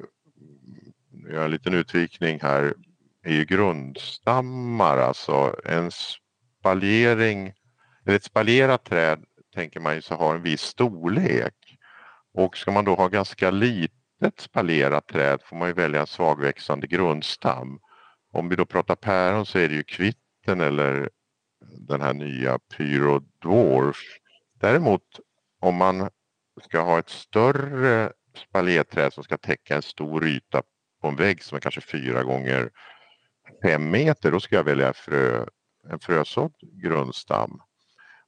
jag 1.31 1.37
har 1.37 1.45
en 1.45 1.51
liten 1.51 1.73
utvikning 1.73 2.39
här, 2.41 2.73
är 3.25 3.33
ju 3.33 3.45
grundstammar, 3.45 4.97
alltså 4.97 5.55
en 5.65 5.91
spaljering, 5.91 7.53
eller 8.05 8.15
ett 8.15 8.23
spaljerat 8.23 8.85
träd 8.85 9.23
tänker 9.55 9.79
man 9.79 9.95
ju 9.95 10.01
så 10.01 10.15
har 10.15 10.35
en 10.35 10.41
viss 10.41 10.61
storlek. 10.61 11.77
Och 12.33 12.57
ska 12.57 12.71
man 12.71 12.85
då 12.85 12.95
ha 12.95 13.07
ganska 13.07 13.51
litet 13.51 14.39
spaljerat 14.39 15.07
träd 15.07 15.39
får 15.43 15.55
man 15.55 15.67
ju 15.67 15.73
välja 15.73 16.01
en 16.01 16.07
svagväxande 16.07 16.87
grundstam. 16.87 17.79
Om 18.31 18.49
vi 18.49 18.55
då 18.55 18.65
pratar 18.65 18.95
päron 18.95 19.45
så 19.45 19.59
är 19.59 19.69
det 19.69 19.75
ju 19.75 19.83
kvitten 19.83 20.61
eller 20.61 21.09
den 21.87 22.01
här 22.01 22.13
nya 22.13 22.59
pyrodwarf. 22.59 23.97
Däremot 24.59 25.19
om 25.59 25.75
man 25.75 26.09
ska 26.63 26.81
ha 26.81 26.99
ett 26.99 27.09
större 27.09 28.11
spaljerträd 28.37 29.13
som 29.13 29.23
ska 29.23 29.37
täcka 29.37 29.75
en 29.75 29.81
stor 29.81 30.27
yta 30.27 30.61
på 31.01 31.07
en 31.07 31.15
vägg 31.15 31.43
som 31.43 31.55
är 31.55 31.59
kanske 31.59 31.81
fyra 31.81 32.23
gånger 32.23 32.69
fem 33.63 33.91
meter, 33.91 34.31
då 34.31 34.39
ska 34.39 34.55
jag 34.55 34.63
välja 34.63 34.93
frö, 34.93 35.45
en 35.89 35.99
frösådd 35.99 36.53
grundstam. 36.61 37.61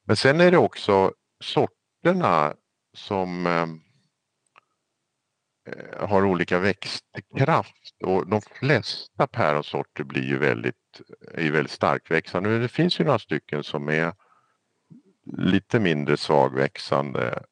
Men 0.05 0.15
sen 0.15 0.41
är 0.41 0.51
det 0.51 0.57
också 0.57 1.13
sorterna 1.39 2.53
som 2.93 3.45
ehm, 3.45 3.81
eh, 5.67 6.07
har 6.09 6.25
olika 6.25 6.59
växtkraft 6.59 7.95
och 8.03 8.27
de 8.27 8.41
flesta 8.41 9.27
päronsorter 9.27 10.03
blir 10.03 10.23
ju 10.23 10.37
väldigt, 10.37 11.01
är 11.33 11.43
ju 11.43 11.51
väldigt 11.51 11.71
starkväxande. 11.71 12.49
Men 12.49 12.61
det 12.61 12.67
finns 12.67 12.99
ju 12.99 13.03
några 13.03 13.19
stycken 13.19 13.63
som 13.63 13.89
är 13.89 14.13
lite 15.37 15.79
mindre 15.79 16.17
svagväxande. 16.17 17.43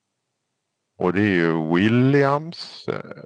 Och 0.97 1.13
det 1.13 1.21
är 1.21 1.35
ju 1.35 1.73
Williams 1.75 2.87
eh, 2.87 3.23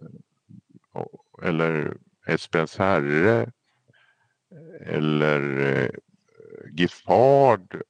eller 1.44 1.98
Espens 2.28 2.78
Herre 2.78 3.52
eller 4.86 5.58
eh, 5.60 5.90
Giffard 6.72 7.82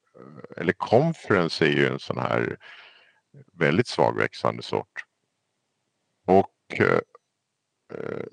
eller 0.56 0.72
Conference 0.72 1.64
är 1.64 1.70
ju 1.70 1.86
en 1.86 1.98
sån 1.98 2.18
här 2.18 2.56
väldigt 3.52 3.86
svagväxande 3.86 4.62
sort. 4.62 5.04
Och 6.26 6.80
Eh, 7.94 8.24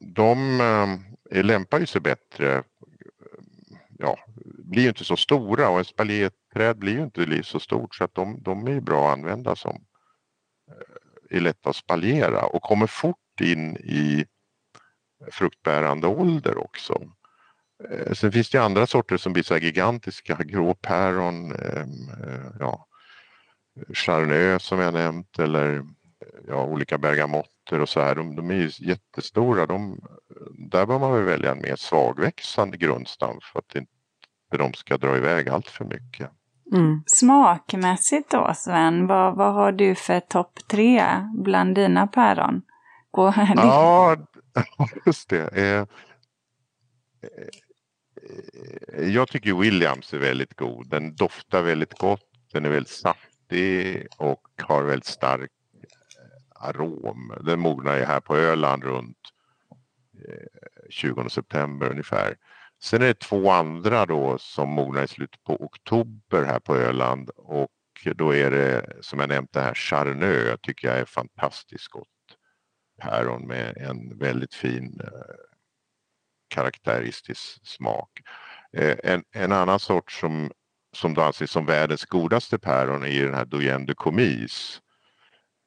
de 0.00 0.60
eh, 1.30 1.44
lämpar 1.44 1.84
sig 1.84 2.00
bättre, 2.00 2.62
ja, 3.98 4.18
blir 4.44 4.82
ju 4.82 4.88
inte 4.88 5.04
så 5.04 5.16
stora 5.16 5.68
och 5.68 5.78
en 5.78 5.84
spaljéträd 5.84 6.78
blir 6.78 6.92
ju 6.92 7.02
inte 7.02 7.42
så 7.42 7.60
stort 7.60 7.94
så 7.94 8.04
att 8.04 8.14
de, 8.14 8.42
de 8.42 8.66
är 8.66 8.80
bra 8.80 9.08
att 9.08 9.18
använda 9.18 9.56
som 9.56 9.84
eh, 10.68 11.36
är 11.36 11.40
lätta 11.40 11.70
att 11.70 11.76
spaljera 11.76 12.46
och 12.46 12.62
kommer 12.62 12.86
fort 12.86 13.40
in 13.40 13.76
i 13.76 14.26
fruktbärande 15.30 16.06
ålder 16.06 16.58
också. 16.58 17.02
Sen 18.12 18.32
finns 18.32 18.50
det 18.50 18.58
andra 18.58 18.86
sorter 18.86 19.16
som 19.16 19.32
blir 19.32 19.42
så 19.42 19.56
gigantiska, 19.56 20.38
gråpäron, 20.44 21.54
ja, 22.58 22.86
Chardonnay 23.94 24.58
som 24.60 24.78
jag 24.78 24.94
nämnt 24.94 25.38
eller 25.38 25.82
ja, 26.48 26.64
olika 26.64 26.98
bergamotter 26.98 27.80
och 27.80 27.88
så 27.88 28.00
här. 28.00 28.14
De, 28.14 28.36
de 28.36 28.50
är 28.50 28.54
ju 28.54 28.70
jättestora. 28.78 29.66
De, 29.66 30.00
där 30.70 30.86
bör 30.86 30.98
man 30.98 31.12
väl 31.12 31.24
välja 31.24 31.52
en 31.52 31.62
mer 31.62 31.76
svagväxande 31.76 32.76
grundstam 32.76 33.38
för 33.42 33.58
att 33.58 33.74
inte 33.74 33.90
de 34.58 34.74
ska 34.74 34.98
dra 34.98 35.16
iväg 35.16 35.48
allt 35.48 35.68
för 35.68 35.84
mycket. 35.84 36.30
Mm. 36.72 37.02
Smakmässigt 37.06 38.30
då 38.30 38.52
Sven, 38.56 39.06
vad, 39.06 39.36
vad 39.36 39.54
har 39.54 39.72
du 39.72 39.94
för 39.94 40.20
topp 40.20 40.58
tre 40.68 41.04
bland 41.34 41.74
dina 41.74 42.06
päron? 42.06 42.62
Gå, 43.10 43.34
ja, 43.56 44.16
just 45.06 45.28
det. 45.28 45.48
Eh, 45.56 45.80
eh, 45.80 45.86
Eh, 48.22 49.08
jag 49.08 49.28
tycker 49.28 49.54
Williams 49.54 50.14
är 50.14 50.18
väldigt 50.18 50.56
god. 50.56 50.88
Den 50.88 51.14
doftar 51.14 51.62
väldigt 51.62 51.98
gott, 51.98 52.28
den 52.52 52.64
är 52.64 52.70
väldigt 52.70 52.92
saftig 52.92 54.06
och 54.16 54.48
har 54.62 54.82
väldigt 54.82 55.06
stark 55.06 55.50
eh, 55.74 56.68
arom. 56.68 57.34
Den 57.40 57.60
mognar 57.60 57.96
ju 57.96 58.04
här 58.04 58.20
på 58.20 58.36
Öland 58.36 58.84
runt 58.84 59.18
eh, 60.28 60.90
20 60.90 61.28
september 61.28 61.90
ungefär. 61.90 62.36
Sen 62.82 63.02
är 63.02 63.06
det 63.06 63.18
två 63.18 63.50
andra 63.50 64.06
då 64.06 64.38
som 64.38 64.68
mognar 64.68 65.02
i 65.04 65.08
slutet 65.08 65.44
på 65.44 65.64
oktober 65.64 66.44
här 66.44 66.58
på 66.58 66.76
Öland 66.76 67.30
och 67.36 67.70
då 68.14 68.34
är 68.34 68.50
det 68.50 68.96
som 69.00 69.20
jag 69.20 69.28
nämnt 69.28 69.52
det 69.52 69.60
här 69.60 69.74
Charnö 69.74 70.56
tycker 70.62 70.88
jag 70.88 70.98
är 70.98 71.04
fantastiskt 71.04 71.88
gott 71.88 72.08
päron 73.02 73.46
med 73.46 73.76
en 73.76 74.18
väldigt 74.18 74.54
fin 74.54 75.00
eh, 75.04 75.51
karaktäristisk 76.52 77.66
smak. 77.66 78.10
Eh, 78.72 78.96
en, 79.04 79.24
en, 79.32 79.52
annan 79.52 79.80
sort 79.80 80.12
som, 80.12 80.50
som 80.92 81.14
då 81.14 81.22
anses 81.22 81.50
som 81.50 81.66
världens 81.66 82.04
godaste 82.04 82.58
päron 82.58 83.04
är 83.04 83.24
den 83.24 83.34
här 83.34 83.44
Doyen 83.44 83.86
de 83.86 83.94
Comis 83.94 84.80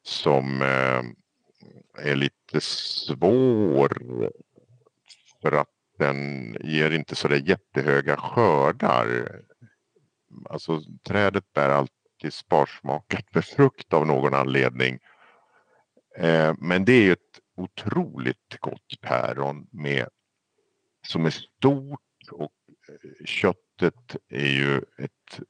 som 0.02 0.62
eh, 0.62 1.02
är 1.98 2.14
lite 2.14 2.60
svår 2.60 4.30
för 5.42 5.52
att 5.52 5.68
den 5.98 6.52
ger 6.60 6.90
inte 6.90 7.14
så 7.14 7.28
där 7.28 7.48
jättehöga 7.48 8.16
skördar. 8.16 9.40
Alltså 10.50 10.80
trädet 11.08 11.52
bär 11.52 11.70
alltid 11.70 12.32
sparsmakat 12.32 13.34
med 13.34 13.44
frukt 13.44 13.92
av 13.92 14.06
någon 14.06 14.34
anledning. 14.34 14.98
Eh, 16.16 16.54
men 16.58 16.84
det 16.84 16.92
är 16.92 17.02
ju 17.02 17.12
ett 17.12 17.40
otroligt 17.56 18.56
gott 18.60 19.00
päron 19.00 19.66
med, 19.70 20.08
som 21.06 21.26
är 21.26 21.30
stort 21.30 22.00
och 22.32 22.52
eh, 22.88 23.26
köttet 23.26 24.16
är 24.30 24.48
ju 24.48 24.76
ett, 24.76 25.40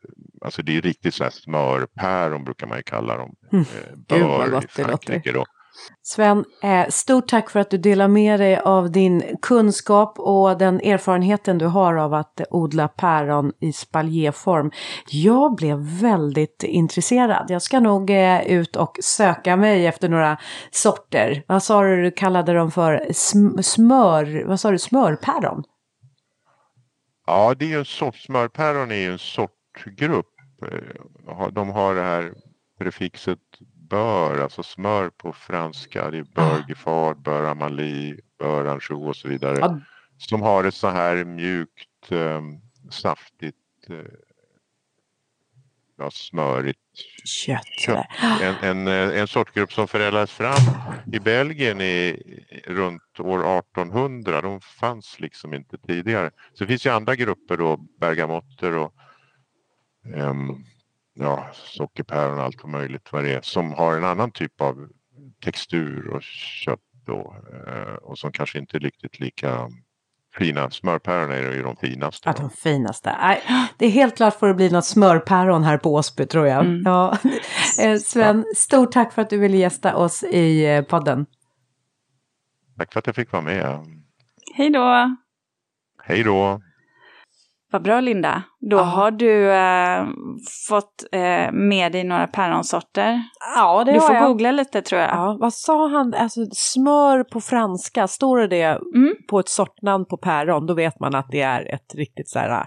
alltså 0.41 0.63
det 0.63 0.77
är 0.77 0.83
riktigt 0.83 1.15
så 1.15 1.25
här 1.25 1.31
smörpäron 1.31 2.45
brukar 2.45 2.67
man 2.67 2.77
ju 2.77 2.83
kalla 2.83 3.17
dem. 3.17 3.35
Mm. 3.53 3.65
Eh, 3.65 3.97
Gud, 4.09 4.23
vad 4.23 4.41
Bör 4.41 4.51
gott 4.51 4.77
det 4.77 4.83
låter. 4.83 5.56
Sven, 6.03 6.45
eh, 6.63 6.89
stort 6.89 7.29
tack 7.29 7.51
för 7.51 7.61
att 7.61 7.71
du 7.71 7.79
delar 7.79 8.09
med 8.09 8.41
dig 8.41 8.57
av 8.57 8.91
din 8.91 9.37
kunskap 9.43 10.19
och 10.19 10.59
den 10.59 10.81
erfarenheten 10.81 11.59
du 11.59 11.67
har 11.67 11.95
av 11.95 12.15
att 12.15 12.41
odla 12.51 12.89
päron 12.89 13.53
i 13.61 13.73
spaljéform. 13.73 14.71
Jag 15.11 15.55
blev 15.55 15.79
väldigt 15.79 16.63
intresserad. 16.63 17.47
Jag 17.49 17.63
ska 17.63 17.81
nog 17.81 18.11
eh, 18.11 18.47
ut 18.47 18.77
och 18.77 18.99
söka 19.03 19.57
mig 19.57 19.87
efter 19.87 20.09
några 20.09 20.39
sorter. 20.71 21.43
Vad 21.47 21.63
sa 21.63 21.83
du 21.83 22.03
du 22.03 22.11
kallade 22.11 22.53
dem 22.53 22.71
för? 22.71 23.07
Smör, 23.63 24.45
vad 24.47 24.61
sa 24.61 24.71
du, 24.71 24.79
smörpäron? 24.79 25.65
Ja, 27.27 27.55
det 27.55 27.65
är 27.65 27.69
ju 27.69 27.79
en 27.79 27.85
sort, 27.85 28.17
smörpäron 28.17 28.91
är 28.91 28.97
ju 28.97 29.13
en 29.13 29.19
sortgrupp. 29.19 30.27
Eh, 30.63 31.49
de 31.53 31.69
har 31.69 31.95
det 31.95 32.03
här 32.03 32.33
prefixet 32.79 33.39
bör, 33.89 34.39
alltså 34.41 34.63
smör 34.63 35.11
på 35.11 35.33
franska. 35.33 36.11
Det 36.11 36.19
är 36.19 36.23
bör 36.23 36.65
gefard, 36.69 37.23
bör 37.23 37.45
amalie, 37.45 38.17
bör 38.39 38.65
anjou 38.65 39.09
och 39.09 39.17
så 39.17 39.29
vidare. 39.29 39.59
Ja. 39.59 39.81
Som 40.19 40.43
har 40.43 40.65
ett 40.65 40.75
så 40.75 40.89
här 40.89 41.25
mjukt, 41.25 42.13
eh, 42.13 42.41
saftigt, 42.91 43.57
eh, 43.89 43.97
ja, 45.99 46.11
smörigt 46.11 46.81
Kött. 47.25 47.67
kött. 47.79 48.07
En, 48.43 48.55
en, 48.63 48.89
eh, 48.89 49.21
en 49.21 49.29
sortgrupp 49.29 49.73
som 49.73 49.89
förädlades 49.89 50.31
fram 50.31 50.61
i 51.13 51.19
Belgien 51.19 51.81
i, 51.81 52.23
runt 52.67 53.21
år 53.21 53.59
1800. 53.59 54.41
De 54.41 54.61
fanns 54.61 55.21
liksom 55.21 55.55
inte 55.55 55.79
tidigare. 55.79 56.31
Så 56.53 56.65
det 56.65 56.69
finns 56.69 56.87
ju 56.87 56.91
andra 56.91 57.15
grupper 57.15 57.57
då, 57.57 57.77
bergamotter 58.01 58.73
och 58.73 58.93
ehm, 60.15 60.65
ja, 61.19 61.47
sockerpäron 61.53 62.39
och 62.39 62.45
allt 62.45 62.63
vad 62.63 62.73
möjligt 62.73 63.13
vad 63.13 63.25
det 63.25 63.35
är, 63.35 63.41
som 63.41 63.73
har 63.73 63.97
en 63.97 64.05
annan 64.05 64.31
typ 64.31 64.61
av 64.61 64.89
textur 65.45 66.09
och 66.09 66.23
kött 66.23 66.81
då, 67.07 67.37
eh, 67.67 67.95
och 67.95 68.19
som 68.19 68.33
kanske 68.33 68.59
inte 68.59 68.77
är 68.77 68.81
riktigt 68.81 69.21
lika 69.21 69.69
fina. 70.39 70.71
Smörpäron 70.71 71.31
är 71.31 71.53
ju 71.53 71.63
de 71.63 71.77
finaste. 71.77 72.29
Ja, 72.29 72.35
de 72.41 72.51
finaste. 72.51 73.17
Nej, 73.21 73.43
det 73.79 73.87
är 73.87 73.91
helt 73.91 74.17
klart 74.17 74.39
får 74.39 74.49
det 74.49 74.55
bli 74.55 74.71
något 74.71 74.85
smörpäron 74.85 75.65
här 75.65 75.79
på 75.79 75.95
Åsby 75.95 76.27
tror 76.27 76.47
jag. 76.47 76.65
Mm. 76.65 76.83
Ja. 76.85 77.19
Eh, 77.81 77.99
Sven, 77.99 78.45
stort 78.57 78.93
tack 78.93 79.13
för 79.13 79.23
att 79.23 79.31
du 79.31 79.39
ville 79.39 79.57
gästa 79.57 79.97
oss 79.97 80.23
i 80.23 80.67
eh, 80.67 80.83
podden. 80.83 81.27
Tack 82.79 82.93
för 82.93 82.99
att 82.99 83.07
jag 83.07 83.17
fick 83.17 83.33
vara 83.33 83.43
med. 83.43 83.87
Hej 84.55 84.71
då! 84.71 85.17
Hej 86.03 86.23
då! 86.23 86.61
Vad 87.73 87.83
bra 87.83 88.01
Linda. 88.01 88.43
Då 88.71 88.77
Ja. 88.77 88.83
har 88.83 89.11
du 89.11 89.53
eh, 89.53 90.05
fått 90.69 91.05
eh, 91.13 91.53
med 91.53 91.93
dig 91.93 92.05
några 92.05 92.27
päronsorter. 92.27 93.23
Ja, 93.57 93.85
det 93.85 93.93
Du 93.93 93.99
har 94.01 94.07
får 94.07 94.17
jag. 94.17 94.27
googla 94.27 94.51
lite 94.53 94.83
tror 94.83 95.01
jag. 95.01 95.11
Ja, 95.11 95.37
vad 95.41 95.55
sa 95.55 95.89
han? 95.89 96.15
Alltså 96.15 96.41
smör 96.53 97.25
på 97.25 97.41
franska, 97.41 98.09
står 98.09 98.39
det 98.39 98.47
det 98.47 98.63
Mm. 98.95 99.15
på 99.31 99.39
ett 99.39 99.49
sortnamn 99.49 100.05
på 100.05 100.17
päron, 100.17 100.67
då 100.67 100.75
vet 100.75 101.01
man 101.01 101.15
att 101.15 101.27
det 101.31 101.41
är 101.41 101.75
ett 101.75 101.95
riktigt 101.95 102.29
så 102.29 102.39
här 102.39 102.67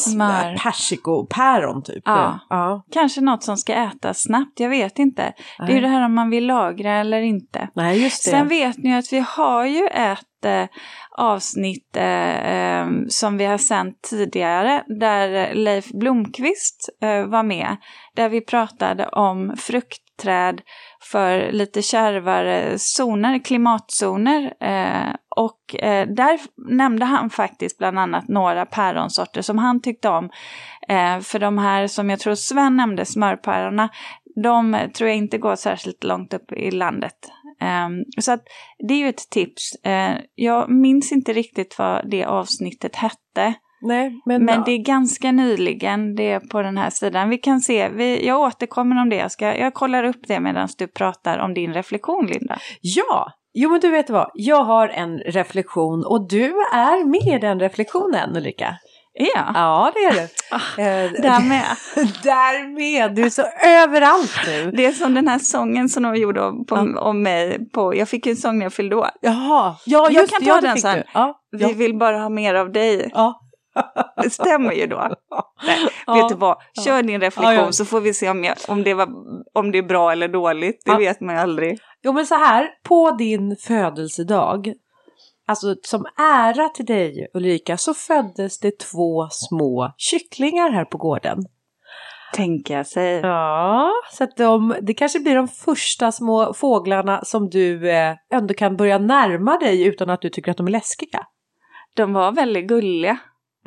Smör. 0.00 0.56
persikopäron 0.56 1.82
typ. 1.82 2.02
Ja. 2.04 2.38
ja. 2.48 2.84
Kanske 2.92 3.20
något 3.20 3.42
som 3.42 3.56
ska 3.56 3.74
ätas 3.74 4.22
snabbt, 4.22 4.60
jag 4.60 4.68
vet 4.68 4.98
inte. 4.98 5.32
Det 5.58 5.64
är 5.64 5.68
ju 5.68 5.72
Nej. 5.72 5.82
det 5.82 5.88
här 5.88 6.04
om 6.04 6.14
man 6.14 6.30
vill 6.30 6.46
lagra 6.46 6.92
eller 6.92 7.20
inte. 7.20 7.68
Nej, 7.74 8.02
just 8.02 8.24
det. 8.24 8.30
Sen 8.30 8.48
vet 8.48 8.78
ni 8.78 8.96
att 8.96 9.12
vi 9.12 9.24
har 9.28 9.64
ju 9.64 9.86
ett 9.86 10.44
eh, 10.44 10.64
avsnitt 11.10 11.96
eh, 11.96 12.52
eh, 12.54 12.86
som 13.08 13.36
vi 13.36 13.44
har 13.44 13.58
sänt 13.58 14.02
tidigare 14.10 14.84
där 15.00 15.54
Leif 15.54 15.88
Blomqvist 15.88 16.88
eh, 17.02 17.24
var 17.24 17.42
med. 17.42 17.76
Där 18.16 18.28
vi 18.28 18.40
pratade 18.40 19.08
om 19.08 19.56
fruktträd 19.56 20.60
för 21.02 21.52
lite 21.52 21.82
kärvare 21.82 22.78
zoner, 22.78 23.38
klimatzoner. 23.38 24.52
Eh, 24.60 25.14
och 25.36 25.84
eh, 25.84 26.08
där 26.08 26.40
nämnde 26.56 27.04
han 27.04 27.30
faktiskt 27.30 27.78
bland 27.78 27.98
annat 27.98 28.28
några 28.28 28.66
päronsorter 28.66 29.42
som 29.42 29.58
han 29.58 29.80
tyckte 29.80 30.08
om. 30.08 30.30
Eh, 30.88 31.20
för 31.20 31.38
de 31.38 31.58
här 31.58 31.86
som 31.86 32.10
jag 32.10 32.20
tror 32.20 32.34
Sven 32.34 32.76
nämnde, 32.76 33.04
smörpärorna, 33.04 33.88
de 34.42 34.74
eh, 34.74 34.90
tror 34.90 35.08
jag 35.08 35.16
inte 35.16 35.38
går 35.38 35.56
särskilt 35.56 36.04
långt 36.04 36.34
upp 36.34 36.52
i 36.52 36.70
landet. 36.70 37.30
Ehm, 37.60 38.04
så 38.20 38.32
att 38.32 38.42
det 38.88 38.94
är 38.94 38.98
ju 38.98 39.08
ett 39.08 39.30
tips. 39.30 39.74
Eh, 39.84 40.16
jag 40.34 40.70
minns 40.70 41.12
inte 41.12 41.32
riktigt 41.32 41.78
vad 41.78 42.10
det 42.10 42.24
avsnittet 42.24 42.96
hette. 42.96 43.54
Nej, 43.82 44.20
men, 44.26 44.44
Men 44.44 44.64
det 44.64 44.72
är 44.72 44.84
ganska 44.84 45.32
nyligen, 45.32 46.14
det 46.14 46.30
är 46.30 46.40
på 46.40 46.62
den 46.62 46.78
här 46.78 46.90
sidan. 46.90 47.28
Vi 47.28 47.38
kan 47.38 47.60
se, 47.60 47.88
vi, 47.88 48.26
jag 48.26 48.40
återkommer 48.40 49.02
om 49.02 49.08
det. 49.08 49.16
Jag, 49.16 49.32
ska, 49.32 49.56
jag 49.56 49.74
kollar 49.74 50.04
upp 50.04 50.20
det 50.28 50.40
medan 50.40 50.68
du 50.78 50.86
pratar 50.86 51.38
om 51.38 51.54
din 51.54 51.74
reflektion, 51.74 52.26
Linda. 52.26 52.58
Ja, 52.80 53.32
jo 53.54 53.70
men 53.70 53.80
du 53.80 53.90
vet 53.90 54.10
vad, 54.10 54.30
jag 54.34 54.64
har 54.64 54.88
en 54.88 55.18
reflektion 55.18 56.04
och 56.06 56.28
du 56.28 56.44
är 56.74 57.04
med 57.04 57.36
i 57.36 57.38
den 57.38 57.60
reflektionen 57.60 58.36
Ulrika. 58.36 58.76
Ja, 59.12 59.50
Ja, 59.54 59.92
det 59.94 60.00
är 60.00 60.12
du. 60.12 60.28
Ah, 60.50 60.82
Eh, 60.82 61.10
där 61.22 61.48
med. 61.48 61.64
Där 62.22 62.74
med, 62.74 63.14
du 63.14 63.22
är 63.22 63.30
så 63.30 63.42
överallt 63.66 64.40
nu. 64.46 64.70
Det 64.70 64.86
är 64.86 64.92
som 64.92 65.14
den 65.14 65.28
här 65.28 65.38
sången 65.38 65.88
som 65.88 66.02
de 66.02 66.16
gjorde 66.16 66.42
om, 66.42 66.66
på, 66.66 66.76
Ja. 66.94 67.00
om 67.00 67.22
mig. 67.22 67.70
På, 67.70 67.96
jag 67.96 68.08
fick 68.08 68.26
en 68.26 68.36
sång 68.36 68.58
när 68.58 68.64
jag 68.66 68.72
fyllde 68.72 68.96
år. 68.96 69.08
Jaha, 69.20 69.76
ja 69.86 70.02
Jag 70.10 70.12
just 70.12 70.32
kan 70.32 70.40
det, 70.44 70.50
ta 70.50 70.56
ja, 70.56 70.60
den 70.60 70.78
sen. 70.78 71.02
Ja, 71.14 71.40
Vi 71.50 71.62
ja, 71.62 71.68
vill 71.76 71.98
bara 71.98 72.18
ha 72.18 72.28
mer 72.28 72.54
av 72.54 72.72
dig. 72.72 73.10
ja. 73.14 73.40
Det 74.22 74.30
stämmer 74.30 74.72
ju 74.72 74.86
då. 74.86 74.96
Nej, 75.66 75.78
Ja. 76.06 76.14
Vet 76.14 76.28
du 76.28 76.34
vad, 76.34 76.56
kör 76.84 77.02
din 77.02 77.20
reflektion 77.20 77.72
så 77.72 77.84
får 77.84 78.00
vi 78.00 78.14
se 78.14 78.30
om, 78.30 78.44
jag, 78.44 78.56
om, 78.68 78.82
det 78.82 78.94
var, 78.94 79.08
om 79.54 79.70
det 79.72 79.78
är 79.78 79.82
bra 79.82 80.12
eller 80.12 80.28
dåligt. 80.28 80.82
Det 80.84 80.96
vet 80.96 81.20
man 81.20 81.34
ju 81.34 81.40
aldrig. 81.40 81.78
Jo 82.02 82.12
men 82.12 82.26
så 82.26 82.34
här, 82.34 82.68
på 82.82 83.10
din 83.10 83.56
födelsedag, 83.56 84.72
alltså 85.46 85.74
som 85.82 86.06
ära 86.18 86.68
till 86.68 86.86
dig 86.86 87.30
Ulrika, 87.34 87.76
så 87.76 87.94
föddes 87.94 88.58
det 88.58 88.78
två 88.78 89.28
små 89.30 89.92
kycklingar 89.96 90.70
här 90.70 90.84
på 90.84 90.98
gården. 90.98 91.38
Tänker 92.34 92.76
jag 92.76 92.86
sig. 92.86 93.20
Ja, 93.20 93.90
så 94.12 94.24
att 94.24 94.36
de, 94.36 94.74
det 94.82 94.94
kanske 94.94 95.20
blir 95.20 95.34
de 95.34 95.48
första 95.48 96.12
små 96.12 96.54
fåglarna 96.54 97.24
som 97.24 97.48
du 97.50 97.90
eh, 97.90 98.16
ändå 98.32 98.54
kan 98.54 98.76
börja 98.76 98.98
närma 98.98 99.56
dig 99.56 99.86
utan 99.86 100.10
att 100.10 100.20
du 100.22 100.28
tycker 100.28 100.50
att 100.50 100.56
de 100.56 100.66
är 100.66 100.70
läskiga. 100.70 101.26
De 101.94 102.12
var 102.12 102.32
väldigt 102.32 102.66
gulliga, 102.66 103.18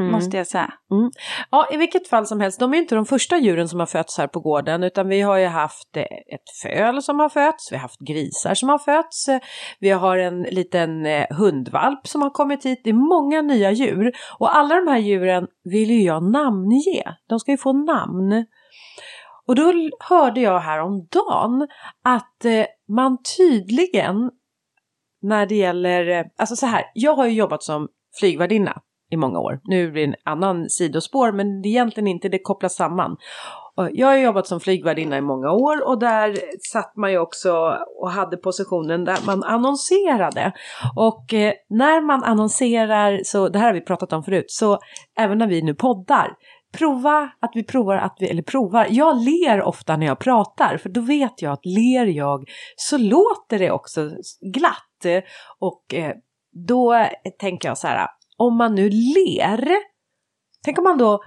Mm. 0.03 0.11
måste 0.11 0.37
jag 0.37 0.47
säga. 0.47 0.73
Ja, 1.51 1.67
i 1.71 1.77
vilket 1.77 2.07
fall 2.07 2.27
som 2.27 2.39
helst, 2.39 2.59
de 2.59 2.73
är 2.73 2.77
inte 2.77 2.95
de 2.95 3.05
första 3.05 3.37
djuren 3.37 3.69
som 3.69 3.79
har 3.79 3.87
fötts 3.87 4.17
här 4.17 4.27
på 4.27 4.39
gården, 4.39 4.83
utan 4.83 5.07
vi 5.07 5.21
har 5.21 5.37
ju 5.37 5.45
haft 5.45 5.97
eh, 5.97 6.03
ett 6.03 6.49
föl 6.63 7.01
som 7.01 7.19
har 7.19 7.29
fötts, 7.29 7.71
vi 7.71 7.75
har 7.75 7.81
haft 7.81 7.99
grisar 7.99 8.53
som 8.53 8.69
har 8.69 8.79
fötts, 8.79 9.27
eh, 9.27 9.39
vi 9.79 9.89
har 9.89 10.17
en 10.17 10.41
liten 10.41 11.05
eh, 11.05 11.25
hundvalp 11.29 12.07
som 12.07 12.21
har 12.21 12.29
kommit 12.29 12.65
hit, 12.65 12.81
det 12.83 12.89
är 12.89 12.93
många 12.93 13.41
nya 13.41 13.71
djur. 13.71 14.11
Och 14.39 14.55
alla 14.55 14.75
de 14.75 14.87
här 14.87 14.99
djuren 14.99 15.47
vill 15.63 15.91
ju 15.91 16.03
jag 16.03 16.31
namnge, 16.31 17.03
de 17.29 17.39
ska 17.39 17.51
ju 17.51 17.57
få 17.57 17.73
namn. 17.73 18.45
Och 19.47 19.55
då 19.55 19.73
hörde 19.99 20.41
jag 20.41 20.59
häromdagen 20.59 21.67
att 22.03 22.45
man 22.87 23.17
tydligen, 23.37 24.31
när 25.21 25.45
det 25.45 25.55
gäller, 25.55 26.25
alltså 26.37 26.55
så 26.55 26.65
här, 26.65 26.83
jag 26.93 27.15
har 27.15 27.25
ju 27.25 27.33
jobbat 27.33 27.63
som 27.63 27.87
flygvärdinna 28.19 28.81
i 29.14 29.18
många 29.18 29.39
år. 29.39 29.59
Nu 29.64 29.91
blir 29.91 30.07
det 30.07 30.14
en 30.14 30.34
annan 30.34 30.70
sidospår 30.70 31.32
men 31.32 31.61
det 31.61 31.68
är 31.68 31.70
egentligen 31.70 32.07
inte, 32.07 32.30
det 32.30 32.39
kopplas 32.39 32.76
samman. 32.76 33.18
Jag 33.91 34.07
har 34.07 34.18
jobbat 34.18 34.47
som 34.47 34.59
flygvärdinna 34.59 35.18
i 35.18 35.22
många 35.22 35.51
år 35.51 35.88
och 35.88 35.99
där 35.99 36.39
satt 36.72 36.95
man 36.95 37.11
ju 37.11 37.18
också 37.18 37.78
och 38.01 38.11
hade 38.11 38.38
positionen 38.38 39.05
där 39.05 39.18
man 39.26 39.43
annonserade. 39.43 40.51
Och 40.95 41.34
eh, 41.34 41.53
när 41.70 42.01
man 42.01 42.24
annonserar, 42.24 43.22
så 43.24 43.49
det 43.49 43.59
här 43.59 43.66
har 43.66 43.74
vi 43.74 43.82
pratat 43.82 44.14
om 44.14 44.24
förut, 44.24 44.45
så 44.47 44.80
även 45.20 45.38
när 45.38 45.47
vi 45.47 45.61
nu 45.61 45.76
poddar, 45.76 46.32
prova 46.78 47.32
att 47.39 47.51
vi 47.53 47.64
provar 47.64 47.95
att 47.95 48.16
vi, 48.20 48.30
eller 48.30 48.41
provar, 48.41 48.88
jag 48.89 49.18
ler 49.18 49.61
ofta 49.61 49.97
när 49.97 50.05
jag 50.05 50.20
pratar 50.20 50.78
för 50.78 50.89
då 50.89 51.01
vet 51.01 51.41
jag 51.41 51.53
att 51.53 51.66
ler 51.66 52.05
jag 52.05 52.49
så 52.76 52.97
låter 52.97 53.59
det 53.59 53.72
också 53.72 54.11
glatt. 54.53 55.24
Och 55.59 55.93
eh, 55.93 56.11
då 56.68 57.05
tänker 57.39 57.68
jag 57.68 57.78
så 57.78 57.88
här, 57.88 58.07
om 58.47 58.57
man 58.57 58.75
nu 58.75 58.89
ler, 58.89 59.69
tänk 60.65 60.77
om 60.77 60.83
man 60.83 60.97
då 60.97 61.23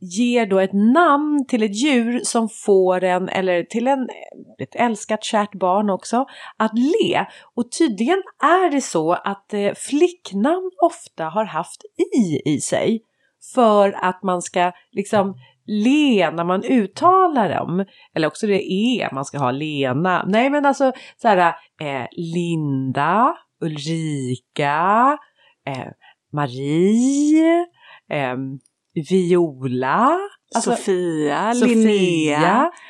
ger 0.00 0.46
då 0.46 0.58
ett 0.58 0.72
namn 0.72 1.46
till 1.46 1.62
ett 1.62 1.82
djur 1.82 2.20
som 2.24 2.48
får 2.48 3.04
en, 3.04 3.28
eller 3.28 3.62
till 3.62 3.88
en, 3.88 4.08
ett 4.58 4.74
älskat 4.74 5.24
kärt 5.24 5.54
barn 5.54 5.90
också, 5.90 6.26
att 6.56 6.72
le. 6.74 7.26
Och 7.54 7.72
tydligen 7.78 8.22
är 8.42 8.70
det 8.70 8.80
så 8.80 9.12
att 9.12 9.54
eh, 9.54 9.72
flicknamn 9.76 10.70
ofta 10.82 11.24
har 11.24 11.44
haft 11.44 11.84
i 12.14 12.50
i 12.54 12.60
sig 12.60 13.02
för 13.54 13.92
att 13.92 14.22
man 14.22 14.42
ska 14.42 14.72
liksom 14.92 15.34
le 15.66 16.30
när 16.30 16.44
man 16.44 16.64
uttalar 16.64 17.48
dem. 17.48 17.84
Eller 18.14 18.26
också 18.26 18.46
det 18.46 18.72
är 18.72 19.14
man 19.14 19.24
ska 19.24 19.38
ha 19.38 19.50
Lena. 19.50 20.24
Nej 20.26 20.50
men 20.50 20.66
alltså 20.66 20.92
så 21.16 21.28
här 21.28 21.54
eh, 21.80 22.06
Linda, 22.12 23.36
Ulrika, 23.60 25.18
eh, 25.66 25.88
Marie, 26.32 27.42
eh, 28.08 28.36
Viola. 28.94 30.18
Alltså, 30.54 30.70
Sofia, 30.70 31.54
Sofia. 31.54 31.74
Linnea. 31.76 32.40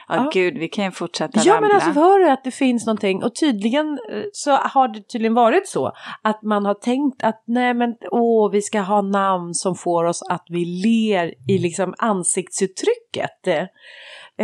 Ja, 0.09 0.17
Ja. 0.17 0.31
gud, 0.33 0.59
vi 0.59 0.69
kan 0.69 0.85
ju 0.85 0.91
fortsätta 0.91 1.41
Ja 1.45 1.55
rabbla. 1.55 1.69
men 1.69 1.77
alltså 1.77 1.91
hör 1.91 2.19
du 2.19 2.31
att 2.31 2.45
det 2.45 2.51
finns 2.51 2.87
någonting 2.87 3.23
och 3.25 3.35
tydligen 3.35 3.87
eh, 4.13 4.23
så 4.33 4.51
har 4.51 4.89
det 4.89 5.03
tydligen 5.09 5.35
varit 5.35 5.69
så 5.69 5.93
att 6.23 6.43
man 6.43 6.65
har 6.67 6.75
tänkt 6.75 7.23
att 7.23 7.43
nej 7.47 7.75
men 7.75 7.95
åh 8.11 8.51
vi 8.51 8.63
ska 8.63 8.81
ha 8.81 9.03
namn 9.03 9.55
som 9.55 9.75
får 9.75 10.05
oss 10.05 10.23
att 10.31 10.45
vi 10.49 10.65
ler 10.65 11.35
i 11.49 11.59
liksom 11.59 11.95
ansiktsuttrycket. 11.99 13.47
Eh, 13.47 13.65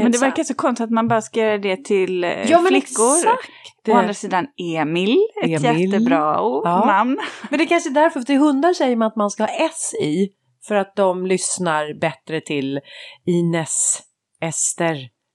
Men 0.02 0.12
det 0.12 0.18
verkar 0.18 0.44
så 0.44 0.54
konstigt 0.54 0.84
att 0.84 0.90
man 0.90 1.08
bara 1.08 1.22
ska 1.22 1.40
göra 1.40 1.58
det 1.58 1.84
till 1.84 2.24
eh, 2.24 2.30
Ja, 2.30 2.60
men 2.60 2.66
flickor. 2.66 3.16
exakt. 3.16 3.50
Å 3.88 3.92
andra 3.92 4.14
sidan 4.14 4.46
Emil, 4.76 5.18
ett 5.44 5.64
Emil. 5.64 5.80
jättebra 5.92 6.42
ord, 6.42 6.62
Ja. 6.66 6.84
namn. 6.86 7.18
Men 7.50 7.58
det 7.58 7.64
är 7.64 7.68
kanske 7.68 7.90
är 7.90 7.94
därför, 7.94 8.20
för 8.20 8.26
till 8.26 8.38
hundar 8.38 8.72
säger 8.72 8.96
man 8.96 9.08
att 9.08 9.16
man 9.16 9.30
ska 9.30 9.42
ha 9.42 9.50
S 9.50 9.94
i. 10.02 10.28
För 10.68 10.74
att 10.74 10.96
de 10.96 11.26
lyssnar 11.26 12.00
bättre 12.00 12.40
till 12.40 12.80
Ines, 13.26 14.02
Ester, 14.40 14.94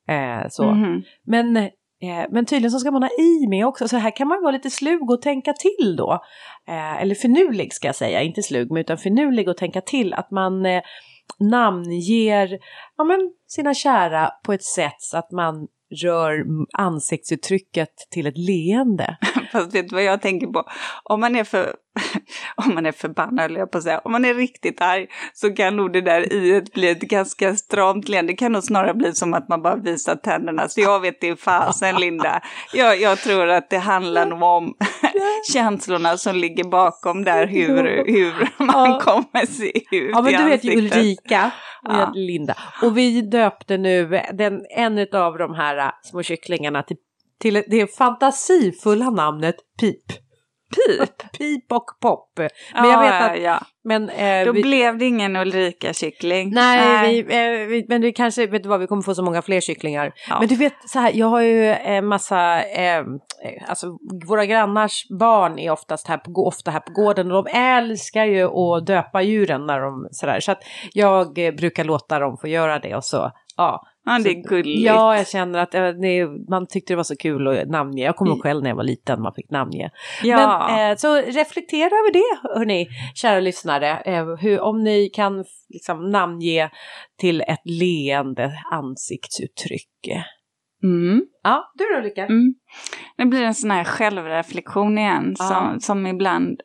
eh, 0.10 0.48
så. 0.50 0.72
Mhm. 0.72 1.04
Men, 1.28 1.58
eh, 1.58 2.26
men 2.32 2.46
tydligen 2.46 2.72
så 2.72 2.80
ska 2.80 2.92
man 2.92 3.04
ha 3.04 3.10
i 3.10 3.48
med 3.48 3.66
också, 3.66 3.88
så 3.88 3.98
här 3.98 4.16
kan 4.16 4.28
man 4.28 4.42
vara 4.42 4.52
lite 4.52 4.70
slug 4.70 5.12
och 5.12 5.22
tänka 5.22 5.54
till 5.54 5.96
då. 5.96 6.20
Eh, 6.68 7.02
eller 7.02 7.16
finurlig 7.16 7.74
ska 7.74 7.88
jag 7.88 7.96
säga, 7.96 8.22
inte 8.22 8.44
slug, 8.44 8.72
men 8.72 8.82
utan 8.82 8.98
finurlig 8.98 9.50
och 9.50 9.58
tänka 9.58 9.82
till 9.82 10.14
att 10.14 10.32
man 10.32 10.66
eh, 10.66 10.82
namnger 11.40 12.60
ja, 12.98 13.04
men, 13.04 13.34
sina 13.48 13.74
kära 13.74 14.32
på 14.44 14.54
ett 14.54 14.64
sätt 14.64 14.96
så 14.98 15.18
att 15.18 15.32
man 15.32 15.68
rör 16.04 16.34
mm, 16.34 16.66
ansiktsuttrycket 16.74 17.90
till 18.12 18.28
ett 18.28 18.38
leende. 18.38 19.18
Fast 19.52 19.76
vet 19.76 19.90
du 19.90 19.96
vad 19.96 20.04
jag 20.04 20.22
tänker 20.22 20.48
på? 20.48 20.64
Om 21.04 21.20
man 21.20 21.36
är 21.36 21.44
för, 21.44 21.76
om 22.56 22.76
man 22.76 22.86
är 22.86 22.92
förbannad, 22.92 23.40
höll 23.40 23.56
jag 23.56 23.72
på 23.72 23.78
att 23.78 23.84
säga, 23.84 24.00
om 24.00 24.12
man 24.12 24.26
är 24.26 24.34
riktigt 24.34 24.82
arg 24.82 25.08
så 25.34 25.54
kan 25.56 25.76
nog 25.76 25.94
det 25.94 26.02
där 26.02 26.34
i 26.34 26.64
bli 26.74 26.90
ett 26.90 27.02
ganska 27.02 27.56
stramt 27.56 28.10
leende. 28.10 28.34
Det 28.34 28.38
kan 28.38 28.52
nog 28.52 28.64
snarare 28.64 28.94
bli 28.94 29.14
som 29.14 29.34
att 29.34 29.50
man 29.50 29.62
bara 29.62 29.76
visar 29.76 30.16
tänderna. 30.16 30.70
Så 30.70 30.82
jag 30.82 31.00
vet 31.00 31.22
det 31.22 31.30
är 31.30 31.36
fasen 31.36 31.96
Linda. 31.96 32.42
Jag, 32.74 33.02
jag 33.02 33.18
tror 33.20 33.48
att 33.50 33.70
det 33.70 33.78
handlar 33.78 34.26
nog 34.26 34.44
om 34.44 34.74
känslorna 35.54 36.18
som 36.18 36.36
ligger 36.36 36.64
bakom 36.64 37.24
där, 37.24 37.48
hur, 37.48 38.06
hur 38.06 38.64
man 38.66 38.92
Ja. 38.92 39.00
kommer 39.00 39.46
se 39.46 39.78
ut 39.98 40.12
Ja 40.14 40.22
men 40.22 40.34
du 40.34 40.50
vet 40.50 40.64
ju. 40.64 40.78
Ulrika 40.78 41.52
och 41.88 41.94
Ja. 41.94 42.12
Linda. 42.16 42.56
Och 42.82 42.98
vi 42.98 43.22
döpte 43.22 43.78
nu 43.78 44.22
den, 44.34 44.66
en 44.78 45.08
av 45.14 45.38
de 45.38 45.54
här 45.54 45.78
äh, 45.78 45.92
små 46.04 46.24
kycklingarna 46.24 46.84
till, 46.84 46.98
till 47.40 47.64
det 47.68 47.98
fantasifulla 47.98 49.10
namnet 49.10 49.56
Pip. 49.80 50.31
Pip? 50.72 51.32
Pip 51.38 51.72
och 51.72 51.86
Pop. 52.02 52.32
Men 52.38 52.50
jag 52.74 52.86
Ja, 52.94 53.00
vet 53.02 53.32
att, 53.32 53.42
ja. 53.42 53.60
men 53.84 54.10
eh, 54.10 54.46
Då 54.46 54.52
vi, 54.52 54.62
blev 54.62 54.98
det 54.98 55.06
ingen 55.06 55.36
Ulrika-kyckling. 55.36 56.52
Nej, 56.54 57.24
Vi, 57.24 57.36
eh, 57.36 57.68
vi, 57.68 57.86
men 57.90 58.02
vi 58.02 58.12
kanske, 58.12 58.48
vet 58.48 58.64
du 58.64 58.70
vad, 58.70 58.80
vi 58.80 58.88
kommer 58.88 59.02
få 59.02 59.16
så 59.16 59.24
många 59.24 59.42
fler 59.42 59.62
kycklingar. 59.62 60.12
Ja. 60.30 60.40
Men 60.40 60.48
du 60.48 60.56
vet, 60.56 60.74
så 60.86 61.00
här, 61.00 61.12
jag 61.14 61.28
har 61.28 61.42
ju 61.42 61.66
en 61.74 62.06
massa, 62.08 62.64
eh, 62.64 62.98
eh, 62.98 63.04
alltså 63.68 63.88
våra 64.28 64.46
grannars 64.46 65.08
barn 65.20 65.60
är 65.60 65.72
oftast 65.72 66.08
här 66.08 66.18
på, 66.18 66.48
ofta 66.48 66.72
här 66.72 66.80
på 66.80 66.92
gården 66.92 67.32
och 67.32 67.44
de 67.44 67.52
älskar 67.60 68.26
ju 68.26 68.44
att 68.44 68.86
döpa 68.86 69.22
djuren 69.22 69.66
när 69.66 69.80
de 69.80 70.08
sådär. 70.12 70.40
Så 70.40 70.52
att 70.52 70.64
jag 70.94 71.46
eh, 71.46 71.52
brukar 71.54 71.84
låta 71.84 72.20
dem 72.20 72.38
få 72.42 72.48
göra 72.48 72.80
det 72.80 72.96
och 72.96 73.04
så, 73.06 73.32
ja. 73.58 73.88
Ja, 74.06 74.20
det 74.24 74.30
är 74.30 74.48
gulligt. 74.50 74.82
Ja, 74.82 75.18
jag 75.18 75.28
känner 75.28 75.60
att 75.60 75.76
eh, 75.76 75.88
det, 75.88 76.28
man 76.50 76.68
tyckte 76.68 76.94
det 76.94 76.98
var 76.98 77.04
så 77.04 77.16
kul 77.18 77.48
att 77.48 77.68
namnge. 77.68 78.04
Jag 78.04 78.16
kommer 78.16 78.32
ihåg 78.32 78.42
själv 78.42 78.64
när 78.64 78.70
jag 78.70 78.76
var 78.76 78.84
liten 78.84 79.22
man 79.22 79.34
fick 79.34 79.50
namnge. 79.52 79.90
ja. 80.24 80.68
Men, 80.70 80.92
eh, 80.92 80.98
så 80.98 81.16
reflektera 81.16 81.86
över 81.86 82.14
det, 82.14 82.58
hörni, 82.60 82.88
kära 83.16 83.40
lyssnare. 83.40 83.98
Eh, 84.00 84.36
hur, 84.36 84.60
om 84.62 84.84
ni 84.84 85.10
kan 85.10 85.46
liksom, 85.70 86.10
namnge 86.10 86.70
till 87.20 87.42
ett 87.42 87.62
leende 87.66 88.52
ansiktsuttryck. 88.72 90.08
mm. 90.84 91.22
Ja, 91.44 91.72
du 91.76 91.84
då 91.94 92.00
Ulrika? 92.00 92.26
Mm. 92.26 92.54
Det 93.18 93.26
blir 93.26 93.42
en 93.44 93.56
sån 93.56 93.72
här 93.72 93.84
självreflektion 93.84 94.98
igen 94.98 95.36
Ja. 95.40 95.46
som, 95.46 95.80
som 95.80 96.08
ibland 96.08 96.62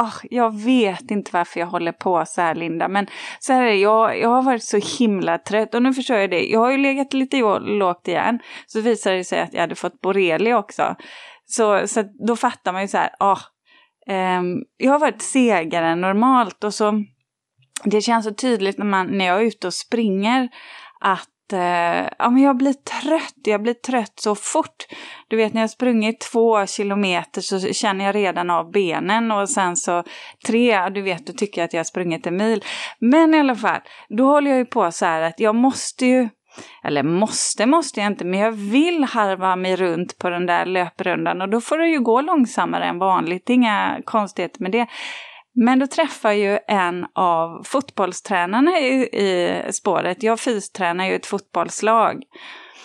Oh, 0.00 0.14
jag 0.30 0.60
vet 0.60 1.10
inte 1.10 1.30
varför 1.34 1.60
jag 1.60 1.66
håller 1.66 1.92
på 1.92 2.24
så 2.26 2.40
här 2.40 2.54
Linda, 2.54 2.88
men 2.88 3.06
så 3.38 3.52
här 3.52 3.62
är 3.62 3.66
det, 3.66 3.76
jag, 3.76 4.18
jag 4.18 4.28
har 4.28 4.42
varit 4.42 4.64
så 4.64 4.80
himla 4.98 5.38
trött 5.38 5.74
och 5.74 5.82
nu 5.82 5.94
förstår 5.94 6.16
jag 6.16 6.30
det. 6.30 6.46
Jag 6.46 6.60
har 6.60 6.70
ju 6.70 6.78
legat 6.78 7.12
lite 7.12 7.36
lågt 7.60 8.08
igen, 8.08 8.38
så 8.66 8.80
visade 8.80 9.16
det 9.16 9.24
sig 9.24 9.40
att 9.40 9.54
jag 9.54 9.60
hade 9.60 9.74
fått 9.74 10.00
borrelia 10.00 10.58
också. 10.58 10.96
Så, 11.46 11.88
så 11.88 12.04
då 12.26 12.36
fattar 12.36 12.72
man 12.72 12.82
ju 12.82 12.88
så 12.88 12.98
här, 12.98 13.10
oh, 13.20 13.40
ehm, 14.06 14.56
jag 14.76 14.92
har 14.92 14.98
varit 14.98 15.22
segare 15.22 15.88
än 15.88 16.00
normalt 16.00 16.64
och 16.64 16.74
så 16.74 17.04
det 17.84 18.00
känns 18.00 18.24
så 18.24 18.34
tydligt 18.34 18.78
när, 18.78 18.86
man, 18.86 19.06
när 19.06 19.24
jag 19.24 19.40
är 19.40 19.44
ute 19.44 19.66
och 19.66 19.74
springer 19.74 20.48
att 21.00 21.28
eh, 21.52 22.08
ja, 22.18 22.30
men 22.30 22.42
jag 22.42 22.56
blir 22.56 22.72
trött, 22.72 23.34
jag 23.44 23.62
blir 23.62 23.74
trött 23.74 24.12
så 24.16 24.34
fort. 24.34 24.86
Du 25.28 25.36
vet 25.36 25.54
när 25.54 25.60
jag 25.60 25.70
sprungit 25.70 26.20
två 26.20 26.66
kilometer 26.66 27.40
så 27.40 27.60
känner 27.60 28.04
jag 28.04 28.14
redan 28.14 28.50
av 28.50 28.70
benen 28.70 29.30
och 29.30 29.48
sen 29.48 29.76
så 29.76 30.02
tre, 30.46 30.88
du 30.88 31.02
vet, 31.02 31.26
då 31.26 31.32
tycker 31.32 31.60
jag 31.60 31.66
att 31.66 31.72
jag 31.72 31.80
har 31.80 31.84
sprungit 31.84 32.26
en 32.26 32.36
mil. 32.36 32.64
Men 32.98 33.34
i 33.34 33.38
alla 33.38 33.56
fall, 33.56 33.80
då 34.08 34.26
håller 34.26 34.50
jag 34.50 34.58
ju 34.58 34.66
på 34.66 34.92
så 34.92 35.06
här 35.06 35.22
att 35.22 35.40
jag 35.40 35.54
måste 35.54 36.06
ju 36.06 36.28
eller 36.84 37.02
måste, 37.02 37.66
måste 37.66 38.00
jag 38.00 38.06
inte, 38.06 38.24
men 38.24 38.40
jag 38.40 38.52
vill 38.52 39.04
harva 39.04 39.56
mig 39.56 39.76
runt 39.76 40.18
på 40.18 40.30
den 40.30 40.46
där 40.46 40.66
löprundan 40.66 41.42
och 41.42 41.48
då 41.48 41.60
får 41.60 41.78
det 41.78 41.88
ju 41.88 42.00
gå 42.00 42.20
långsammare 42.20 42.84
än 42.84 42.98
vanligt, 42.98 43.50
inga 43.50 44.00
konstigheter 44.04 44.62
med 44.62 44.72
det. 44.72 44.86
Men 45.54 45.78
då 45.78 45.86
träffar 45.86 46.32
ju 46.32 46.58
en 46.68 47.06
av 47.14 47.62
fotbollstränarna 47.64 48.78
i, 48.78 49.02
i 49.02 49.62
spåret. 49.72 50.22
Jag 50.22 50.40
fystränar 50.40 51.06
ju 51.06 51.14
ett 51.14 51.26
fotbollslag. 51.26 52.22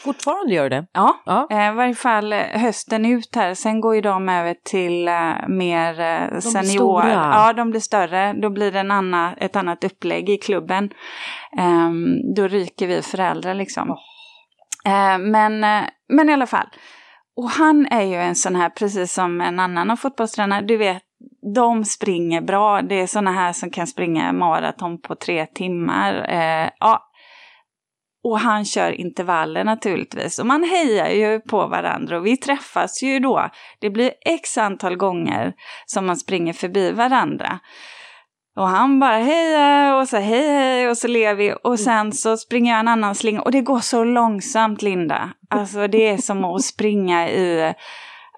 Fortfarande 0.03 0.53
gör 0.53 0.63
du 0.63 0.70
det? 0.70 0.86
Ja, 0.93 1.22
Ja. 1.26 1.47
eh, 1.51 1.67
i 1.72 1.76
varje 1.76 1.95
fall 1.95 2.34
eh, 2.34 2.39
hösten 2.39 3.05
ut 3.05 3.36
här. 3.36 3.53
Sen 3.53 3.82
går 3.82 3.95
ju 3.95 4.01
de 4.01 4.30
över 4.30 4.55
till 4.65 5.07
eh, 5.07 5.47
mer 5.47 5.93
blir 6.30 6.39
senior. 6.41 6.63
stora. 6.70 7.32
Ja, 7.34 7.53
de 7.53 7.70
blir 7.70 7.82
större. 7.82 8.34
Då 8.34 8.49
blir 8.49 8.72
det 8.72 8.80
en 8.80 8.91
annan, 8.91 9.34
ett 9.38 9.55
annat 9.55 9.84
upplägg 9.84 10.30
i 10.30 10.38
klubben. 10.38 10.89
Ehm, 11.57 12.34
då 12.36 12.47
ryker 12.47 12.88
vi 12.88 13.01
föräldrar 13.01 13.53
liksom. 13.53 13.89
Eh, 14.86 15.17
men, 15.17 15.59
men 16.09 16.30
i 16.30 16.34
alla 16.34 16.47
fall. 16.47 16.67
Och 17.38 17.49
han 17.49 17.86
är 17.91 18.01
ju 18.03 18.15
en 18.15 18.36
sån 18.36 18.55
här, 18.55 18.70
precis 18.70 19.13
som 19.13 19.41
en 19.41 19.59
annan 19.59 19.91
av 19.91 19.95
fotbollstränare, 19.95 20.61
du 20.61 20.78
vet, 20.78 21.03
de 21.55 21.85
springer 21.85 22.41
bra. 22.41 22.81
Det 22.81 22.95
är 22.95 23.07
sådana 23.07 23.31
här 23.31 23.53
som 23.53 23.69
kan 23.69 23.87
springa 23.87 24.33
maraton 24.33 25.01
på 25.01 25.15
tre 25.15 25.45
timmar. 25.45 26.25
Eh, 26.29 26.69
ja. 26.79 27.05
Och 28.23 28.39
han 28.39 28.65
kör 28.65 28.91
intervaller 28.91 29.63
naturligtvis. 29.63 30.39
Och 30.39 30.45
man 30.45 30.63
hejar 30.63 31.09
ju 31.09 31.39
på 31.39 31.67
varandra 31.67 32.17
och 32.17 32.25
vi 32.25 32.37
träffas 32.37 33.03
ju 33.03 33.19
då. 33.19 33.49
Det 33.81 33.89
blir 33.89 34.11
x 34.25 34.57
antal 34.57 34.95
gånger 34.95 35.53
som 35.85 36.05
man 36.05 36.17
springer 36.17 36.53
förbi 36.53 36.91
varandra. 36.91 37.59
Och 38.57 38.67
han 38.67 38.99
bara 38.99 39.17
hejar 39.17 39.93
och 39.93 40.07
så 40.07 40.17
hej 40.17 40.47
hej 40.47 40.89
och 40.89 40.97
så 40.97 41.07
ler 41.07 41.35
vi 41.35 41.53
och 41.63 41.79
sen 41.79 42.11
så 42.11 42.37
springer 42.37 42.71
jag 42.71 42.79
en 42.79 42.87
annan 42.87 43.15
slinga 43.15 43.41
och 43.41 43.51
det 43.51 43.61
går 43.61 43.79
så 43.79 44.03
långsamt 44.03 44.81
Linda. 44.81 45.29
Alltså 45.49 45.87
det 45.87 46.07
är 46.07 46.17
som 46.17 46.45
att 46.45 46.63
springa 46.63 47.29
i, 47.29 47.73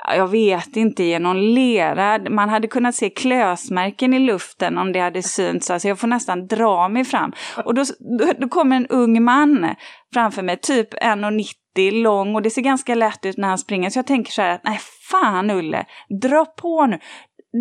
jag 0.08 0.28
vet 0.28 0.76
inte, 0.76 1.04
genom 1.04 1.38
lera. 1.38 2.20
Man 2.30 2.49
hade 2.49 2.68
kunnat 2.68 2.95
se 2.95 3.10
klösmärken 3.10 4.14
i 4.14 4.20
luften 4.20 4.78
om 4.78 4.93
det 4.93 4.99
hade 4.99 5.24
synts. 5.24 5.70
Alltså 5.70 5.88
jag 5.88 5.99
får 5.99 6.08
nästan 6.08 6.47
dra 6.47 6.89
mig 6.89 7.06
fram. 7.06 7.32
Och 7.66 7.74
då, 7.74 7.84
då, 8.20 8.34
då 8.39 8.47
kommer 8.47 8.76
en 8.76 8.88
ung 8.88 9.24
man 9.24 9.76
framför 10.14 10.41
mig, 10.41 10.60
typ 10.62 10.93
1,90 10.93 12.02
lång 12.04 12.36
och 12.36 12.41
det 12.41 12.49
ser 12.49 12.62
ganska 12.62 12.95
lätt 12.95 13.26
ut 13.26 13.38
när 13.38 13.47
han 13.47 13.58
springer. 13.58 13.89
Så 13.89 13.99
jag 13.99 14.08
tänker 14.08 14.32
så 14.32 14.41
här 14.41 14.56
att 14.56 14.64
nej 14.64 14.80
fan 15.12 15.49
Ulle, 15.49 15.86
dra 16.22 16.45
på 16.45 16.86
nu. 16.86 16.99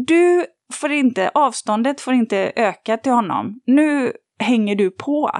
Du 0.07 0.47
får 0.72 0.93
inte, 0.93 1.30
avståndet 1.34 2.01
får 2.01 2.14
inte 2.14 2.53
öka 2.57 2.97
till 2.97 3.12
honom. 3.12 3.61
Nu 3.66 4.12
hänger 4.38 4.76
du 4.76 4.91
på. 4.91 5.30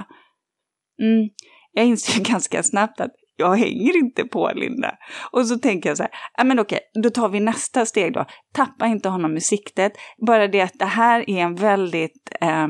Mm. 1.01 1.29
Jag 1.71 1.85
inser 1.85 2.23
ganska 2.31 2.63
snabbt 2.63 3.01
att 3.01 3.11
jag 3.41 3.55
hänger 3.55 3.97
inte 3.97 4.23
på 4.23 4.51
Linda. 4.55 4.95
Och 5.31 5.47
så 5.47 5.57
tänker 5.57 5.89
jag 5.89 5.97
så 5.97 6.03
här, 6.03 6.11
ja 6.37 6.43
men 6.43 6.59
okej, 6.59 6.79
då 7.03 7.09
tar 7.09 7.29
vi 7.29 7.39
nästa 7.39 7.85
steg 7.85 8.13
då. 8.13 8.25
Tappa 8.53 8.85
inte 8.85 9.09
honom 9.09 9.37
i 9.37 9.41
siktet. 9.41 9.93
Bara 10.27 10.47
det 10.47 10.61
att 10.61 10.79
det 10.79 10.85
här 10.85 11.29
är 11.29 11.37
en 11.37 11.55
väldigt, 11.55 12.31
eh, 12.41 12.67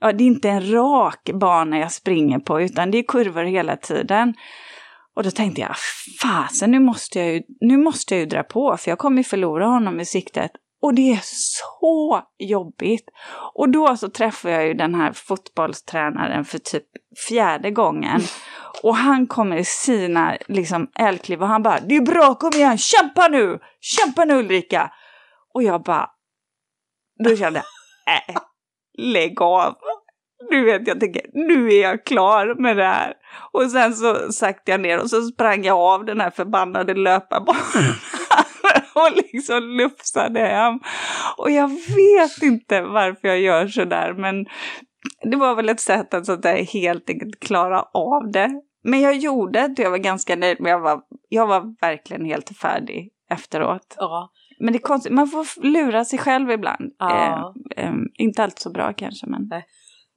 ja, 0.00 0.12
det 0.12 0.24
är 0.24 0.26
inte 0.26 0.50
en 0.50 0.72
rak 0.72 1.30
bana 1.34 1.78
jag 1.78 1.92
springer 1.92 2.38
på 2.38 2.60
utan 2.60 2.90
det 2.90 2.98
är 2.98 3.02
kurvor 3.02 3.44
hela 3.44 3.76
tiden. 3.76 4.34
Och 5.16 5.22
då 5.22 5.30
tänkte 5.30 5.60
jag, 5.60 5.74
fasen 6.22 6.70
nu 6.70 6.80
måste 6.80 7.18
jag 7.18 7.32
ju, 7.34 7.42
nu 7.60 7.76
måste 7.76 8.14
jag 8.14 8.20
ju 8.20 8.26
dra 8.26 8.42
på 8.42 8.76
för 8.76 8.90
jag 8.90 8.98
kommer 8.98 9.16
ju 9.16 9.24
förlora 9.24 9.66
honom 9.66 10.00
i 10.00 10.04
siktet. 10.04 10.50
Och 10.84 10.94
det 10.94 11.12
är 11.12 11.20
så 11.22 12.22
jobbigt. 12.38 13.04
Och 13.54 13.68
då 13.68 13.96
så 13.96 14.08
träffar 14.08 14.50
jag 14.50 14.66
ju 14.66 14.74
den 14.74 14.94
här 14.94 15.12
fotbollstränaren 15.12 16.44
för 16.44 16.58
typ 16.58 16.84
fjärde 17.28 17.70
gången. 17.70 18.20
Och 18.82 18.96
han 18.96 19.26
kommer 19.26 19.56
i 19.56 19.64
sina 19.64 20.36
liksom 20.48 20.90
älkliv 20.98 21.42
och 21.42 21.48
han 21.48 21.62
bara, 21.62 21.80
det 21.80 21.96
är 21.96 22.00
bra, 22.00 22.34
kom 22.34 22.50
igen, 22.54 22.78
kämpa 22.78 23.28
nu! 23.28 23.58
Kämpa 23.80 24.24
nu 24.24 24.34
Ulrika! 24.34 24.90
Och 25.54 25.62
jag 25.62 25.82
bara, 25.82 26.10
då 27.24 27.36
kände 27.36 27.62
jag, 28.06 28.14
äh, 28.36 28.36
lägg 28.98 29.42
av. 29.42 29.74
Du 30.50 30.64
vet, 30.64 30.88
jag 30.88 31.00
tänker, 31.00 31.22
nu 31.32 31.72
är 31.72 31.82
jag 31.82 32.04
klar 32.04 32.62
med 32.62 32.76
det 32.76 32.84
här. 32.84 33.14
Och 33.52 33.70
sen 33.70 33.94
så 33.94 34.32
saktade 34.32 34.70
jag 34.70 34.80
ner 34.80 35.00
och 35.00 35.10
så 35.10 35.22
sprang 35.22 35.64
jag 35.64 35.78
av 35.78 36.04
den 36.04 36.20
här 36.20 36.30
förbannade 36.30 36.94
löparbanan. 36.94 37.62
och 38.94 39.10
liksom 39.32 39.62
lufsade 39.62 40.40
hem. 40.40 40.80
Och 41.36 41.50
jag 41.50 41.68
vet 41.68 42.42
inte 42.42 42.82
varför 42.82 43.28
jag 43.28 43.40
gör 43.40 43.68
sådär, 43.68 44.12
men 44.12 44.46
det 45.22 45.36
var 45.36 45.54
väl 45.54 45.68
ett 45.68 45.80
sätt 45.80 46.14
att 46.14 46.26
så 46.26 46.38
jag 46.42 46.56
helt 46.56 47.10
enkelt 47.10 47.40
klara 47.40 47.82
av 47.82 48.30
det. 48.32 48.60
Men 48.82 49.00
jag 49.00 49.16
gjorde 49.16 49.68
det, 49.68 49.82
jag 49.82 49.90
var 49.90 49.98
ganska 49.98 50.36
nöjd, 50.36 50.56
men 50.60 50.72
jag 50.72 50.80
var, 50.80 51.00
jag 51.28 51.46
var 51.46 51.74
verkligen 51.80 52.24
helt 52.24 52.58
färdig 52.58 53.10
efteråt. 53.30 53.96
Ja. 53.98 54.30
Men 54.58 54.72
det 54.72 54.78
är 54.78 54.80
konstigt, 54.80 55.12
man 55.12 55.28
får 55.28 55.62
lura 55.62 56.04
sig 56.04 56.18
själv 56.18 56.50
ibland. 56.50 56.92
Ja. 56.98 57.54
Eh, 57.76 57.84
eh, 57.84 57.94
inte 58.14 58.44
alltid 58.44 58.58
så 58.58 58.70
bra 58.70 58.92
kanske, 58.92 59.26
men... 59.26 59.48
Nej. 59.50 59.66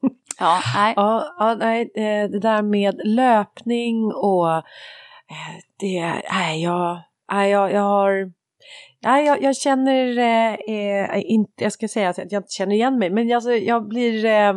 ja, 0.39 0.59
nej. 0.75 0.93
Ja, 0.95 1.35
ja, 1.39 1.55
nej, 1.55 1.91
eh, 1.95 2.29
det 2.29 2.39
där 2.39 2.61
med 2.61 3.01
löpning 3.03 4.05
och 4.05 4.51
eh, 4.51 4.63
det, 5.79 6.21
nej, 6.31 6.63
jag, 6.63 6.99
nej, 7.31 7.51
jag, 7.51 7.71
jag 7.71 7.81
har, 7.81 8.31
nej, 9.07 9.25
jag, 9.25 9.41
jag 9.41 9.55
känner 9.55 10.17
eh, 10.17 10.53
eh, 10.53 11.21
inte, 11.25 11.63
jag 11.63 11.71
ska 11.71 11.87
säga 11.87 12.09
att 12.09 12.17
jag 12.17 12.39
inte 12.39 12.51
känner 12.51 12.75
igen 12.75 12.99
mig, 12.99 13.09
men 13.09 13.31
alltså, 13.31 13.51
jag 13.51 13.87
blir, 13.87 14.25
eh, 14.25 14.53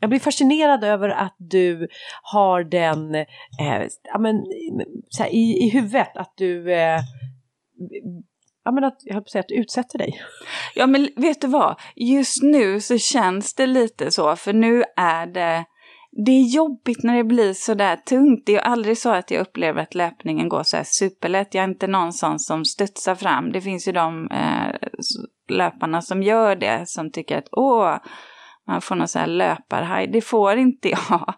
jag 0.00 0.10
blir 0.10 0.18
fascinerad 0.18 0.84
över 0.84 1.08
att 1.08 1.36
du 1.38 1.88
har 2.22 2.64
den, 2.64 3.14
eh, 3.14 3.26
ja 4.02 4.18
men, 4.18 4.44
så 5.08 5.22
här, 5.22 5.30
i, 5.30 5.64
i 5.64 5.68
huvudet, 5.68 6.16
att 6.16 6.32
du 6.36 6.72
eh, 6.72 7.00
Ja 8.64 8.72
men 8.72 8.84
att, 8.84 8.98
jag 9.04 9.14
höll 9.14 9.22
på 9.22 9.26
att 9.26 9.30
säga 9.30 9.40
att 9.40 9.48
du 9.48 9.54
utsätter 9.54 9.98
dig. 9.98 10.20
Ja 10.74 10.86
men 10.86 11.08
vet 11.16 11.40
du 11.40 11.46
vad? 11.46 11.80
Just 11.96 12.42
nu 12.42 12.80
så 12.80 12.98
känns 12.98 13.54
det 13.54 13.66
lite 13.66 14.10
så, 14.10 14.36
för 14.36 14.52
nu 14.52 14.84
är 14.96 15.26
det 15.26 15.64
det 16.24 16.32
är 16.32 16.54
jobbigt 16.54 17.02
när 17.02 17.16
det 17.16 17.24
blir 17.24 17.52
så 17.52 17.74
där 17.74 17.96
tungt. 17.96 18.42
Det 18.46 18.52
är 18.52 18.56
ju 18.56 18.60
aldrig 18.60 18.98
så 18.98 19.10
att 19.10 19.30
jag 19.30 19.40
upplever 19.40 19.82
att 19.82 19.94
löpningen 19.94 20.48
går 20.48 20.62
så 20.62 20.76
här 20.76 20.84
superlätt. 20.86 21.54
Jag 21.54 21.64
är 21.64 21.68
inte 21.68 21.86
någon 21.86 22.12
sån 22.12 22.38
som 22.38 22.64
studsar 22.64 23.14
fram. 23.14 23.52
Det 23.52 23.60
finns 23.60 23.88
ju 23.88 23.92
de 23.92 24.30
eh, 24.30 24.88
löparna 25.48 26.02
som 26.02 26.22
gör 26.22 26.56
det, 26.56 26.82
som 26.86 27.10
tycker 27.10 27.38
att 27.38 27.48
åh, 27.52 27.96
man 28.66 28.80
får 28.80 28.94
någon 28.94 29.08
så 29.08 29.18
här 29.18 29.26
löparhaj. 29.26 30.06
Det 30.06 30.20
får 30.20 30.56
inte 30.56 30.88
jag. 31.10 31.34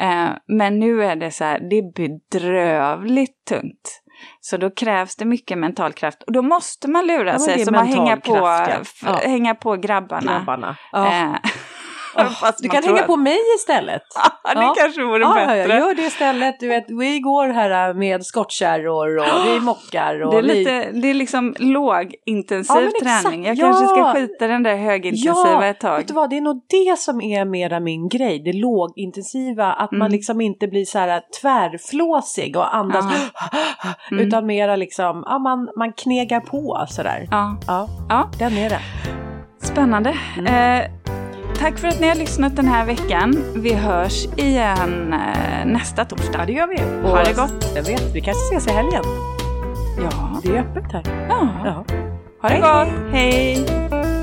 Eh, 0.00 0.30
men 0.46 0.78
nu 0.78 1.04
är 1.04 1.16
det 1.16 1.30
så 1.30 1.44
här, 1.44 1.60
det 1.70 1.78
är 1.78 1.92
bedrövligt 1.92 3.44
tungt. 3.48 4.02
Så 4.40 4.56
då 4.56 4.70
krävs 4.70 5.16
det 5.16 5.24
mycket 5.24 5.58
mental 5.58 5.92
kraft. 5.92 6.22
Och 6.22 6.32
då 6.32 6.42
måste 6.42 6.90
man 6.90 7.06
lura 7.06 7.32
Ja, 7.32 7.38
sig 7.38 7.64
som 7.64 7.74
att 7.74 7.86
hänga 7.86 8.04
mental 8.04 8.40
på, 8.40 9.06
ja. 9.06 9.14
hänga 9.14 9.54
på 9.54 9.76
grabbarna. 9.76 10.32
Grabbarna. 10.38 10.76
Ja. 10.92 11.06
Eh, 11.06 11.34
Fast 12.24 12.58
du 12.62 12.68
man 12.68 12.74
kan 12.76 12.84
hänga 12.84 13.00
att- 13.00 13.06
på 13.06 13.16
mig 13.16 13.38
istället. 13.58 14.02
Ja, 14.44 14.54
det 14.54 14.60
Ja. 14.60 14.74
kanske 14.78 15.02
vore 15.04 15.20
Ja, 15.20 15.34
bättre. 15.34 15.56
ja, 15.74 15.78
gör 15.78 15.94
det 15.94 16.02
istället. 16.02 16.60
Du 16.60 16.68
vet, 16.68 16.84
vi 16.88 17.20
går 17.20 17.48
här 17.48 17.94
med 17.94 18.24
skottkärror 18.26 19.16
och 19.18 19.46
vi 19.46 19.60
mockar. 19.64 20.22
Och 20.22 20.32
Det 20.32 20.38
är, 20.38 20.42
vi... 20.42 20.54
lite, 20.54 20.90
det 20.92 21.10
är 21.10 21.14
liksom 21.14 21.54
lågintensiv 21.58 22.90
Ja, 23.00 23.20
träning. 23.22 23.44
Jag 23.46 23.56
Ja. 23.56 23.62
kanske 23.66 23.86
ska 23.86 24.12
skita 24.14 24.46
den 24.46 24.62
där 24.62 24.76
högintensiva 24.76 25.66
ett 25.66 25.80
tag. 25.80 25.96
vet 25.98 26.08
du 26.08 26.14
vad, 26.14 26.30
det 26.30 26.36
är 26.36 26.40
nog 26.40 26.60
det 26.68 26.98
som 26.98 27.20
är 27.20 27.44
mera 27.44 27.80
min 27.80 28.08
grej, 28.08 28.38
det 28.44 28.52
lågintensiva, 28.52 29.72
att 29.72 29.92
man 29.92 30.00
Mm. 30.00 30.12
liksom 30.12 30.40
inte 30.40 30.66
blir 30.68 30.84
så 30.84 30.98
här 30.98 31.22
tvärflåsig 31.42 32.56
och 32.56 32.74
andas, 32.76 33.04
Mm. 34.10 34.26
utan 34.26 34.46
mera 34.46 34.76
liksom, 34.76 35.22
ja 35.26 35.38
man, 35.38 35.68
man 35.76 35.92
knegar 35.92 36.40
på 36.40 36.86
sådär. 36.88 37.28
Ja, 37.30 37.56
Ja, 37.66 37.88
ja, 38.08 38.28
den 38.38 38.52
är 38.52 38.70
det. 38.70 38.80
spännande. 39.62 40.14
Mm. 40.38 40.82
Eh, 40.82 40.90
tack 41.58 41.78
för 41.78 41.88
att 41.88 42.00
ni 42.00 42.08
har 42.08 42.14
lyssnat 42.14 42.56
den 42.56 42.68
här 42.68 42.86
veckan. 42.86 43.44
Vi 43.56 43.74
hörs 43.74 44.26
igen 44.36 45.12
eh, 45.12 45.66
nästa 45.66 46.04
torsdag. 46.04 46.38
Ja, 46.38 46.46
det 46.46 46.52
gör 46.52 46.66
vi. 46.66 47.08
Ha 47.08 47.24
det 47.24 47.32
gott. 47.32 47.72
Jag 47.74 47.82
vet, 47.82 48.14
vi 48.14 48.20
kanske 48.20 48.56
ses 48.56 48.66
i 48.66 48.70
helgen. 48.70 49.02
Ja. 50.02 50.40
Det 50.42 50.56
är 50.56 50.60
öppet 50.60 50.92
här. 50.92 51.02
ja. 51.28 51.48
Ja. 51.64 51.84
Ha 52.42 52.48
det 52.48 52.54
Hej, 52.54 52.60
gott. 52.60 53.12
Hej. 53.12 54.17